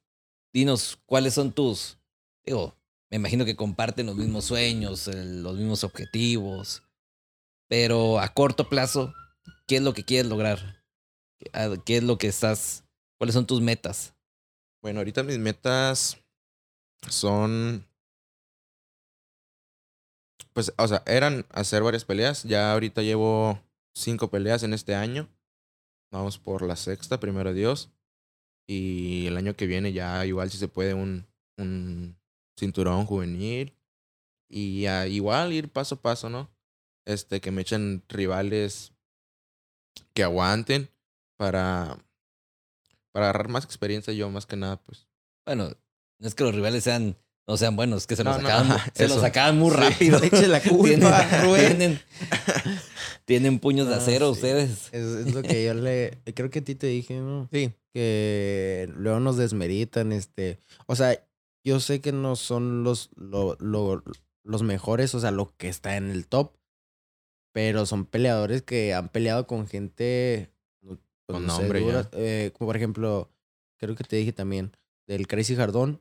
dinos, 0.52 0.98
¿cuáles 1.06 1.34
son 1.34 1.52
tus... 1.52 1.96
Digo, 2.44 2.74
me 3.10 3.18
imagino 3.18 3.44
que 3.44 3.54
comparten 3.54 4.06
los 4.06 4.16
mismos 4.16 4.46
sueños, 4.46 5.06
el- 5.06 5.42
los 5.44 5.56
mismos 5.56 5.84
objetivos, 5.84 6.82
pero 7.70 8.18
a 8.18 8.28
corto 8.34 8.68
plazo, 8.68 9.14
¿qué 9.68 9.76
es 9.76 9.82
lo 9.82 9.94
que 9.94 10.04
quieres 10.04 10.28
lograr? 10.28 10.82
¿Qué- 11.38 11.50
a- 11.54 11.76
¿Qué 11.84 11.98
es 11.98 12.02
lo 12.02 12.18
que 12.18 12.26
estás... 12.26 12.84
¿Cuáles 13.16 13.34
son 13.34 13.46
tus 13.46 13.60
metas? 13.60 14.12
Bueno, 14.82 14.98
ahorita 14.98 15.22
mis 15.22 15.38
metas 15.38 16.18
son. 17.08 17.86
Pues, 20.52 20.72
o 20.76 20.88
sea, 20.88 21.02
eran 21.06 21.46
hacer 21.50 21.82
varias 21.82 22.04
peleas. 22.04 22.42
Ya 22.42 22.72
ahorita 22.72 23.02
llevo 23.02 23.60
cinco 23.94 24.30
peleas 24.30 24.62
en 24.62 24.72
este 24.74 24.94
año. 24.94 25.28
Vamos 26.10 26.38
por 26.38 26.62
la 26.62 26.76
sexta, 26.76 27.20
primero 27.20 27.52
Dios. 27.52 27.90
Y 28.66 29.26
el 29.26 29.36
año 29.36 29.54
que 29.54 29.66
viene 29.66 29.92
ya 29.92 30.24
igual 30.26 30.50
si 30.50 30.58
se 30.58 30.68
puede 30.68 30.94
un, 30.94 31.26
un 31.58 32.16
cinturón 32.58 33.06
juvenil. 33.06 33.76
Y 34.48 34.86
ah, 34.86 35.06
igual 35.06 35.52
ir 35.52 35.68
paso 35.70 35.96
a 35.96 36.00
paso, 36.00 36.28
¿no? 36.30 36.50
Este, 37.10 37.40
que 37.40 37.50
me 37.50 37.62
echen 37.62 38.02
rivales 38.08 38.92
que 40.14 40.22
aguanten 40.22 40.88
para, 41.36 41.96
para 43.12 43.26
agarrar 43.30 43.48
más 43.48 43.64
experiencia 43.64 44.12
yo, 44.12 44.30
más 44.30 44.46
que 44.46 44.56
nada, 44.56 44.76
pues. 44.82 45.08
Bueno, 45.46 45.70
no 46.18 46.28
es 46.28 46.34
que 46.34 46.44
los 46.44 46.54
rivales 46.54 46.84
sean... 46.84 47.16
No 47.48 47.56
sean 47.56 47.74
buenos, 47.74 48.02
es 48.02 48.06
que 48.06 48.14
se 48.14 48.22
los 48.22 48.36
No, 48.36 48.42
mu- 48.42 48.48
ajá, 48.48 48.90
se 48.94 49.04
los 49.04 49.12
eso. 49.12 49.20
sacaban 49.22 49.58
muy 49.58 49.70
Sí. 49.72 49.76
rápido. 49.76 50.22
Eche 50.22 50.46
la 50.46 50.60
culpa, 50.62 50.84
tienen, 50.84 51.42
Rubén. 51.42 51.66
tienen, 51.78 52.00
tienen 53.24 53.58
puños 53.58 53.88
de 53.88 53.94
acero 53.96 54.26
sí. 54.26 54.32
ustedes. 54.38 54.88
Es, 54.92 55.26
es 55.26 55.34
lo 55.34 55.42
que 55.42 55.64
yo 55.64 55.74
le. 55.74 56.18
Creo 56.34 56.48
que 56.50 56.60
a 56.60 56.64
ti 56.64 56.76
te 56.76 56.86
dije, 56.86 57.18
¿no? 57.18 57.48
Sí. 57.52 57.72
Que 57.92 58.88
luego 58.94 59.18
nos 59.18 59.36
desmeritan, 59.36 60.12
este. 60.12 60.60
O 60.86 60.94
sea, 60.94 61.18
yo 61.64 61.80
sé 61.80 62.00
que 62.00 62.12
no 62.12 62.36
son 62.36 62.84
los, 62.84 63.10
lo, 63.16 63.56
lo- 63.58 64.04
los 64.44 64.62
mejores, 64.62 65.14
o 65.16 65.20
sea, 65.20 65.32
lo 65.32 65.52
que 65.56 65.68
está 65.68 65.96
en 65.96 66.10
el 66.10 66.28
top. 66.28 66.52
Pero 67.52 67.84
son 67.86 68.04
peleadores 68.06 68.62
que 68.62 68.94
han 68.94 69.08
peleado 69.08 69.46
con 69.46 69.66
gente. 69.66 70.50
pues, 70.80 70.98
Con 71.26 71.46
no 71.46 71.58
nombre 71.58 71.82
eh, 72.12 72.50
como 72.56 72.68
por 72.68 72.76
ejemplo, 72.76 73.30
creo 73.78 73.94
que 73.96 74.04
te 74.04 74.16
dije 74.16 74.32
también, 74.32 74.72
del 75.06 75.26
Crazy 75.26 75.56
Jardón. 75.56 76.00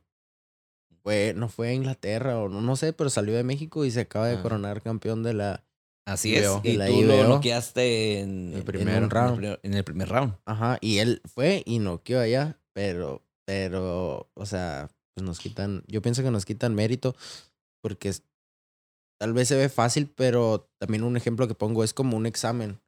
fue, 1.03 1.33
no 1.35 1.47
fue 1.49 1.69
a 1.69 1.73
Inglaterra 1.73 2.37
o 2.39 2.49
no, 2.49 2.61
no 2.61 2.75
sé, 2.75 2.91
pero 2.93 3.09
salió 3.09 3.33
de 3.33 3.43
México 3.43 3.85
y 3.85 3.91
se 3.91 4.01
acaba 4.01 4.27
de 4.27 4.35
Ah. 4.37 4.41
coronar 4.41 4.81
campeón 4.81 5.23
de 5.23 5.33
la. 5.33 5.63
Así 6.05 6.35
IBO. 6.35 6.61
es. 6.63 6.73
Y 6.73 6.77
la 6.77 6.87
tú 6.87 7.01
lo 7.03 7.27
noqueaste 7.27 8.19
en, 8.19 8.53
El 8.53 8.75
en 8.81 9.03
un 9.03 9.09
round. 9.09 9.37
primer- 9.37 9.59
En 9.63 9.73
el 9.75 9.83
primer 9.83 10.09
round. 10.09 10.35
Ajá, 10.45 10.77
y 10.81 10.97
él 10.97 11.21
fue 11.25 11.63
y 11.65 11.79
noqueó 11.79 12.19
allá, 12.19 12.59
pero, 12.73 13.23
pero, 13.45 14.29
o 14.33 14.45
sea, 14.45 14.89
pues 15.13 15.25
nos 15.25 15.39
quitan, 15.39 15.83
yo 15.87 16.01
pienso 16.01 16.21
que 16.23 16.31
nos 16.31 16.45
quitan 16.45 16.75
mérito 16.75 17.15
porque 17.81 18.11
tal 19.19 19.33
vez 19.33 19.47
se 19.47 19.55
ve 19.55 19.69
fácil, 19.69 20.09
pero 20.15 20.69
también 20.79 21.03
un 21.03 21.17
ejemplo 21.17 21.47
que 21.47 21.55
pongo 21.55 21.83
es 21.83 21.93
como 21.93 22.15
un 22.17 22.25
examen. 22.25 22.79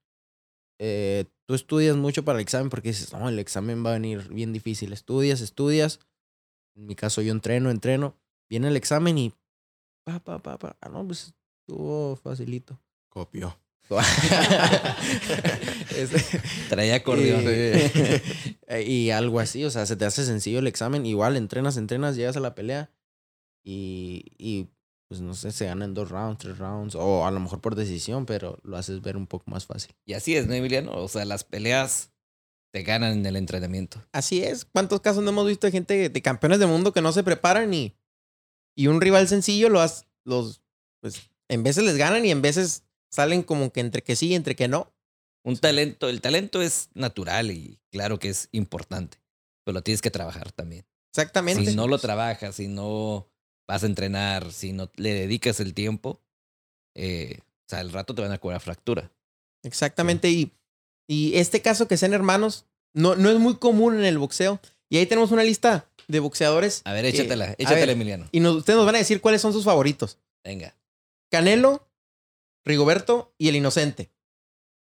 Eh, 0.80 1.26
tú 1.48 1.54
estudias 1.54 1.96
mucho 1.98 2.24
para 2.26 2.40
el 2.40 2.44
examen 2.44 2.70
porque 2.70 2.90
dices, 2.90 3.14
no, 3.14 3.30
el 3.30 3.38
examen 3.38 3.86
va 3.86 3.92
a 3.92 3.94
venir 3.94 4.28
bien 4.30 4.54
difícil. 4.54 4.94
Estudias, 4.94 5.42
estudias. 5.42 6.00
En 6.76 6.88
mi 6.88 6.96
caso, 6.96 7.22
yo 7.22 7.32
entreno, 7.32 7.70
entreno. 7.70 8.16
Viene 8.50 8.70
el 8.70 8.76
examen 8.78 9.18
y. 9.18 9.34
Pa, 10.06 10.20
pa, 10.20 10.40
pa, 10.40 10.58
pa. 10.58 10.78
Ah, 10.82 10.90
no, 10.90 11.06
pues 11.06 11.34
estuvo 11.62 12.16
facilito. 12.16 12.80
Copió. 13.10 13.58
Este- 15.96 16.40
Traía 16.70 16.96
acordeón. 16.96 17.44
y, 17.44 18.82
y 18.92 19.12
algo 19.12 19.40
así, 19.40 19.66
o 19.66 19.70
sea, 19.70 19.86
se 19.86 19.96
te 19.98 20.06
hace 20.06 20.26
sencillo 20.26 20.60
el 20.60 20.68
examen. 20.68 21.06
Igual 21.06 21.36
entrenas, 21.38 21.78
entrenas, 21.78 22.16
llegas 22.16 22.38
a 22.38 22.40
la 22.40 22.56
pelea 22.56 22.90
y, 23.64 24.24
y 24.38 24.70
pues 25.12 25.20
no 25.20 25.34
sé, 25.34 25.52
se 25.52 25.66
gana 25.66 25.84
en 25.84 25.94
dos 25.94 26.08
rounds, 26.08 26.38
tres 26.38 26.58
rounds, 26.58 26.96
o 26.96 27.26
a 27.26 27.32
lo 27.32 27.42
mejor 27.42 27.60
por 27.60 27.76
decisión, 27.76 28.26
pero 28.26 28.58
lo 28.64 28.78
haces 28.78 29.02
ver 29.02 29.18
un 29.18 29.28
poco 29.28 29.44
más 29.52 29.66
fácil. 29.66 29.94
Y 30.06 30.14
así 30.14 30.38
es, 30.38 30.48
¿no, 30.48 30.54
Emiliano? 30.54 30.94
O 30.94 31.10
sea, 31.10 31.26
las 31.26 31.44
peleas 31.44 32.14
te 32.72 32.84
ganan 32.84 33.12
en 33.12 33.26
el 33.26 33.36
entrenamiento. 33.36 34.02
Así 34.14 34.42
es. 34.42 34.64
¿Cuántos 34.64 35.02
casos 35.02 35.22
no 35.22 35.32
hemos 35.32 35.46
visto 35.48 35.68
de 35.68 35.72
gente 35.72 36.08
de 36.08 36.22
campeones 36.22 36.60
del 36.60 36.70
mundo 36.70 36.94
que 36.94 37.02
no 37.02 37.12
se 37.12 37.26
preparan 37.26 37.74
y, 37.74 37.94
y 38.74 38.88
un 38.88 39.02
rival 39.02 39.28
sencillo 39.28 39.68
lo 39.68 39.82
has, 39.82 40.08
los, 40.24 40.62
pues, 41.02 41.30
en 41.50 41.62
veces 41.62 41.84
les 41.84 41.98
ganan 41.98 42.26
y 42.26 42.32
en 42.32 42.42
veces 42.42 42.86
salen 43.12 43.44
como 43.44 43.74
que 43.74 43.82
entre 43.82 44.04
que 44.04 44.16
sí 44.16 44.28
y 44.28 44.36
entre 44.36 44.56
que 44.56 44.70
no. 44.70 44.94
Un 45.44 45.58
talento, 45.58 46.08
el 46.08 46.22
talento 46.22 46.62
es 46.62 46.88
natural 46.94 47.52
y 47.52 47.82
claro 47.92 48.18
que 48.18 48.30
es 48.30 48.48
importante, 48.54 49.22
pero 49.66 49.74
lo 49.74 49.84
tienes 49.84 50.02
que 50.02 50.10
trabajar 50.10 50.54
también. 50.54 50.86
Exactamente. 51.14 51.70
Si 51.70 51.76
no 51.76 51.90
lo 51.90 51.98
trabajas, 51.98 52.56
si 52.56 52.70
no 52.70 53.28
vas 53.68 53.84
a 53.84 53.88
entrenar, 53.88 54.52
si 54.52 54.74
no 54.74 54.90
le 54.96 55.14
dedicas 55.14 55.60
el 55.60 55.74
tiempo, 55.74 56.20
eh, 56.96 57.40
o 57.42 57.70
sea, 57.70 57.80
al 57.80 57.92
rato 57.92 58.14
te 58.16 58.22
van 58.22 58.32
a 58.32 58.38
cobrar 58.38 58.60
fractura. 58.62 59.12
Exactamente. 59.64 60.30
Y, 60.30 60.52
y 61.08 61.36
este 61.36 61.62
caso 61.62 61.88
que 61.88 61.98
sean 61.98 62.14
hermanos 62.14 62.66
no, 62.94 63.16
no 63.16 63.30
es 63.30 63.38
muy 63.40 63.56
común 63.58 63.96
en 63.98 64.06
el 64.06 64.18
boxeo. 64.18 64.60
Y 64.90 64.98
ahí 64.98 65.06
tenemos 65.06 65.32
una 65.32 65.44
lista 65.44 65.88
de 66.08 66.20
boxeadores. 66.20 66.82
A 66.84 66.92
ver, 66.94 67.06
échatela, 67.06 67.52
échatela, 67.58 67.80
ver, 67.80 67.90
Emiliano. 67.92 68.28
Y 68.34 68.42
nos- 68.42 68.58
ustedes 68.58 68.76
nos 68.78 68.86
van 68.86 68.96
a 68.96 69.00
decir 69.00 69.22
cuáles 69.22 69.42
son 69.42 69.54
sus 69.54 69.64
favoritos. 69.64 70.18
Venga. 70.44 70.76
Canelo, 71.30 71.88
Rigoberto 72.66 73.34
y 73.38 73.48
el 73.48 73.56
Inocente. 73.56 74.12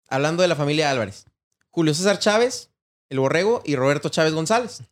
Hablando 0.09 0.43
de 0.43 0.49
la 0.49 0.57
familia 0.57 0.91
Álvarez. 0.91 1.25
Julio 1.71 1.95
César 1.95 2.19
Chávez, 2.19 2.71
el 3.09 3.19
Borrego 3.21 3.63
y 3.65 3.77
Roberto 3.77 4.11
Chávez 4.11 4.35
González. 4.35 4.83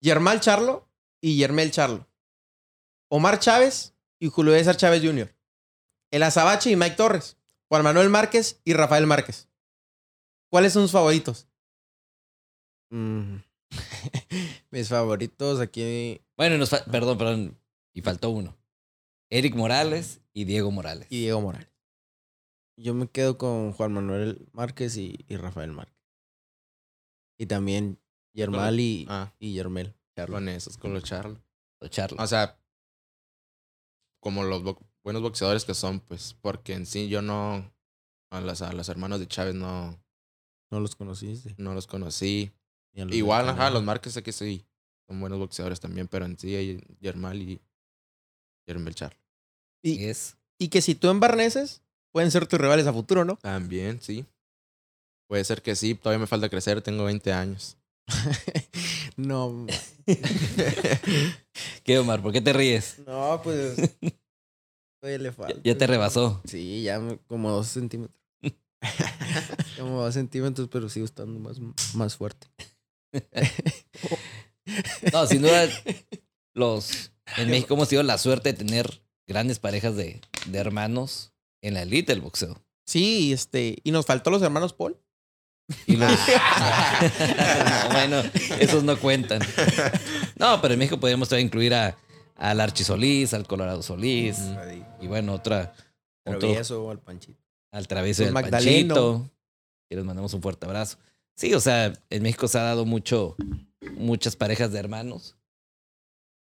Yermal 0.00 0.40
Charlo 0.40 0.88
y 1.20 1.36
Yermel 1.36 1.72
Charlo. 1.72 2.06
Omar 3.08 3.38
Chávez 3.38 3.94
y 4.18 4.28
Julio 4.28 4.52
César 4.54 4.76
Chávez 4.76 5.02
Jr. 5.02 5.34
El 6.10 6.22
Azabache 6.22 6.70
y 6.70 6.76
Mike 6.76 6.96
Torres. 6.96 7.36
Juan 7.68 7.82
Manuel 7.82 8.08
Márquez 8.10 8.60
y 8.64 8.72
Rafael 8.74 9.06
Márquez. 9.06 9.48
¿Cuáles 10.50 10.72
son 10.72 10.82
sus 10.82 10.92
favoritos? 10.92 11.48
Mm. 12.90 13.36
Mis 14.70 14.88
favoritos 14.88 15.60
aquí 15.60 16.20
Bueno, 16.36 16.56
nos 16.58 16.70
perdón, 16.70 17.18
perdón. 17.18 17.58
Y 17.92 18.02
faltó 18.02 18.30
uno. 18.30 18.56
Eric 19.30 19.54
Morales 19.56 20.20
y 20.32 20.44
Diego 20.44 20.70
Morales. 20.70 21.06
Y 21.10 21.20
Diego 21.22 21.40
Morales. 21.40 21.68
Yo 22.78 22.94
me 22.94 23.08
quedo 23.08 23.38
con 23.38 23.72
Juan 23.72 23.92
Manuel 23.92 24.48
Márquez 24.52 24.96
y, 24.98 25.24
y 25.28 25.36
Rafael 25.36 25.72
Márquez. 25.72 25.96
Y 27.38 27.46
también 27.46 27.98
Yermal 28.34 28.78
y, 28.78 29.06
Ah, 29.08 29.32
y 29.38 29.54
Yermel. 29.54 29.94
Charlo. 30.14 30.36
con 30.36 30.48
esos, 30.48 30.76
con 30.76 30.94
los 30.94 31.02
Charlo. 31.04 31.42
O 31.80 31.88
Charlo. 31.88 32.22
O 32.22 32.26
sea, 32.26 32.58
como 34.26 34.42
los 34.42 34.64
bo- 34.64 34.80
buenos 35.04 35.22
boxeadores 35.22 35.64
que 35.64 35.72
son, 35.72 36.00
pues, 36.00 36.34
porque 36.40 36.72
en 36.74 36.84
sí 36.84 37.08
yo 37.08 37.22
no, 37.22 37.72
a 38.32 38.40
los, 38.40 38.60
a 38.60 38.72
los 38.72 38.88
hermanos 38.88 39.20
de 39.20 39.28
Chávez 39.28 39.54
no, 39.54 39.96
No 40.72 40.80
los 40.80 40.96
conociste. 40.96 41.54
no 41.58 41.74
los 41.74 41.86
conocí. 41.86 42.50
Los 42.92 43.14
Igual, 43.14 43.48
ajá, 43.48 43.70
los 43.70 43.84
Márquez 43.84 44.16
aquí 44.16 44.32
sí, 44.32 44.64
son 45.06 45.20
buenos 45.20 45.38
boxeadores 45.38 45.78
también, 45.78 46.08
pero 46.08 46.24
en 46.24 46.36
sí 46.36 46.56
hay 46.56 46.80
Yermal 47.00 47.40
y 47.40 47.60
Yermel 48.66 48.96
Charlo. 48.96 49.20
Y, 49.80 50.06
es 50.06 50.36
y 50.58 50.70
que 50.70 50.82
si 50.82 50.96
tú 50.96 51.08
embarneces, 51.08 51.82
pueden 52.10 52.32
ser 52.32 52.48
tus 52.48 52.60
rivales 52.60 52.88
a 52.88 52.92
futuro, 52.92 53.24
¿no? 53.24 53.36
También, 53.36 54.00
sí. 54.00 54.26
Puede 55.28 55.44
ser 55.44 55.62
que 55.62 55.76
sí, 55.76 55.94
todavía 55.94 56.18
me 56.18 56.26
falta 56.26 56.48
crecer, 56.48 56.82
tengo 56.82 57.04
20 57.04 57.32
años. 57.32 57.76
no, 59.16 59.66
¿Qué, 61.82 61.98
Omar? 61.98 62.22
¿Por 62.22 62.32
qué 62.32 62.40
te 62.40 62.52
ríes? 62.52 62.98
no, 63.06 63.40
pues. 63.42 63.76
Todavía 65.00 65.18
le 65.18 65.32
falta. 65.32 65.60
Ya 65.64 65.76
te 65.76 65.86
rebasó. 65.86 66.40
Sí, 66.44 66.82
ya 66.82 67.00
como 67.26 67.50
dos 67.50 67.68
centímetros. 67.68 68.20
como 69.78 70.02
dos 70.02 70.14
centímetros, 70.14 70.68
pero 70.68 70.88
sigo 70.88 71.04
estando 71.04 71.38
más, 71.40 71.58
más 71.94 72.16
fuerte. 72.16 72.46
No, 75.12 75.26
sin 75.26 75.42
duda, 75.42 75.68
los. 76.54 77.12
En 77.36 77.50
México 77.50 77.74
hemos 77.74 77.88
tenido 77.88 78.04
la 78.04 78.18
suerte 78.18 78.52
de 78.52 78.58
tener 78.58 79.02
grandes 79.26 79.58
parejas 79.58 79.96
de, 79.96 80.20
de 80.46 80.58
hermanos 80.58 81.32
en 81.60 81.74
la 81.74 81.82
elite 81.82 82.12
del 82.12 82.22
boxeo. 82.22 82.62
Sí, 82.86 83.32
este, 83.32 83.78
y 83.82 83.90
nos 83.90 84.06
faltó 84.06 84.30
los 84.30 84.42
hermanos 84.42 84.72
Paul. 84.72 84.96
Y 85.86 85.96
los... 85.96 86.10
No, 87.70 87.92
bueno, 87.92 88.22
esos 88.60 88.84
no 88.84 88.98
cuentan. 88.98 89.40
No, 90.36 90.60
pero 90.60 90.74
en 90.74 90.78
México 90.78 90.98
podríamos 90.98 91.28
todavía 91.28 91.46
incluir 91.46 91.74
a, 91.74 91.96
al 92.36 92.60
Archi 92.60 92.84
Solís, 92.84 93.34
al 93.34 93.46
Colorado 93.46 93.82
Solís. 93.82 94.38
Y 95.00 95.06
bueno, 95.06 95.34
otra. 95.34 95.74
Otro, 96.24 96.40
Travieso 96.40 96.90
al 96.90 96.98
panchito. 96.98 97.38
al 97.72 97.86
travieso 97.86 98.22
y 98.22 98.26
al 98.26 98.32
Magdaleno. 98.32 98.94
Panchito. 98.94 99.30
Que 99.88 99.96
les 99.96 100.04
mandamos 100.04 100.34
un 100.34 100.42
fuerte 100.42 100.66
abrazo. 100.66 100.98
Sí, 101.36 101.54
o 101.54 101.60
sea, 101.60 101.92
en 102.10 102.22
México 102.22 102.48
se 102.48 102.58
ha 102.58 102.62
dado 102.62 102.84
mucho, 102.84 103.36
muchas 103.96 104.36
parejas 104.36 104.72
de 104.72 104.78
hermanos. 104.78 105.36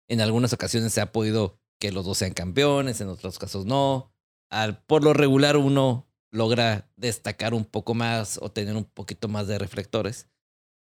En 0.07 0.21
algunas 0.21 0.53
ocasiones 0.53 0.93
se 0.93 1.01
ha 1.01 1.11
podido 1.11 1.57
que 1.79 1.91
los 1.91 2.05
dos 2.05 2.17
sean 2.17 2.33
campeones, 2.33 3.01
en 3.01 3.07
otros 3.07 3.39
casos 3.39 3.65
no. 3.65 4.11
Al, 4.49 4.83
por 4.83 5.03
lo 5.03 5.13
regular 5.13 5.57
uno 5.57 6.05
logra 6.33 6.89
destacar 6.97 7.53
un 7.53 7.63
poco 7.63 7.93
más 7.93 8.39
o 8.41 8.51
tener 8.51 8.75
un 8.75 8.83
poquito 8.83 9.27
más 9.27 9.47
de 9.47 9.59
reflectores. 9.59 10.27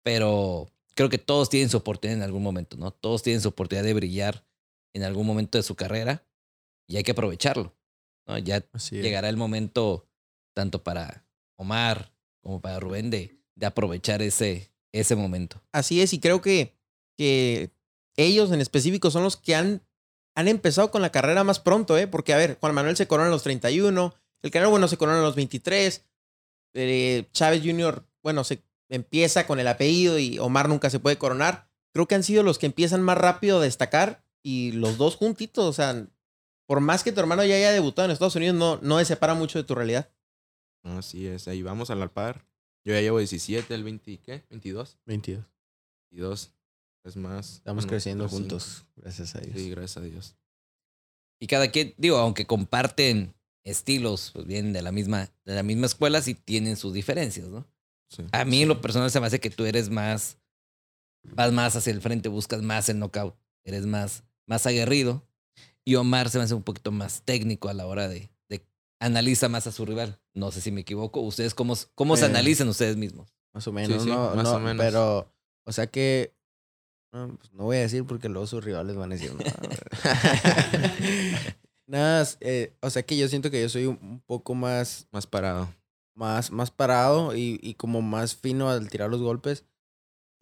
Pero 0.03 0.71
creo 0.95 1.11
que 1.11 1.19
todos 1.19 1.51
tienen 1.51 1.69
su 1.69 1.77
oportunidad 1.77 2.19
en 2.19 2.25
algún 2.25 2.43
momento, 2.43 2.77
¿no? 2.77 2.91
Todos 2.91 3.23
tienen 3.23 3.43
su 3.43 3.49
oportunidad 3.49 3.85
de 3.85 3.95
brillar 3.95 4.45
en 4.95 5.03
algún 5.03 5.27
momento 5.27 5.59
de 5.59 5.63
su 5.63 5.77
carrera 5.77 6.27
y 6.89 6.97
hay 6.97 7.03
que 7.03 7.13
aprovecharlo. 7.13 7.77
¿no? 8.27 8.39
Ya 8.39 8.65
llegará 8.91 9.29
el 9.29 9.37
momento, 9.37 10.09
tanto 10.55 10.83
para 10.83 11.27
Omar 11.57 12.13
como 12.43 12.61
para 12.61 12.81
Rubén, 12.81 13.11
de, 13.11 13.39
de 13.55 13.67
aprovechar 13.67 14.23
ese, 14.23 14.73
ese 14.93 15.15
momento. 15.15 15.63
Así 15.73 16.01
es, 16.01 16.15
y 16.15 16.21
creo 16.21 16.41
que, 16.41 16.75
que 17.19 17.71
ellos 18.17 18.51
en 18.51 18.61
específico 18.61 19.11
son 19.11 19.25
los 19.25 19.37
que 19.37 19.55
han, 19.55 19.83
han 20.35 20.49
empezado 20.49 20.91
con 20.91 21.03
la 21.03 21.13
carrera 21.13 21.45
más 21.45 21.61
pronto, 21.61 21.99
¿eh? 21.99 22.07
Porque, 22.07 22.33
a 22.33 22.39
ver, 22.39 22.59
Juan 22.61 22.75
Manuel 22.75 22.97
se 22.97 23.07
corona 23.07 23.29
a 23.29 23.33
los 23.33 23.43
31, 23.43 24.15
el 24.45 24.51
Canelo, 24.51 24.71
bueno, 24.71 24.89
se 24.89 24.99
corona 24.99 25.21
a 25.21 25.23
los 25.23 25.37
23, 25.37 26.05
eh, 26.75 27.29
Chávez 27.33 27.63
Jr., 27.65 28.07
bueno, 28.23 28.45
se 28.45 28.63
empieza 28.91 29.47
con 29.47 29.59
el 29.59 29.67
apellido 29.67 30.19
y 30.19 30.39
Omar 30.39 30.69
nunca 30.69 30.91
se 30.91 31.01
puede 31.01 31.17
coronar. 31.17 31.71
Creo 31.93 32.07
que 32.07 32.15
han 32.15 32.23
sido 32.23 32.43
los 32.43 32.59
que 32.59 32.67
empiezan 32.67 33.01
más 33.01 33.17
rápido 33.17 33.59
a 33.59 33.63
destacar 33.63 34.23
y 34.43 34.73
los 34.73 34.99
dos 34.99 35.17
juntitos, 35.17 35.65
o 35.65 35.73
sea, 35.73 36.07
por 36.67 36.81
más 36.81 37.03
que 37.03 37.13
tu 37.13 37.21
hermano 37.21 37.43
ya 37.43 37.55
haya 37.55 37.73
debutado 37.73 38.05
en 38.05 38.13
Estados 38.13 38.37
Unidos, 38.37 38.55
no, 38.55 38.79
no 38.83 38.99
se 38.99 39.07
separa 39.07 39.33
mucho 39.33 39.59
de 39.59 39.65
tu 39.65 39.75
realidad. 39.75 40.11
Así 40.83 41.27
es, 41.27 41.49
ahí 41.49 41.63
vamos 41.63 41.89
a 41.89 41.95
la 41.95 42.09
par. 42.09 42.47
Yo 42.85 42.93
ya 42.93 43.01
llevo 43.01 43.19
17, 43.19 43.75
el 43.75 43.83
20, 43.83 44.19
¿qué? 44.19 44.45
22. 44.51 44.99
22. 45.07 45.45
22. 46.11 46.53
Es 47.05 47.17
más. 47.17 47.55
Estamos 47.55 47.85
uno, 47.85 47.91
creciendo 47.91 48.29
juntos, 48.29 48.85
gracias 48.95 49.35
a 49.37 49.41
Dios. 49.41 49.57
Sí, 49.57 49.71
gracias 49.71 49.97
a 49.97 50.01
Dios. 50.03 50.37
Y 51.41 51.47
cada 51.47 51.71
quien, 51.71 51.95
digo, 51.97 52.19
aunque 52.19 52.47
comparten 52.47 53.35
estilos, 53.65 54.31
pues 54.35 54.47
vienen 54.47 54.73
de 54.73 54.83
la 54.83 54.93
misma, 54.93 55.31
de 55.45 55.55
la 55.55 55.63
misma 55.63 55.87
escuela, 55.87 56.21
sí 56.23 56.35
tienen 56.35 56.77
sus 56.77 56.93
diferencias, 56.93 57.49
¿no? 57.49 57.67
Sí. 58.09 58.25
A 58.33 58.45
mí 58.45 58.63
en 58.63 58.69
lo 58.69 58.81
personal 58.81 59.11
se 59.11 59.21
me 59.21 59.27
hace 59.27 59.41
que 59.41 59.51
tú 59.51 59.65
eres 59.65 59.91
más, 59.91 60.39
vas 61.23 61.53
más 61.53 61.75
hacia 61.75 61.93
el 61.93 62.01
frente, 62.03 62.29
buscas 62.29 62.63
más 62.63 62.89
el 62.89 62.99
knockout, 62.99 63.35
eres 63.65 63.87
más, 63.87 64.25
más 64.47 64.67
aguerrido. 64.67 65.27
Y 65.87 65.97
Omar 65.97 66.31
se 66.31 66.39
me 66.39 66.45
hace 66.45 66.55
un 66.55 66.63
poquito 66.63 66.93
más 66.93 67.23
técnico 67.23 67.69
a 67.69 67.75
la 67.75 67.87
hora 67.87 68.09
de, 68.09 68.31
de 68.49 68.65
analiza 69.01 69.49
más 69.49 69.67
a 69.67 69.73
su 69.73 69.85
rival. 69.85 70.19
No 70.33 70.51
sé 70.51 70.61
si 70.63 70.71
me 70.73 70.81
equivoco. 70.83 71.21
¿Ustedes 71.21 71.55
cómo, 71.55 71.75
cómo 71.95 72.17
se 72.17 72.25
Eh, 72.25 72.29
analizan 72.29 72.69
ustedes 72.69 72.97
mismos? 72.97 73.35
Más 73.53 73.67
o 73.69 73.73
menos, 73.73 74.03
sí, 74.03 74.09
no, 74.09 74.35
más 74.35 74.45
no, 74.45 74.55
o 74.55 74.61
menos. 74.61 74.85
Pero, 74.85 75.33
o 75.65 75.73
sea 75.73 75.87
que 75.87 76.35
No, 77.13 77.37
pues 77.37 77.53
no 77.53 77.65
voy 77.65 77.77
a 77.77 77.81
decir 77.81 78.05
porque 78.05 78.29
luego 78.29 78.47
sus 78.47 78.65
rivales 78.65 78.97
van 78.97 79.13
a 79.13 79.15
decir, 79.15 79.33
no. 79.35 79.45
Nada, 81.87 82.27
eh, 82.41 82.75
o 82.81 82.89
sea 82.91 83.03
que 83.03 83.17
yo 83.17 83.29
siento 83.29 83.51
que 83.51 83.61
yo 83.61 83.69
soy 83.69 83.87
un- 83.87 84.23
poco 84.27 84.55
más, 84.55 85.07
Más 85.13 85.27
parado. 85.27 85.69
más, 86.15 86.51
más 86.51 86.71
parado 86.71 87.37
y, 87.37 87.59
y 87.63 87.75
como 87.75 88.01
más 88.03 88.35
fino 88.37 88.71
al 88.71 88.89
tirar 88.89 89.11
los 89.11 89.21
golpes. 89.21 89.65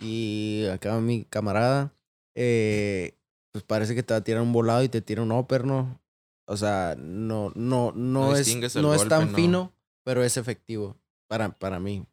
Y 0.01 0.67
acá 0.73 0.99
mi 1.01 1.25
camarada, 1.25 1.93
eh, 2.37 3.17
pues 3.53 3.65
parece 3.65 3.95
que 3.95 4.03
te 4.03 4.15
va 4.15 4.19
a 4.19 4.25
tirar 4.25 4.43
un 4.43 4.53
volado 4.53 4.83
y 4.83 4.89
te 4.89 5.01
tira 5.01 5.23
un 5.23 5.33
upper, 5.33 5.65
¿no? 5.65 6.01
O 6.47 6.57
sea, 6.57 6.97
no, 6.99 7.51
no, 7.55 7.93
no, 7.93 8.31
No 8.31 8.37
es, 8.37 8.47
no 8.77 8.95
es 8.95 9.09
tan 9.09 9.31
no. 9.31 9.37
fino, 9.37 9.73
pero 10.05 10.25
es 10.25 10.37
efectivo 10.37 10.97
para, 11.29 11.51
para 11.59 11.79
mí. 11.81 12.05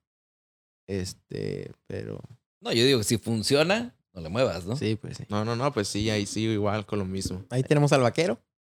Este, 0.87 1.71
pero 1.87 2.19
No, 2.61 2.71
yo 2.73 2.83
digo 2.85 2.99
que 2.99 3.03
si 3.05 3.17
funciona, 3.17 3.95
no 4.13 4.21
le 4.21 4.29
muevas, 4.29 4.65
¿no? 4.65 4.75
sí, 4.75 4.95
pues 4.95 5.17
sí. 5.17 5.25
No, 5.29 5.45
no, 5.45 5.55
no, 5.55 5.71
pues 5.73 5.87
sí, 5.87 6.09
ahí 6.09 6.25
sigo 6.25 6.51
igual 6.51 6.85
con 6.85 6.99
lo 6.99 7.05
mismo. 7.05 7.43
Ahí 7.49 7.63
tenemos 7.63 7.91
al 7.93 8.01
vaquero. 8.01 8.39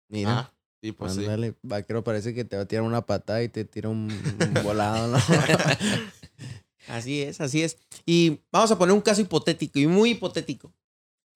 Mira. 0.10 0.40
Ah, 0.40 0.54
sí, 0.82 0.92
pues 0.92 1.14
sí. 1.14 1.26
Vaquero 1.62 2.04
parece 2.04 2.34
que 2.34 2.44
te 2.44 2.56
va 2.58 2.64
a 2.64 2.66
tirar 2.66 2.84
una 2.84 3.06
patada 3.06 3.42
y 3.44 3.50
te 3.50 3.64
tira 3.66 3.90
un, 3.90 4.12
un 4.12 4.54
volado, 4.64 5.08
¿no? 5.08 5.18
Así 6.88 7.22
es, 7.22 7.40
así 7.40 7.62
es. 7.62 7.78
Y 8.04 8.40
vamos 8.52 8.72
a 8.72 8.78
poner 8.80 8.96
un 8.96 9.02
caso 9.02 9.22
hipotético 9.22 9.78
y 9.78 9.86
muy 9.86 10.12
hipotético. 10.12 10.74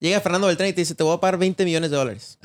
Llega 0.00 0.20
Fernando 0.20 0.48
Beltrán 0.48 0.68
y 0.68 0.72
te 0.72 0.80
dice, 0.80 0.96
te 0.96 1.04
voy 1.04 1.14
a 1.16 1.20
pagar 1.20 1.38
20 1.38 1.64
millones 1.64 1.92
de 1.92 1.96
dólares. 1.96 2.38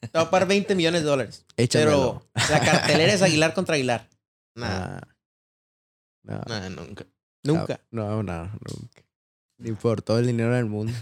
Te 0.00 0.08
voy 0.14 0.22
a 0.22 0.30
pagar 0.30 0.46
20 0.46 0.74
millones 0.76 1.02
de 1.02 1.08
dólares. 1.08 1.44
Échamelo. 1.56 2.24
Pero 2.32 2.48
la 2.50 2.60
cartelera 2.60 3.12
es 3.12 3.22
Aguilar 3.22 3.54
contra 3.54 3.74
Aguilar. 3.74 4.08
Nah, 4.54 5.00
Ah. 6.26 6.44
Nah, 6.46 6.68
nunca. 6.70 7.04
Nunca. 7.42 7.80
No, 7.90 8.22
no, 8.22 8.44
nunca. 8.44 9.02
Ni 9.58 9.72
por 9.72 10.00
todo 10.00 10.20
el 10.20 10.26
dinero 10.26 10.54
del 10.54 10.64
mundo. 10.66 10.92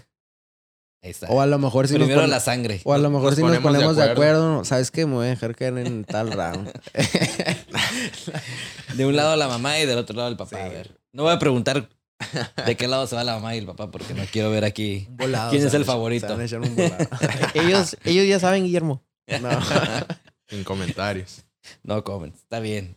Ahí 1.03 1.11
está. 1.11 1.27
O 1.29 1.41
a 1.41 1.47
lo 1.47 1.59
mejor 1.59 1.89
si 1.89 1.95
nos 1.95 2.03
Primero 2.05 2.23
pon- 2.23 2.31
la 2.31 2.41
sangre. 2.41 2.81
O 2.85 2.93
a 2.93 2.99
lo 2.99 3.11
Nos 3.11 3.21
mejor 3.21 3.35
si 3.35 3.43
nos 3.43 3.59
ponemos 3.59 3.97
de 3.97 4.05
acuerdo. 4.05 4.65
¿sabes 4.65 4.91
qué? 4.91 5.05
Me 5.05 5.15
voy 5.15 5.27
a 5.27 5.31
dejar 5.31 5.55
caer 5.57 5.79
en 5.79 6.05
tal 6.05 6.33
round. 6.33 6.71
De 8.95 9.07
un 9.07 9.17
lado 9.17 9.37
la 9.37 9.49
mamá 9.49 9.79
y 9.81 9.87
del 9.87 9.99
otro 9.99 10.17
lado 10.17 10.29
el 10.29 10.37
papá. 10.37 10.57
Sí. 10.57 10.63
A 10.63 10.69
ver. 10.69 10.99
No 11.13 11.25
voy 11.25 11.33
a 11.33 11.39
preguntar 11.39 11.89
de 12.67 12.77
qué 12.77 12.87
lado 12.87 13.07
se 13.07 13.17
va 13.17 13.25
la 13.25 13.35
mamá 13.35 13.55
y 13.55 13.59
el 13.59 13.67
papá 13.67 13.91
porque 13.91 14.15
no 14.15 14.23
quiero 14.31 14.51
ver 14.51 14.65
aquí. 14.65 15.09
Volado. 15.11 15.51
¿Quién 15.51 15.67
es 15.67 15.75
el 15.75 15.85
favorito? 15.85 16.35
un 16.35 16.41
ellos, 17.55 17.97
ellos 18.05 18.27
ya 18.27 18.39
saben, 18.39 18.65
Guillermo. 18.65 19.03
No. 19.41 19.51
Sin 20.49 20.65
comentarios. 20.65 21.45
No 21.83 22.05
comen. 22.05 22.33
Está 22.33 22.61
bien. 22.61 22.97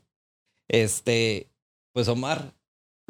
Este, 0.68 1.50
pues 1.94 2.08
Omar, 2.08 2.54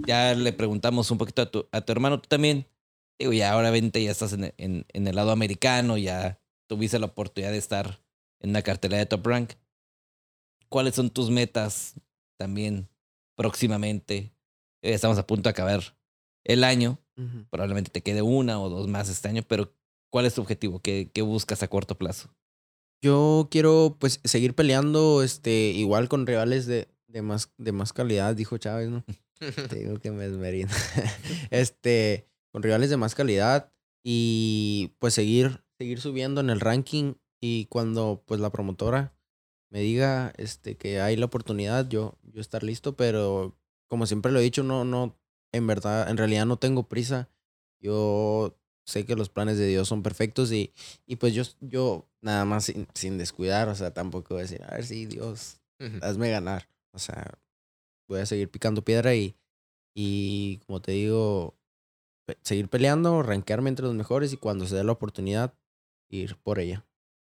ya 0.06 0.34
le 0.36 0.54
preguntamos 0.54 1.10
un 1.12 1.18
poquito 1.18 1.42
a 1.42 1.46
tu, 1.48 1.68
a 1.72 1.82
tu 1.82 1.92
hermano. 1.92 2.20
Tú 2.22 2.28
también, 2.30 2.68
digo, 3.20 3.34
ya 3.34 3.52
ahora 3.52 3.72
vente, 3.72 4.04
ya 4.04 4.12
estás 4.12 4.34
en, 4.34 4.54
en, 4.58 4.86
en 4.92 5.08
el 5.08 5.16
lado 5.16 5.32
americano, 5.32 5.98
ya 5.98 6.40
tuviste 6.68 7.00
la 7.00 7.08
oportunidad 7.08 7.52
de 7.52 7.58
estar 7.58 8.02
en 8.40 8.54
la 8.54 8.62
cartelera 8.62 9.00
de 9.00 9.06
Top 9.06 9.26
Rank. 9.26 9.54
¿Cuáles 10.70 10.96
son 10.96 11.10
tus 11.10 11.30
metas 11.30 11.94
también 12.38 12.90
próximamente? 13.36 14.34
Eh, 14.82 14.94
Estamos 14.94 15.18
a 15.18 15.28
punto 15.28 15.44
de 15.44 15.52
acabar 15.52 15.98
el 16.44 16.64
año. 16.64 17.00
Probablemente 17.50 17.92
te 17.92 18.04
quede 18.04 18.22
una 18.22 18.60
o 18.60 18.70
dos 18.70 18.90
más 18.90 19.08
este 19.08 19.30
año, 19.30 19.42
pero 19.48 19.74
¿cuál 20.10 20.26
es 20.26 20.34
tu 20.34 20.42
objetivo? 20.42 20.82
¿Qué, 20.82 21.10
qué 21.14 21.22
buscas 21.22 21.64
a 21.64 21.70
corto 21.70 21.98
plazo? 21.98 22.36
Yo 23.02 23.48
quiero 23.50 23.96
pues 24.00 24.20
seguir 24.26 24.54
peleando 24.54 25.24
este 25.24 25.70
igual 25.70 26.10
con 26.10 26.28
rivales 26.28 26.66
de, 26.66 26.90
de 27.08 27.22
más 27.22 27.54
de 27.58 27.72
más 27.72 27.94
calidad, 27.94 28.36
dijo 28.36 28.58
Chávez, 28.58 28.90
¿no? 28.90 29.06
Te 29.70 29.76
digo 29.80 29.98
que 30.00 30.12
me 30.12 30.26
esmerino. 30.26 30.72
este, 31.52 32.28
con 32.56 32.64
rivales 32.64 32.90
de 32.90 32.96
más 32.96 33.16
calidad 33.16 33.70
y 34.02 34.94
pues 35.00 35.14
seguir 35.14 35.66
seguir 35.78 36.00
subiendo 36.00 36.40
en 36.40 36.50
el 36.50 36.62
ranking 36.62 37.16
y 37.42 37.66
cuando 37.66 38.24
pues 38.26 38.40
la 38.40 38.50
promotora 38.50 39.14
me 39.70 39.82
diga 39.82 40.32
este 40.38 40.78
que 40.78 41.02
hay 41.02 41.18
la 41.18 41.26
oportunidad, 41.26 41.90
yo 41.90 42.18
yo 42.24 42.40
estar 42.40 42.64
listo, 42.64 42.96
pero 42.96 43.58
como 43.90 44.06
siempre 44.06 44.32
lo 44.32 44.40
he 44.40 44.44
dicho, 44.44 44.64
no 44.64 44.86
no 44.86 45.20
en 45.52 45.68
verdad, 45.68 46.10
en 46.10 46.16
realidad 46.16 46.46
no 46.46 46.56
tengo 46.58 46.88
prisa. 46.88 47.28
Yo 47.82 48.58
sé 48.86 49.06
que 49.06 49.18
los 49.18 49.28
planes 49.28 49.58
de 49.58 49.68
Dios 49.68 49.90
son 49.90 50.02
perfectos 50.02 50.54
y, 50.54 50.72
y 51.06 51.18
pues 51.18 51.34
yo, 51.34 51.44
yo 51.60 52.08
nada 52.22 52.46
más 52.46 52.64
sin, 52.64 52.88
sin 52.94 53.18
descuidar, 53.18 53.68
o 53.68 53.76
sea, 53.76 53.94
tampoco 53.94 54.36
voy 54.36 54.40
a 54.40 54.44
decir, 54.44 54.64
a 54.64 54.76
ver 54.76 54.86
si 54.86 55.06
Dios, 55.08 55.60
hazme 56.02 56.30
ganar. 56.30 56.70
O 56.94 57.00
sea, 57.00 57.38
voy 58.08 58.22
a 58.22 58.26
seguir 58.26 58.50
picando 58.50 58.82
piedra 58.86 59.14
y, 59.14 59.36
y 59.94 60.62
como 60.66 60.82
te 60.82 60.94
digo, 60.94 61.58
seguir 62.42 62.68
peleando, 62.70 63.22
rankearme 63.24 63.70
entre 63.70 63.86
los 63.86 63.96
mejores 63.96 64.34
y 64.34 64.38
cuando 64.38 64.66
se 64.68 64.76
dé 64.76 64.84
la 64.84 64.92
oportunidad, 64.94 65.54
ir 66.10 66.36
por 66.38 66.60
ella. 66.60 66.86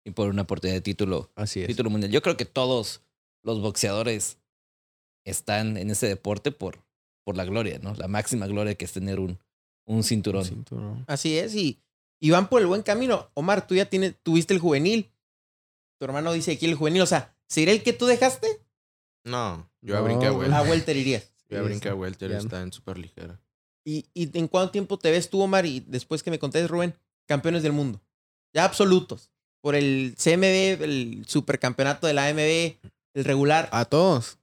Y 0.06 0.12
por 0.12 0.28
una 0.30 0.42
oportunidad 0.42 0.76
de 0.78 0.82
título 0.82 1.32
Así 1.36 1.62
es. 1.62 1.68
título 1.68 1.90
mundial. 1.90 2.12
Yo 2.12 2.22
creo 2.22 2.36
que 2.36 2.46
todos 2.46 3.02
los 3.42 3.62
boxeadores 3.62 4.38
están 5.26 5.78
en 5.78 5.90
ese 5.90 6.08
deporte 6.08 6.52
por, 6.52 6.80
por 7.24 7.38
la 7.38 7.46
gloria, 7.46 7.80
¿no? 7.82 7.94
La 7.96 8.08
máxima 8.08 8.48
gloria 8.48 8.76
que 8.76 8.84
es 8.86 8.92
tener 8.92 9.20
un, 9.20 9.40
un 9.86 10.04
cinturón. 10.04 10.44
Cinturón. 10.46 11.06
Así 11.08 11.38
es, 11.38 11.56
y, 11.56 11.80
y 12.20 12.32
van 12.32 12.50
por 12.50 12.62
el 12.62 12.68
buen 12.68 12.82
camino. 12.84 13.30
Omar, 13.34 13.66
tú 13.66 13.76
ya 13.76 13.86
tienes, 13.90 14.16
tuviste 14.24 14.54
el 14.54 14.60
juvenil. 14.60 15.10
Tu 16.00 16.06
hermano 16.06 16.34
dice 16.34 16.52
aquí 16.52 16.66
el 16.66 16.76
juvenil. 16.76 17.02
O 17.02 17.06
sea, 17.06 17.34
¿será 17.48 17.72
el 17.72 17.82
que 17.84 17.94
tú 17.94 18.06
dejaste? 18.06 18.48
No, 19.24 19.70
yo 19.82 19.98
a. 19.98 20.02
Welter. 20.04 20.54
A 20.54 20.62
Welter 20.64 20.98
irías. 20.98 21.32
Yo 21.50 21.60
Sí, 21.60 21.64
brinqué 21.64 21.90
a 21.90 21.96
Welter, 21.96 22.32
está 22.34 22.62
en 22.62 22.74
súper 22.74 22.98
ligera. 22.98 23.40
¿Y, 23.86 24.06
¿Y 24.14 24.38
en 24.38 24.48
cuánto 24.48 24.72
tiempo 24.72 24.98
te 24.98 25.12
ves 25.12 25.30
tú, 25.30 25.42
Omar? 25.42 25.66
Y 25.66 25.82
después 25.82 26.24
que 26.24 26.32
me 26.32 26.40
contés, 26.40 26.70
Rubén, 26.70 26.96
campeones 27.28 27.64
del 27.64 27.74
mundo. 27.74 28.02
Ya 28.54 28.66
absolutos. 28.66 29.30
Por 29.62 29.76
el 29.76 30.16
CMB, 30.18 30.84
el 30.84 31.26
supercampeonato 31.28 32.08
de 32.08 32.14
la 32.14 32.28
AMB, 32.28 32.78
el 33.14 33.24
regular, 33.26 33.70
A 33.72 33.86
todos. 33.86 34.38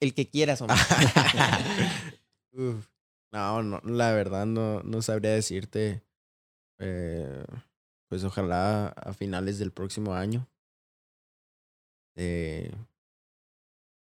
el 0.00 0.14
que 0.14 0.28
quieras, 0.28 0.60
Omar. 0.62 0.78
Uf. 2.52 2.86
No, 3.30 3.62
no, 3.62 3.80
la 3.84 4.12
verdad 4.12 4.46
no, 4.46 4.82
no 4.82 5.02
sabría 5.02 5.32
decirte. 5.32 6.02
Eh, 6.78 7.44
pues 8.08 8.24
ojalá 8.24 8.88
a 8.88 9.12
finales 9.12 9.58
del 9.58 9.70
próximo 9.70 10.14
año. 10.14 10.48
Eh, 12.16 12.72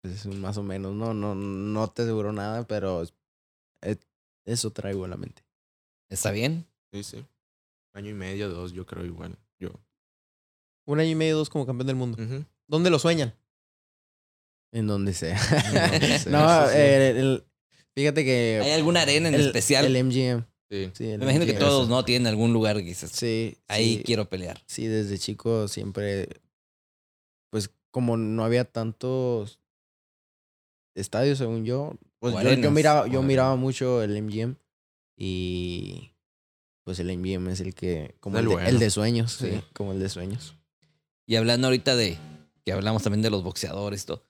pues 0.02 0.26
más 0.26 0.56
o 0.58 0.62
menos, 0.62 0.94
no, 0.94 1.14
no, 1.14 1.34
no 1.34 1.88
te 1.88 2.02
aseguro 2.02 2.32
nada, 2.32 2.64
pero 2.66 3.02
eh, 3.82 3.96
eso 4.52 4.70
traigo 4.72 5.04
en 5.04 5.10
la 5.10 5.16
mente. 5.16 5.42
¿Está 6.10 6.30
bien? 6.30 6.66
Sí, 6.92 7.02
sí. 7.04 7.24
Año 7.94 8.10
y 8.10 8.14
medio, 8.14 8.48
dos, 8.48 8.72
yo 8.72 8.86
creo 8.86 9.04
igual. 9.04 9.36
Yo. 9.58 9.70
Un 10.86 11.00
año 11.00 11.10
y 11.10 11.14
medio, 11.14 11.36
dos 11.36 11.50
como 11.50 11.66
campeón 11.66 11.86
del 11.86 11.96
mundo. 11.96 12.18
¿Dónde 12.66 12.90
lo 12.90 12.98
sueñan? 12.98 13.34
En 14.72 14.86
donde 14.86 15.12
sea. 15.14 15.38
En 15.66 15.90
donde 16.00 16.18
sea, 16.18 16.32
no, 16.32 16.68
sí, 16.68 16.74
eh, 16.76 17.10
el- 17.10 17.44
fíjate 17.94 18.24
que. 18.24 18.60
¿Hay 18.62 18.72
alguna 18.72 19.02
arena 19.02 19.28
en 19.28 19.34
el, 19.34 19.46
especial? 19.46 19.84
El 19.86 20.04
MGM. 20.04 20.44
Sí. 20.70 20.90
Sí, 20.94 21.08
el 21.10 21.18
Me 21.18 21.24
imagino 21.24 21.46
que 21.46 21.54
todos, 21.54 21.88
¿no? 21.88 22.04
Tienen 22.04 22.26
algún 22.26 22.52
lugar 22.52 22.76
que 22.76 22.82
dices, 22.82 23.10
Sí. 23.10 23.56
ahí 23.68 23.96
sí. 23.98 24.02
quiero 24.04 24.28
pelear. 24.28 24.62
Sí, 24.66 24.86
desde 24.86 25.18
chico 25.18 25.66
siempre, 25.68 26.28
pues 27.50 27.70
como 27.90 28.16
no 28.18 28.44
había 28.44 28.64
tantos 28.66 29.58
estadios, 30.94 31.38
según 31.38 31.64
yo, 31.64 31.94
pues 32.20 32.34
yo, 32.42 32.52
yo 32.54 32.70
miraba, 32.70 33.06
yo 33.08 33.22
miraba 33.22 33.56
mucho 33.56 34.02
el 34.02 34.20
MGM 34.22 34.56
y 35.16 36.12
pues 36.84 36.98
el 37.00 37.16
MGM 37.18 37.48
es 37.48 37.60
el 37.60 37.74
que, 37.74 38.16
como 38.20 38.38
El 38.38 38.44
el, 38.44 38.48
de, 38.48 38.54
bueno. 38.54 38.68
el 38.68 38.78
de 38.78 38.90
sueños, 38.90 39.32
sí. 39.32 39.50
Sí. 39.50 39.60
como 39.74 39.92
el 39.92 40.00
de 40.00 40.08
sueños. 40.08 40.54
Y 41.26 41.36
hablando 41.36 41.66
ahorita 41.66 41.96
de, 41.96 42.16
que 42.64 42.72
hablamos 42.72 43.02
también 43.02 43.22
de 43.22 43.30
los 43.30 43.42
boxeadores, 43.42 44.06
todo. 44.06 44.24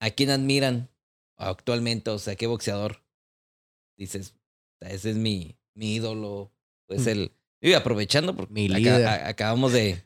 ¿A 0.00 0.10
quién 0.10 0.30
admiran 0.30 0.90
actualmente? 1.38 2.10
O 2.10 2.18
sea, 2.18 2.36
¿qué 2.36 2.46
boxeador 2.46 3.02
dices? 3.96 4.34
"O 4.74 4.84
sea, 4.84 4.90
Ese 4.94 5.10
es 5.10 5.16
mi, 5.16 5.56
mi 5.74 5.94
ídolo. 5.94 6.52
Es 6.88 7.06
Mm. 7.06 7.08
el. 7.08 7.32
Y 7.60 7.72
aprovechando, 7.72 8.36
porque 8.36 8.52
Mi 8.52 8.86
a- 8.88 9.26
acabamos 9.28 9.72
de, 9.72 10.04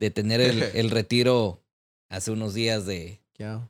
de 0.00 0.10
tener 0.10 0.40
el, 0.40 0.62
el 0.74 0.90
retiro 0.90 1.62
hace 2.08 2.30
unos 2.32 2.54
días 2.54 2.86
de, 2.86 3.20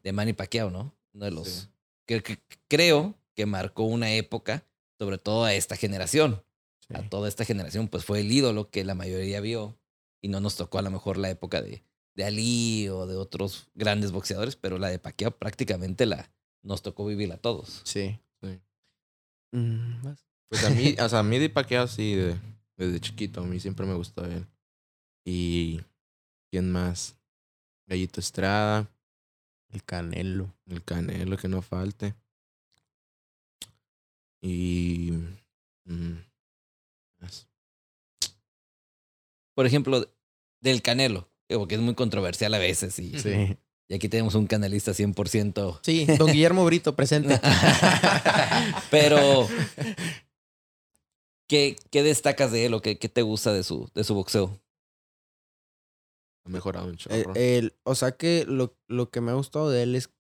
de 0.02 0.12
Manny 0.12 0.32
Pacquiao, 0.32 0.70
¿no? 0.70 0.94
Uno 1.12 1.24
de 1.24 1.30
los. 1.32 1.48
Sí. 1.48 1.68
Que, 2.10 2.22
que- 2.24 2.38
creo 2.68 3.14
que 3.36 3.46
marcó 3.46 3.84
una 3.84 4.12
época, 4.14 4.64
sobre 4.98 5.16
todo 5.18 5.44
a 5.44 5.54
esta 5.54 5.76
generación. 5.76 6.42
Sí. 6.88 6.94
A 6.96 7.08
toda 7.08 7.28
esta 7.28 7.44
generación, 7.44 7.86
pues 7.86 8.04
fue 8.04 8.18
el 8.20 8.32
ídolo 8.32 8.68
que 8.68 8.82
la 8.84 8.96
mayoría 8.96 9.40
vio. 9.40 9.78
Y 10.20 10.26
no 10.28 10.40
nos 10.40 10.56
tocó 10.56 10.78
a 10.78 10.82
lo 10.82 10.90
mejor 10.90 11.16
la 11.18 11.30
época 11.30 11.62
de, 11.62 11.84
de 12.16 12.24
Ali 12.24 12.88
o 12.88 13.06
de 13.06 13.14
otros 13.16 13.68
grandes 13.74 14.10
boxeadores, 14.10 14.56
pero 14.56 14.76
la 14.78 14.88
de 14.88 14.98
Pacquiao 14.98 15.30
prácticamente 15.30 16.04
la 16.04 16.30
nos 16.64 16.82
tocó 16.82 17.06
vivirla 17.06 17.36
a 17.36 17.38
todos. 17.38 17.80
Sí. 17.84 18.18
Sí. 18.42 18.58
Mm. 19.52 20.02
Pues 20.50 20.64
a 20.64 20.70
mí, 20.70 20.96
o 21.00 21.08
sea, 21.08 21.20
a 21.20 21.22
mí 21.22 21.38
de 21.38 21.48
Pacquiao 21.48 21.86
sí, 21.86 22.14
de- 22.16 22.38
desde 22.76 22.98
chiquito, 23.00 23.40
a 23.42 23.44
mí 23.46 23.60
siempre 23.60 23.86
me 23.86 23.94
gustó 23.94 24.24
él. 24.24 24.46
Y 25.24 25.80
¿quién 26.50 26.72
más? 26.72 27.16
Gallito 27.86 28.18
Estrada, 28.20 28.90
El 29.72 29.84
Canelo. 29.84 30.52
el 30.68 30.82
Canelo 30.84 31.36
que 31.36 31.48
no 31.48 31.62
falte. 31.62 32.14
Y 34.42 35.12
mm, 35.84 36.12
más. 37.20 37.46
por 39.54 39.66
ejemplo, 39.66 40.08
del 40.60 40.82
Canelo? 40.82 41.28
Digo, 41.48 41.66
que 41.68 41.74
es 41.74 41.80
muy 41.80 41.94
controversial 41.94 42.54
a 42.54 42.58
veces 42.58 42.98
y, 42.98 43.18
Sí. 43.18 43.56
y 43.88 43.94
aquí 43.94 44.08
tenemos 44.08 44.34
un 44.34 44.46
canalista 44.46 44.92
100%. 44.92 45.80
Sí, 45.82 46.06
don 46.18 46.28
Guillermo 46.32 46.64
Brito 46.64 46.94
presente. 46.96 47.40
Pero, 48.90 49.46
¿qué, 51.48 51.76
¿qué 51.90 52.02
destacas 52.02 52.52
de 52.52 52.66
él 52.66 52.74
o 52.74 52.80
qué, 52.82 52.98
qué 52.98 53.08
te 53.08 53.22
gusta 53.22 53.52
de 53.52 53.62
su, 53.64 53.90
de 53.94 54.04
su 54.04 54.14
boxeo? 54.14 54.58
Mejorado 56.50 56.86
un 56.88 56.94
Eh, 56.94 56.96
chorro. 56.98 57.32
el- 57.34 57.74
o 57.84 57.94
sea 57.94 58.12
que 58.12 58.44
lo, 58.46 58.76
lo 58.88 59.10
que 59.10 59.20
me 59.20 59.30
ha 59.30 59.34
gustado 59.34 59.70
de 59.70 59.82
él 59.82 59.94
es 59.94 60.10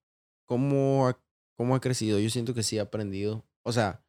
cómo 0.46 1.08
ha, 1.08 1.20
cómo 1.56 1.74
ha 1.74 1.80
crecido. 1.80 2.18
Yo 2.18 2.30
siento 2.30 2.54
que 2.54 2.62
sí 2.62 2.78
ha 2.78 2.82
aprendido. 2.82 3.44
O 3.62 3.72
sea, 3.72 4.04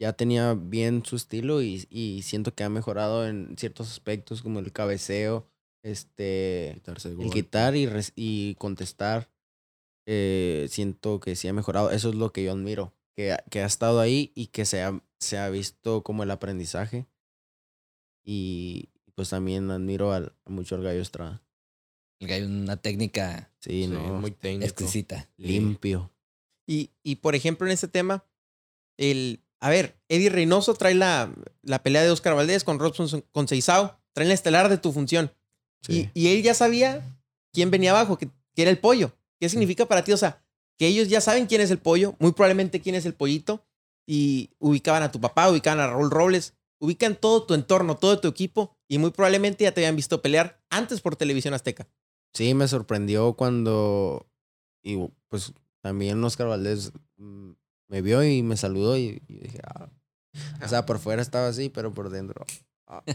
ya 0.00 0.12
tenía 0.12 0.54
bien 0.54 1.04
su 1.04 1.16
estilo 1.16 1.62
y, 1.62 1.86
y 1.90 2.22
siento 2.22 2.54
que 2.54 2.64
ha 2.64 2.68
mejorado 2.68 3.26
en 3.26 3.56
ciertos 3.58 3.90
aspectos 3.90 4.42
como 4.42 4.58
el 4.60 4.72
cabeceo, 4.72 5.48
este, 5.82 6.72
Quitarse 6.74 7.08
el 7.10 7.30
quitar 7.30 7.76
y, 7.76 7.88
y 8.14 8.54
contestar. 8.56 9.30
eh, 10.08 10.66
siento 10.70 11.18
que 11.20 11.34
sí 11.34 11.48
ha 11.48 11.52
mejorado. 11.52 11.90
Eso 11.90 12.10
es 12.10 12.14
lo 12.14 12.32
que 12.32 12.44
yo 12.44 12.52
admiro. 12.52 12.92
Que, 13.16 13.32
ha- 13.32 13.42
que 13.50 13.60
ha 13.62 13.66
estado 13.66 13.98
ahí 14.00 14.30
y 14.34 14.48
que 14.48 14.64
se 14.66 14.82
ha, 14.82 15.02
se 15.18 15.38
ha 15.38 15.48
visto 15.48 16.02
como 16.02 16.22
el 16.22 16.30
aprendizaje. 16.30 17.06
Y 18.24 18.90
pues 19.16 19.30
también 19.30 19.68
admiro 19.72 20.12
al, 20.12 20.32
mucho 20.44 20.76
al 20.76 20.82
Gallo 20.84 21.00
Estrada. 21.02 21.42
El 22.20 22.30
hay 22.30 22.42
una 22.42 22.76
técnica 22.76 23.50
Sí, 23.58 23.82
Sí, 23.82 23.86
no. 23.88 24.00
muy 24.20 24.30
técnico. 24.30 24.64
exquisita. 24.64 25.28
limpio. 25.36 26.12
Y, 26.68 26.90
y 27.02 27.16
por 27.16 27.34
ejemplo, 27.34 27.66
en 27.66 27.72
este 27.72 27.88
tema, 27.88 28.24
el. 28.96 29.40
A 29.58 29.70
ver, 29.70 29.96
Eddie 30.08 30.28
Reynoso 30.28 30.74
trae 30.74 30.94
la, 30.94 31.32
la 31.62 31.82
pelea 31.82 32.02
de 32.02 32.10
Oscar 32.10 32.34
Valdés 32.34 32.62
con 32.62 32.78
Robson 32.78 33.24
con 33.32 33.48
Seizao. 33.48 33.98
Trae 34.12 34.28
la 34.28 34.34
estelar 34.34 34.68
de 34.68 34.78
tu 34.78 34.92
función. 34.92 35.32
Sí. 35.82 36.10
Y, 36.14 36.22
y 36.22 36.28
él 36.36 36.42
ya 36.42 36.54
sabía 36.54 37.18
quién 37.52 37.70
venía 37.70 37.90
abajo, 37.90 38.18
que, 38.18 38.28
que 38.54 38.62
era 38.62 38.70
el 38.70 38.78
pollo. 38.78 39.12
¿Qué 39.40 39.48
significa 39.48 39.86
para 39.86 40.04
ti? 40.04 40.12
O 40.12 40.16
sea, 40.16 40.42
que 40.78 40.86
ellos 40.86 41.08
ya 41.08 41.20
saben 41.20 41.46
quién 41.46 41.60
es 41.62 41.70
el 41.70 41.78
pollo, 41.78 42.14
muy 42.18 42.32
probablemente 42.32 42.80
quién 42.80 42.94
es 42.94 43.06
el 43.06 43.14
pollito, 43.14 43.64
y 44.06 44.50
ubicaban 44.58 45.02
a 45.02 45.10
tu 45.10 45.20
papá, 45.20 45.50
ubicaban 45.50 45.80
a 45.80 45.86
Raúl 45.88 46.10
Robles, 46.10 46.54
ubican 46.78 47.16
todo 47.16 47.44
tu 47.44 47.54
entorno, 47.54 47.96
todo 47.96 48.20
tu 48.20 48.28
equipo, 48.28 48.75
y 48.88 48.98
muy 48.98 49.10
probablemente 49.10 49.64
ya 49.64 49.72
te 49.72 49.80
habían 49.80 49.96
visto 49.96 50.22
pelear 50.22 50.60
antes 50.70 51.00
por 51.00 51.16
televisión 51.16 51.54
azteca. 51.54 51.88
Sí, 52.32 52.54
me 52.54 52.68
sorprendió 52.68 53.34
cuando. 53.34 54.26
Y 54.82 54.98
pues 55.28 55.52
también 55.80 56.22
Oscar 56.22 56.48
Valdés 56.48 56.92
mm, 57.16 57.50
me 57.88 58.02
vio 58.02 58.22
y 58.22 58.42
me 58.42 58.56
saludó 58.56 58.96
y, 58.96 59.22
y 59.26 59.38
dije, 59.38 59.60
ah. 59.64 59.88
O 60.62 60.68
sea, 60.68 60.84
por 60.84 60.98
fuera 60.98 61.22
estaba 61.22 61.48
así, 61.48 61.68
pero 61.68 61.94
por 61.94 62.10
dentro. 62.10 62.44
ah. 62.86 63.02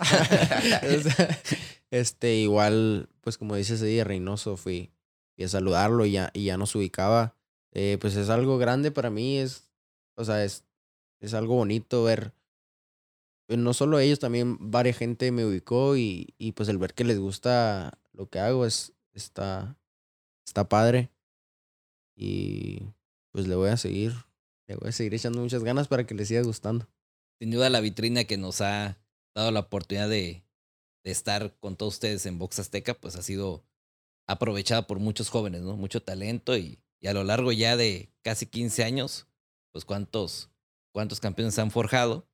Este, 1.91 2.36
igual, 2.36 3.10
pues 3.19 3.38
como 3.38 3.57
dice 3.57 3.73
ese 3.73 3.86
día, 3.86 4.05
Reynoso, 4.05 4.55
fui, 4.55 4.93
fui 5.36 5.43
a 5.43 5.49
saludarlo 5.49 6.05
y 6.05 6.13
ya, 6.13 6.31
y 6.34 6.45
ya 6.45 6.55
nos 6.55 6.73
ubicaba. 6.73 7.36
Eh, 7.73 7.97
pues 7.99 8.15
es 8.15 8.29
algo 8.29 8.57
grande 8.57 8.91
para 8.91 9.10
mí, 9.10 9.38
es, 9.38 9.69
o 10.15 10.23
sea, 10.23 10.45
es, 10.45 10.63
es 11.19 11.34
algo 11.34 11.55
bonito 11.55 12.03
ver. 12.03 12.34
Pues, 13.51 13.59
No 13.59 13.73
solo 13.73 13.99
ellos, 13.99 14.19
también 14.19 14.57
varias 14.71 14.97
gente 14.97 15.29
me 15.33 15.43
ubicó 15.43 15.97
y, 15.97 16.33
y 16.37 16.53
pues 16.53 16.69
el 16.69 16.77
ver 16.77 16.93
que 16.93 17.03
les 17.03 17.19
gusta 17.19 17.99
lo 18.13 18.29
que 18.29 18.39
hago 18.39 18.65
es, 18.65 18.93
está, 19.11 19.77
está 20.45 20.69
padre. 20.69 21.11
Y 22.15 22.93
pues 23.33 23.49
le 23.49 23.55
voy 23.55 23.67
a 23.67 23.75
seguir, 23.75 24.13
le 24.67 24.77
voy 24.77 24.87
a 24.87 24.91
seguir 24.93 25.15
echando 25.15 25.41
muchas 25.41 25.65
ganas 25.65 25.89
para 25.89 26.05
que 26.05 26.15
les 26.15 26.29
siga 26.29 26.41
gustando. 26.43 26.87
Sin 27.39 27.51
duda 27.51 27.69
la 27.69 27.81
vitrina 27.81 28.23
que 28.23 28.37
nos 28.37 28.61
ha 28.61 28.97
dado 29.35 29.51
la 29.51 29.59
oportunidad 29.59 30.07
de, 30.07 30.45
de 31.03 31.11
estar 31.11 31.53
con 31.59 31.75
todos 31.75 31.95
ustedes 31.95 32.25
en 32.27 32.39
Box 32.39 32.59
Azteca, 32.59 32.93
pues 32.93 33.17
ha 33.17 33.21
sido 33.21 33.65
aprovechada 34.27 34.87
por 34.87 34.99
muchos 34.99 35.27
jóvenes, 35.27 35.59
¿no? 35.59 35.75
Mucho 35.75 36.01
talento 36.01 36.55
y, 36.55 36.79
y 37.01 37.07
a 37.07 37.13
lo 37.13 37.25
largo 37.25 37.51
ya 37.51 37.75
de 37.75 38.13
casi 38.21 38.45
15 38.45 38.85
años, 38.85 39.27
pues 39.73 39.83
cuántos, 39.83 40.49
cuántos 40.93 41.19
campeones 41.19 41.59
han 41.59 41.71
forjado 41.71 42.30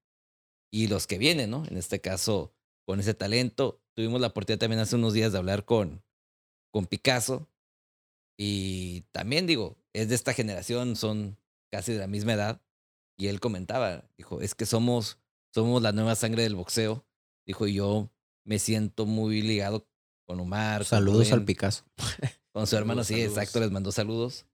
y 0.72 0.88
los 0.88 1.08
que 1.08 1.18
vienen, 1.18 1.50
¿no? 1.50 1.66
En 1.66 1.78
este 1.78 2.02
caso, 2.02 2.54
con 2.86 3.00
ese 3.00 3.14
talento. 3.14 3.82
Tuvimos 3.96 4.22
la 4.22 4.28
oportunidad 4.28 4.60
también 4.60 4.80
hace 4.80 4.96
unos 4.96 5.14
días 5.14 5.32
de 5.32 5.38
hablar 5.40 5.66
con, 5.66 6.04
con 6.72 6.86
Picasso 6.86 7.48
y 8.38 9.02
también 9.12 9.48
digo, 9.48 9.78
es 9.94 10.10
de 10.10 10.16
esta 10.16 10.34
generación, 10.34 10.96
son 10.96 11.38
casi 11.72 11.94
de 11.94 12.00
la 12.00 12.08
misma 12.08 12.34
edad 12.34 12.62
y 13.18 13.28
él 13.28 13.40
comentaba, 13.40 14.04
dijo, 14.18 14.42
es 14.42 14.54
que 14.54 14.66
somos, 14.68 15.18
somos 15.54 15.82
la 15.82 15.92
nueva 15.92 16.16
sangre 16.16 16.44
del 16.44 16.56
boxeo. 16.56 17.06
Dijo, 17.48 17.66
y 17.66 17.74
yo 17.76 18.12
me 18.46 18.60
siento 18.60 19.06
muy 19.06 19.42
ligado 19.42 19.88
con 20.28 20.40
Omar. 20.40 20.80
con 20.82 20.86
Saludos 20.86 21.28
al 21.32 21.40
Rubén, 21.40 21.46
Picasso. 21.46 21.84
Con 22.54 22.66
su 22.66 22.76
hermano, 22.76 23.04
Saludos, 23.04 23.08
sí, 23.08 23.14
saludos. 23.24 23.38
exacto, 23.38 23.60
les 23.60 23.72
mandó 23.72 23.92
saludos. 23.92 24.46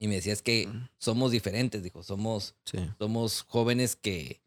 Y 0.00 0.08
me 0.08 0.14
decía, 0.14 0.32
es 0.32 0.40
que 0.40 0.66
Mm. 0.66 0.88
somos 0.98 1.30
diferentes, 1.30 1.82
dijo, 1.82 2.02
somos, 2.02 2.54
Sí. 2.64 2.78
somos 2.98 3.42
jóvenes 3.42 3.96
que, 3.96 4.40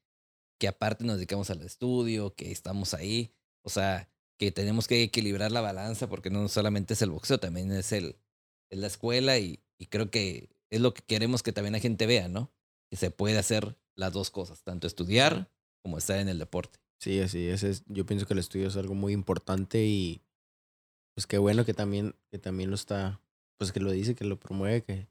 que 0.62 0.68
aparte 0.68 1.04
nos 1.04 1.16
dedicamos 1.16 1.50
al 1.50 1.64
estudio, 1.64 2.36
que 2.36 2.52
estamos 2.52 2.94
ahí. 2.94 3.34
O 3.64 3.70
sea, 3.72 4.08
que 4.38 4.52
tenemos 4.52 4.88
que 4.88 5.02
equilibrar 5.02 5.52
la 5.52 5.60
balanza 5.60 6.08
porque 6.08 6.30
no 6.30 6.48
solamente 6.50 6.94
es 6.94 7.02
el 7.02 7.10
boxeo, 7.10 7.40
también 7.40 7.72
es, 7.72 7.92
el, 7.92 8.16
es 8.70 8.78
la 8.78 8.86
escuela 8.86 9.40
y, 9.40 9.60
creo 9.90 10.12
que 10.12 10.50
es 10.70 10.80
lo 10.80 10.94
que 10.94 11.02
queremos 11.02 11.42
que 11.42 11.52
también 11.52 11.74
la 11.74 11.80
gente 11.80 12.06
vea, 12.06 12.28
¿no? 12.28 12.52
Que 12.92 12.96
se 12.96 13.10
puede 13.10 13.40
hacer 13.40 13.76
las 13.96 14.14
dos 14.14 14.30
cosas, 14.30 14.62
tanto 14.62 14.86
estudiar 14.86 15.50
como 15.82 15.98
estar 15.98 16.20
en 16.20 16.30
el 16.30 16.38
deporte. 16.38 16.78
Sí, 17.00 17.20
así 17.20 17.48
es- 17.48 17.84
Yo 17.88 18.06
pienso 18.06 18.28
que 18.28 18.34
el 18.34 18.40
estudio 18.40 18.68
es 18.68 18.78
algo 18.78 18.94
muy 18.94 19.14
importante 19.14 19.84
y 19.84 20.22
pues 21.16 21.26
qué 21.26 21.40
bueno 21.40 21.66
que 21.66 21.74
también, 21.74 22.14
que 22.30 22.38
también 22.38 22.70
lo 22.70 22.76
está, 22.76 23.20
pues 23.58 23.72
que 23.72 23.80
lo 23.80 23.90
dice, 23.90 24.14
que 24.14 24.26
lo 24.26 24.40
promueve, 24.40 24.84
que 24.84 25.08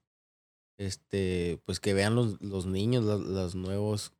este, 0.78 1.60
pues 1.66 1.80
que 1.80 1.92
vean 1.92 2.14
los, 2.14 2.40
los 2.40 2.66
niños, 2.66 3.02
los, 3.02 3.20
los 3.20 3.56
nuevos, 3.56 4.12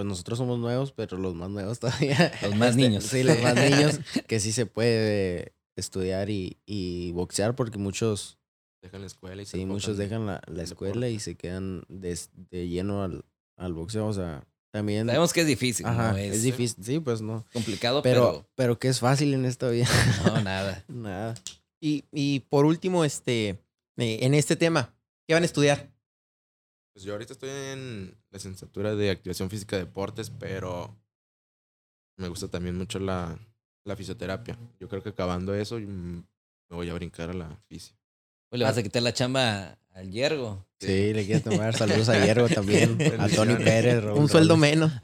pues 0.00 0.08
nosotros 0.08 0.38
somos 0.38 0.58
nuevos, 0.58 0.92
pero 0.92 1.18
los 1.18 1.34
más 1.34 1.50
nuevos 1.50 1.78
todavía. 1.78 2.32
Los 2.40 2.54
más 2.56 2.70
Este, 2.70 2.80
niños. 2.80 3.04
Sí, 3.04 3.22
los 3.22 3.38
más 3.42 3.54
niños, 3.54 4.00
que 4.26 4.40
sí 4.40 4.50
se 4.50 4.64
puede 4.64 5.52
estudiar 5.76 6.30
y, 6.30 6.56
y 6.64 7.12
boxear 7.12 7.54
porque 7.54 7.76
muchos, 7.76 8.38
Dejan 8.80 9.02
la 9.02 9.06
escuela 9.08 9.42
y 9.42 9.44
se 9.44 9.58
sí, 9.58 9.66
muchos 9.66 9.98
dejan 9.98 10.24
la, 10.24 10.40
la 10.46 10.54
el 10.54 10.60
escuela 10.60 11.06
y 11.10 11.18
se 11.20 11.34
quedan 11.34 11.82
de, 11.88 12.18
de 12.50 12.66
lleno 12.66 13.02
al, 13.04 13.26
al 13.58 13.74
boxeo, 13.74 14.06
o 14.06 14.12
sea, 14.14 14.42
también... 14.72 15.06
Sabemos 15.06 15.34
que 15.34 15.42
es 15.42 15.46
difícil, 15.46 15.84
Ajá, 15.84 16.12
¿no? 16.12 16.16
es, 16.16 16.36
Es, 16.36 16.42
difícil, 16.44 16.82
sí, 16.82 16.98
pues 16.98 17.20
no. 17.20 17.44
complicado, 17.52 18.00
Pero, 18.00 18.30
pero, 18.32 18.48
pero 18.54 18.78
que 18.78 18.88
es 18.88 19.00
fácil 19.00 19.34
en 19.34 19.44
esta 19.44 19.68
vida. 19.68 19.86
no, 20.24 20.40
nada. 20.42 20.82
Nada. 20.88 21.34
Y, 21.78 22.04
y 22.10 22.40
por 22.48 22.64
último, 22.64 23.04
este, 23.04 23.48
eh, 23.98 24.18
en 24.22 24.32
este 24.32 24.56
tema, 24.56 24.94
¿qué 25.28 25.34
van 25.34 25.42
a 25.42 25.46
estudiar? 25.46 25.90
Pues 26.92 27.04
yo 27.04 27.12
ahorita 27.12 27.32
estoy 27.32 27.50
en 27.50 28.10
la 28.30 28.36
licenciatura 28.36 28.94
de 28.94 29.10
activación 29.10 29.48
física 29.48 29.76
de 29.76 29.84
deportes, 29.84 30.30
pero 30.30 30.96
me 32.16 32.28
gusta 32.28 32.48
también 32.48 32.76
mucho 32.76 32.98
la, 32.98 33.38
la 33.84 33.96
fisioterapia. 33.96 34.58
Yo 34.78 34.88
creo 34.88 35.02
que 35.02 35.10
acabando 35.10 35.54
eso 35.54 35.78
me 35.78 36.24
voy 36.70 36.88
a 36.88 36.94
brincar 36.94 37.30
a 37.30 37.34
la 37.34 37.60
fisio. 37.68 37.94
Pues 38.48 38.58
le 38.58 38.64
vas 38.64 38.76
a 38.76 38.82
quitar 38.82 39.02
la 39.02 39.12
chamba 39.14 39.78
al 39.94 40.10
Yergo. 40.10 40.66
Sí, 40.80 41.12
le 41.12 41.24
quiero 41.26 41.42
tomar 41.42 41.76
saludos 41.76 42.08
a 42.08 42.24
Hierro 42.24 42.48
también, 42.48 42.98
a 43.20 43.28
Tony. 43.28 43.54
Pérez, 43.54 44.02
Raúl 44.02 44.18
Un 44.18 44.28
sueldo 44.28 44.54
Robles. 44.56 44.70
menos. 44.70 44.92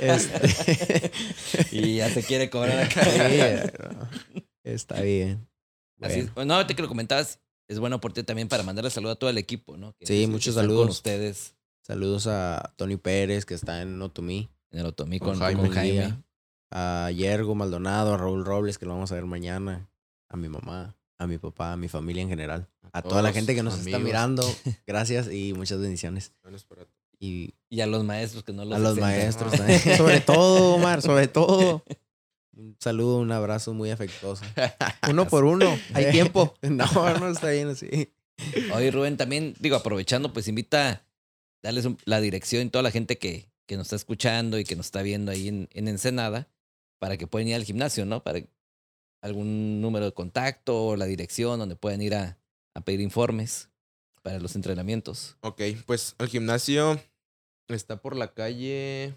Este, 0.00 1.10
Y 1.72 1.96
ya 1.96 2.08
se 2.10 2.22
quiere 2.22 2.48
cobrar 2.50 2.78
acá. 2.80 3.02
sí, 3.04 3.40
no, 3.82 4.08
está 4.64 5.00
bien. 5.00 5.46
Así, 6.00 6.16
Bueno, 6.20 6.32
bueno, 6.34 6.54
ahorita 6.54 6.74
que 6.74 6.82
lo 6.82 6.88
comentabas, 6.88 7.40
es 7.68 7.78
buena 7.78 7.96
oportunidad 7.96 8.26
también 8.26 8.48
para 8.48 8.62
mandarle 8.62 8.90
saludo 8.90 9.12
a 9.12 9.16
todo 9.16 9.30
el 9.30 9.38
equipo, 9.38 9.76
¿no? 9.76 9.94
Que- 9.98 10.06
Sí, 10.06 10.26
muchos 10.26 10.48
están 10.48 10.66
Con 10.66 10.74
saludos. 10.76 10.96
ustedes 10.96 11.54
saludos 11.82 12.26
a 12.26 12.72
Tony 12.76 12.96
Pérez, 12.96 13.44
que 13.46 13.54
está 13.54 13.82
en 13.82 14.00
Otomí, 14.02 14.48
en 14.70 14.80
el 14.80 14.86
Otomí 14.86 15.18
Con 15.18 15.30
con, 15.30 15.38
Jaime 15.40 15.60
con 15.62 15.70
Jaime. 15.72 15.92
Guía, 15.92 16.22
a 16.70 17.10
Yergo 17.10 17.54
Maldonado, 17.54 18.14
a 18.14 18.16
Raúl 18.16 18.44
Robles, 18.44 18.78
que 18.78 18.86
lo 18.86 18.92
vamos 18.94 19.10
a 19.12 19.14
ver 19.14 19.24
mañana, 19.26 19.88
a 20.28 20.36
mi 20.36 20.48
mamá, 20.48 20.96
a 21.18 21.26
mi 21.26 21.38
papá, 21.38 21.72
a 21.72 21.76
mi 21.76 21.88
familia 21.88 22.22
en 22.22 22.28
general, 22.28 22.68
a 22.92 23.02
toda 23.02 23.22
la 23.22 23.32
gente 23.32 23.54
que 23.54 23.62
nos 23.62 23.78
está 23.78 23.98
mirando. 23.98 24.42
Gracias 24.86 25.30
y 25.32 25.52
muchas 25.54 25.78
bendiciones. 25.80 26.32
Y 27.20 27.54
Y 27.70 27.80
a 27.80 27.86
los 27.86 28.04
maestros 28.04 28.44
que 28.44 28.52
no 28.52 28.64
los 28.64 28.76
a 28.76 28.78
los 28.78 28.96
maestros 28.98 29.52
también. 29.56 29.80
sobre 29.96 30.20
todo, 30.20 30.74
Omar, 30.74 31.02
sobre 31.02 31.26
todo. 31.28 31.82
Un 32.58 32.76
saludo, 32.80 33.18
un 33.18 33.30
abrazo 33.30 33.72
muy 33.72 33.90
afectuoso. 33.92 34.44
Uno 35.08 35.28
por 35.28 35.44
uno. 35.44 35.78
Hay 35.94 36.10
tiempo. 36.10 36.54
No, 36.62 36.86
no 37.20 37.28
está 37.30 37.50
bien 37.50 37.68
así. 37.68 38.10
Oye, 38.74 38.90
Rubén, 38.90 39.16
también, 39.16 39.54
digo, 39.60 39.76
aprovechando, 39.76 40.32
pues 40.32 40.48
invita, 40.48 41.04
darles 41.62 41.84
un- 41.84 41.98
la 42.04 42.20
dirección 42.20 42.66
y 42.66 42.70
toda 42.70 42.82
la 42.82 42.90
gente 42.90 43.16
que, 43.16 43.48
que 43.66 43.76
nos 43.76 43.86
está 43.86 43.96
escuchando 43.96 44.58
y 44.58 44.64
que 44.64 44.74
nos 44.74 44.86
está 44.86 45.02
viendo 45.02 45.30
ahí 45.30 45.46
en, 45.48 45.68
en 45.72 45.86
Ensenada 45.86 46.48
para 46.98 47.16
que 47.16 47.28
puedan 47.28 47.46
ir 47.48 47.54
al 47.54 47.62
gimnasio, 47.64 48.04
¿no? 48.06 48.24
Para 48.24 48.40
algún 49.22 49.80
número 49.80 50.04
de 50.06 50.12
contacto 50.12 50.84
o 50.86 50.96
la 50.96 51.04
dirección 51.06 51.60
donde 51.60 51.76
pueden 51.76 52.02
ir 52.02 52.14
a, 52.16 52.38
a 52.74 52.80
pedir 52.80 53.00
informes 53.00 53.68
para 54.22 54.40
los 54.40 54.56
entrenamientos. 54.56 55.36
Ok, 55.42 55.62
pues 55.86 56.16
el 56.18 56.28
gimnasio 56.28 57.00
está 57.68 58.00
por 58.02 58.16
la 58.16 58.34
calle 58.34 59.14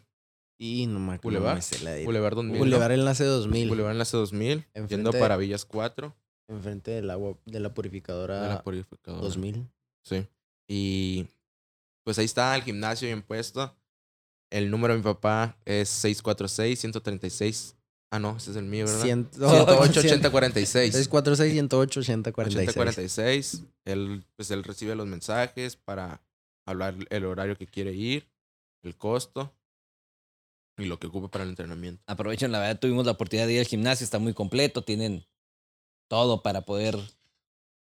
Y 0.63 0.85
no 0.85 0.99
me 0.99 1.15
acuerdo. 1.15 1.39
Boulevard. 1.39 2.05
Boulevard 2.05 2.35
2000. 2.35 2.59
Boulevard 2.59 2.91
Enlace 2.91 3.23
2000. 3.23 3.67
Boulevard 3.67 3.93
Enlace 3.93 4.15
2000. 4.15 4.51
Enfrente 4.75 4.95
Yendo 4.95 5.11
para 5.11 5.35
Villas 5.35 5.65
4. 5.65 6.15
Enfrente 6.49 6.91
del 6.91 7.09
agua, 7.09 7.35
de 7.45 7.59
la 7.59 7.73
purificadora 7.73 8.43
De 8.43 8.47
la 8.49 8.61
purificadora. 8.61 9.23
2000. 9.23 9.67
Sí. 10.03 10.27
Y 10.67 11.25
pues 12.03 12.19
ahí 12.19 12.25
está 12.25 12.55
el 12.55 12.61
gimnasio 12.61 13.07
bien 13.07 13.23
puesto. 13.23 13.75
El 14.51 14.69
número 14.69 14.93
de 14.93 14.99
mi 14.99 15.03
papá 15.03 15.57
es 15.65 15.89
646-136. 16.05 17.73
Ah, 18.11 18.19
no, 18.19 18.37
ese 18.37 18.51
es 18.51 18.57
el 18.57 18.65
mío, 18.65 18.85
¿verdad? 18.85 19.01
108 19.01 19.99
8046. 19.99 20.93
646 20.93 21.53
108 21.53 21.99
8046. 22.01 22.69
8046. 22.69 23.63
Él, 23.85 24.23
pues 24.35 24.51
él 24.51 24.63
recibe 24.63 24.93
los 24.93 25.07
mensajes 25.07 25.75
para 25.75 26.21
hablar 26.67 26.93
el 27.09 27.25
horario 27.25 27.57
que 27.57 27.65
quiere 27.65 27.93
ir, 27.93 28.29
el 28.83 28.95
costo 28.95 29.51
y 30.81 30.85
lo 30.85 30.99
que 30.99 31.07
ocupe 31.07 31.29
para 31.29 31.43
el 31.43 31.51
entrenamiento. 31.51 32.03
Aprovechen, 32.07 32.51
la 32.51 32.59
verdad, 32.59 32.79
tuvimos 32.79 33.05
la 33.05 33.13
oportunidad 33.13 33.47
de 33.47 33.53
ir 33.53 33.59
al 33.59 33.65
gimnasio, 33.65 34.03
está 34.03 34.19
muy 34.19 34.33
completo, 34.33 34.83
tienen 34.83 35.25
todo 36.09 36.43
para 36.43 36.61
poder 36.65 36.97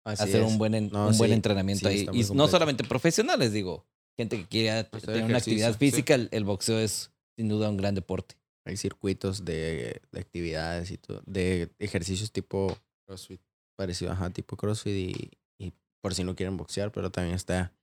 Así 0.05 0.23
hacer 0.23 0.41
es. 0.41 0.47
un 0.47 0.57
buen, 0.57 0.89
No, 0.89 1.07
un 1.07 1.17
buen 1.17 1.31
entrenamiento 1.33 1.89
sí, 1.89 2.07
ahí. 2.11 2.21
Y 2.21 2.33
no 2.33 2.47
solamente 2.47 2.83
profesionales, 2.83 3.51
digo, 3.53 3.85
gente 4.17 4.37
que 4.37 4.47
quiera 4.47 4.79
Hacer 4.81 5.01
tener 5.01 5.23
una 5.23 5.37
actividad 5.37 5.71
sí. 5.73 5.77
física, 5.77 6.15
el, 6.15 6.29
el 6.31 6.43
boxeo 6.43 6.79
es 6.79 7.11
sin 7.37 7.47
duda 7.49 7.69
un 7.69 7.77
gran 7.77 7.95
deporte. 7.95 8.35
Hay 8.65 8.77
circuitos 8.77 9.45
de, 9.45 10.01
de 10.11 10.19
actividades 10.19 10.91
y 10.91 10.97
todo. 10.97 11.21
De 11.25 11.71
ejercicios 11.79 12.31
tipo 12.31 12.77
CrossFit. 13.07 13.41
parecido, 13.75 14.11
ajá, 14.11 14.29
tipo 14.29 14.57
CrossFit 14.57 14.93
y, 14.93 15.31
y 15.57 15.73
por 16.01 16.13
si 16.13 16.23
no 16.23 16.35
quieren 16.35 16.57
boxear, 16.57 16.91
pero 16.91 17.11
también 17.11 17.35
está 17.35 17.73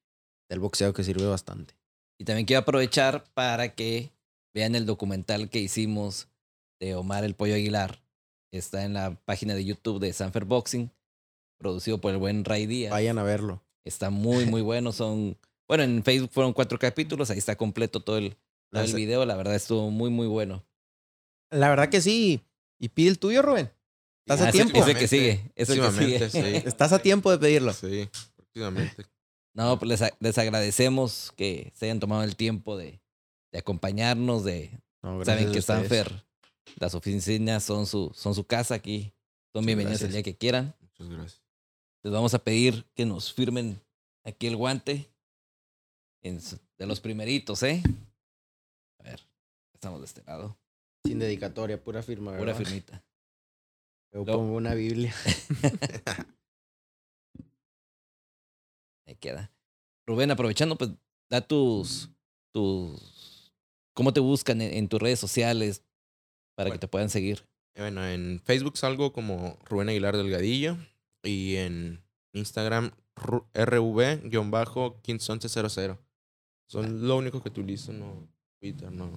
el 0.49 0.61
boxeo 0.61 0.93
que 0.93 1.03
sirve 1.03 1.27
bastante. 1.27 1.75
Y 2.19 2.25
también 2.25 2.47
quiero 2.47 2.61
aprovechar 2.61 3.25
para 3.35 3.75
que 3.75 4.12
vean 4.57 4.74
el 4.74 4.86
documental 4.86 5.50
que 5.50 5.59
hicimos 5.61 6.28
de 6.80 6.94
Omar 6.94 7.24
el 7.24 7.34
Pollo 7.34 7.54
Aguilar. 7.54 8.00
Está 8.50 8.84
en 8.84 8.94
la 8.94 9.14
página 9.26 9.54
de 9.54 9.62
YouTube 9.66 10.00
de 10.00 10.14
Sanfer 10.14 10.46
Boxing, 10.46 10.90
producido 11.59 12.00
por 12.00 12.12
el 12.12 12.16
buen 12.16 12.42
Ray 12.42 12.64
Díaz. 12.64 12.90
Vayan 12.90 13.18
a 13.18 13.22
verlo. 13.22 13.62
Está 13.84 14.09
muy, 14.09 14.46
muy 14.46 14.62
bueno. 14.62 14.92
Son, 14.92 15.36
bueno, 15.68 15.84
en 15.84 16.02
Facebook 16.02 16.30
fueron 16.32 16.54
cuatro 16.54 16.78
capítulos, 16.78 17.28
ahí 17.30 17.36
está 17.36 17.54
completo 17.54 18.00
todo 18.00 18.16
el, 18.16 18.34
todo 18.72 18.82
el 18.82 18.94
video. 18.94 19.26
La 19.26 19.36
verdad 19.36 19.54
estuvo 19.54 19.90
muy, 19.90 20.09
muy 20.09 20.26
bueno. 20.26 20.64
La 21.50 21.68
verdad 21.68 21.90
que 21.90 22.00
sí. 22.00 22.40
Y 22.78 22.88
pide 22.88 23.11
el 23.11 23.18
tuyo, 23.18 23.42
Rubén. 23.42 23.70
¿Estás 24.26 24.40
a 24.40 24.48
Ah, 24.48 24.52
sí, 24.52 24.59
tiempo? 24.59 24.78
ese 24.78 24.94
que 24.94 25.07
sigue. 25.07 25.52
Ese 25.54 25.74
que 25.74 25.80
Próximamente, 25.80 26.30
sigue. 26.30 26.61
sí. 26.62 26.62
Estás 26.66 26.92
a 26.94 26.98
tiempo 26.98 27.30
de 27.30 27.38
pedirlo. 27.38 27.74
Sí, 27.74 28.09
próximamente. 28.36 29.04
No, 29.52 29.78
pues 29.78 30.00
les, 30.00 30.12
les 30.18 30.38
agradecemos 30.38 31.34
que 31.36 31.72
se 31.74 31.84
hayan 31.84 32.00
tomado 32.00 32.22
el 32.22 32.36
tiempo 32.36 32.78
de, 32.78 33.00
de 33.57 33.61
acompañarnos, 33.61 34.44
de 34.44 34.70
No, 35.02 35.18
gracias 35.18 35.38
saben 35.38 35.52
que. 35.54 35.62
Sanfer, 35.62 36.24
las 36.76 36.94
oficinas 36.94 37.64
son 37.64 37.86
su, 37.86 38.12
son 38.14 38.34
su 38.34 38.44
casa 38.46 38.74
aquí. 38.74 39.14
Son 39.54 39.62
Muchas 39.64 39.66
bienvenidos 39.66 40.02
el 40.02 40.09
gracias. 40.09 40.12
día 40.12 40.22
que 40.32 40.36
quieran. 40.36 40.74
Muchas 40.80 41.09
gracias. 41.09 41.42
Les 42.02 42.12
vamos 42.12 42.34
a 42.34 42.38
pedir 42.38 42.84
que 42.94 43.07
nos 43.07 43.32
firmen 43.32 43.80
aquí 44.24 44.46
el 44.46 44.57
guante. 44.57 45.11
en 46.22 46.38
de 46.78 46.86
los 46.86 47.00
primeritos, 47.00 47.62
¿eh? 47.62 47.82
A 49.00 49.04
ver, 49.04 49.26
estamos 49.72 50.00
de 50.00 50.07
este 50.07 50.22
lado. 50.24 50.59
Sin 51.07 51.18
dedicatoria, 51.18 51.82
pura 51.82 52.02
firma, 52.02 52.32
Pura 52.36 52.52
¿verdad? 52.52 52.59
firmita. 52.59 53.02
Yo 54.12 54.22
Lo- 54.24 54.34
pongo 54.36 54.54
una 54.57 54.74
Biblia. 54.74 55.14
Ahí 59.07 59.14
queda. 59.16 59.50
Rubén, 60.07 60.30
aprovechando, 60.30 60.76
pues, 60.76 60.90
da 61.30 61.40
tus. 61.40 62.11
tus 62.52 63.16
¿Cómo 63.97 64.12
te 64.12 64.20
buscan 64.20 64.61
en, 64.61 64.72
en 64.74 64.88
tus 64.88 65.01
redes 65.01 65.18
sociales 65.18 65.82
para 66.55 66.70
que 66.70 66.78
te 66.78 66.86
puedan 66.86 67.11
seguir? 67.11 67.44
Bueno, 67.76 68.07
en 68.07 68.40
Facebook 68.44 68.76
salgo 68.78 69.12
como 69.12 69.59
Rubén 69.64 69.88
Aguilar 69.88 70.16
Delgadillo 70.16 70.76
y 71.22 71.57
en 71.57 72.03
Instagram 72.32 72.92
ru- 73.16 73.44
RV-151100. 73.55 75.99
Son 76.68 77.07
lo 77.07 77.16
único 77.16 77.42
que 77.42 77.49
utilizo, 77.49 77.92
no 77.92 78.28
Twitter, 78.61 78.90
no. 78.90 79.11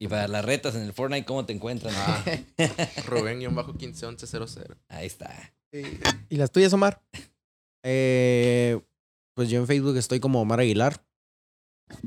Y 0.00 0.08
para 0.08 0.26
las 0.28 0.44
retas 0.44 0.74
en 0.74 0.82
el 0.82 0.92
Fortnite, 0.92 1.24
¿cómo 1.24 1.46
te 1.46 1.52
encuentran? 1.52 1.94
Ah. 1.96 2.24
Rubén-151100. 3.06 4.76
Ahí 4.88 5.06
está. 5.06 5.52
¿Y 6.28 6.36
las 6.36 6.50
tuyas, 6.50 6.72
Omar? 6.72 7.00
Eh, 7.84 8.80
pues 9.34 9.48
yo 9.48 9.60
en 9.60 9.66
Facebook 9.66 9.96
estoy 9.96 10.20
como 10.20 10.40
Omar 10.40 10.60
Aguilar. 10.60 11.04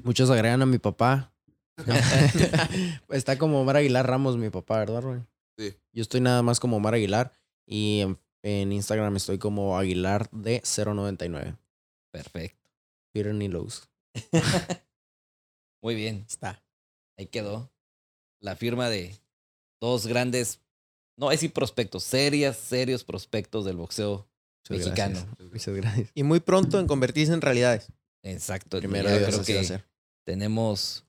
Muchos 0.03 0.29
agregan 0.29 0.61
a 0.61 0.65
mi 0.65 0.77
papá. 0.77 1.33
Está 3.09 3.37
como 3.37 3.61
Omar 3.61 3.77
Aguilar 3.77 4.07
Ramos, 4.07 4.37
mi 4.37 4.49
papá, 4.49 4.79
¿verdad, 4.79 5.01
Rubén? 5.01 5.27
Sí. 5.57 5.75
Yo 5.93 6.01
estoy 6.01 6.21
nada 6.21 6.41
más 6.41 6.59
como 6.59 6.77
Omar 6.77 6.93
Aguilar. 6.93 7.31
Y 7.67 8.01
en, 8.01 8.19
en 8.43 8.71
Instagram 8.71 9.15
estoy 9.15 9.37
como 9.37 9.77
Aguilar 9.77 10.29
de 10.31 10.61
099. 10.63 11.57
Perfecto. 12.11 12.69
Peter 13.13 13.33
ni 13.33 13.47
Lowe's. 13.47 13.89
Muy 15.81 15.95
bien. 15.95 16.25
Está. 16.27 16.63
Ahí 17.17 17.27
quedó. 17.27 17.71
La 18.41 18.55
firma 18.55 18.89
de 18.89 19.15
dos 19.81 20.07
grandes, 20.07 20.59
no 21.17 21.31
es 21.31 21.39
decir 21.39 21.53
prospectos, 21.53 22.03
serias, 22.03 22.57
serios 22.57 23.03
prospectos 23.03 23.65
del 23.65 23.77
boxeo 23.77 24.27
Muchas 24.69 24.85
mexicano. 24.87 25.15
gracias. 25.15 25.51
Muchas 25.51 25.75
gracias. 25.75 26.11
Y 26.13 26.23
muy 26.23 26.39
pronto 26.39 26.79
en 26.79 26.87
convertirse 26.87 27.33
en 27.33 27.41
realidades. 27.41 27.91
Exacto. 28.23 28.79
Primero 28.79 29.09
Dios 29.09 29.23
creo 29.27 29.41
así 29.41 29.53
va 29.53 29.59
a 29.59 29.61
que 29.61 29.67
ser. 29.67 29.85
tenemos 30.25 31.05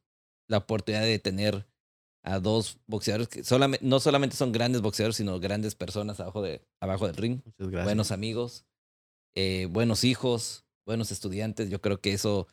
la 0.48 0.58
oportunidad 0.58 1.02
de 1.02 1.18
tener 1.18 1.66
a 2.22 2.40
dos 2.40 2.78
boxeadores 2.86 3.28
que 3.28 3.44
solamente, 3.44 3.86
no 3.86 4.00
solamente 4.00 4.36
son 4.36 4.52
grandes 4.52 4.82
boxeadores, 4.82 5.16
sino 5.16 5.38
grandes 5.38 5.74
personas 5.74 6.18
abajo, 6.18 6.42
de, 6.42 6.60
abajo 6.80 7.06
del 7.06 7.16
ring, 7.16 7.40
Muchas 7.44 7.68
gracias. 7.68 7.84
buenos 7.84 8.10
amigos, 8.10 8.64
eh, 9.36 9.68
buenos 9.70 10.02
hijos, 10.02 10.64
buenos 10.84 11.12
estudiantes. 11.12 11.70
Yo 11.70 11.80
creo 11.80 12.00
que 12.00 12.12
eso 12.12 12.48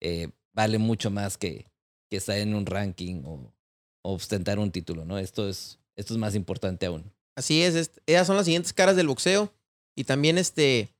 eh, 0.00 0.28
vale 0.52 0.78
mucho 0.78 1.10
más 1.10 1.38
que, 1.38 1.70
que 2.10 2.18
estar 2.18 2.36
en 2.36 2.54
un 2.54 2.66
ranking 2.66 3.22
o, 3.24 3.54
o 4.02 4.12
ostentar 4.12 4.58
un 4.58 4.70
título, 4.70 5.04
¿no? 5.04 5.18
Esto 5.18 5.48
es, 5.48 5.78
esto 5.96 6.12
es 6.12 6.18
más 6.18 6.34
importante 6.34 6.86
aún. 6.86 7.10
Así 7.36 7.62
es, 7.62 7.90
ellas 8.06 8.26
son 8.26 8.36
las 8.36 8.44
siguientes 8.44 8.72
caras 8.72 8.94
del 8.94 9.08
boxeo 9.08 9.52
y 9.96 10.04
también 10.04 10.38
este, 10.38 10.94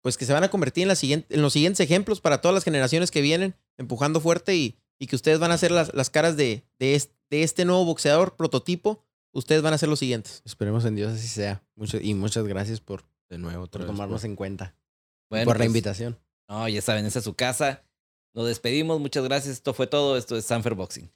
pues 0.00 0.16
que 0.16 0.24
se 0.24 0.32
van 0.32 0.42
a 0.44 0.50
convertir 0.50 0.82
en, 0.82 0.88
la 0.88 0.96
siguiente, 0.96 1.34
en 1.34 1.42
los 1.42 1.52
siguientes 1.52 1.80
ejemplos 1.80 2.20
para 2.20 2.40
todas 2.40 2.54
las 2.54 2.64
generaciones 2.64 3.10
que 3.10 3.20
vienen, 3.20 3.54
empujando 3.76 4.20
fuerte 4.20 4.56
y, 4.56 4.76
y 4.98 5.06
que 5.06 5.16
ustedes 5.16 5.38
van 5.38 5.50
a 5.52 5.58
ser 5.58 5.70
las, 5.70 5.92
las 5.94 6.10
caras 6.10 6.36
de, 6.36 6.64
de, 6.78 6.94
es- 6.94 7.10
de 7.30 7.42
este 7.42 7.64
nuevo 7.64 7.84
boxeador 7.84 8.36
prototipo, 8.36 9.04
ustedes 9.32 9.62
van 9.62 9.74
a 9.74 9.78
ser 9.78 9.88
los 9.88 9.98
siguientes. 9.98 10.42
Esperemos 10.44 10.84
en 10.84 10.94
Dios 10.96 11.12
así 11.12 11.26
sea. 11.28 11.62
Mucho, 11.76 11.98
y 12.00 12.14
muchas 12.14 12.44
gracias 12.44 12.80
por, 12.80 13.04
De 13.30 13.38
nuevo, 13.38 13.64
otra 13.64 13.80
por 13.80 13.86
vez, 13.88 13.94
tomarnos 13.96 14.20
por- 14.20 14.30
en 14.30 14.36
cuenta. 14.36 14.76
Bueno, 15.30 15.46
por 15.46 15.54
la 15.56 15.60
pues, 15.60 15.66
invitación. 15.68 16.18
No, 16.48 16.68
ya 16.68 16.82
saben, 16.82 17.06
esa 17.06 17.20
es 17.20 17.24
su 17.24 17.34
casa. 17.34 17.84
Nos 18.34 18.46
despedimos, 18.46 19.00
muchas 19.00 19.24
gracias. 19.24 19.54
Esto 19.54 19.72
fue 19.74 19.86
todo. 19.86 20.16
Esto 20.16 20.36
es 20.36 20.44
Sanfer 20.44 20.74
Boxing. 20.74 21.10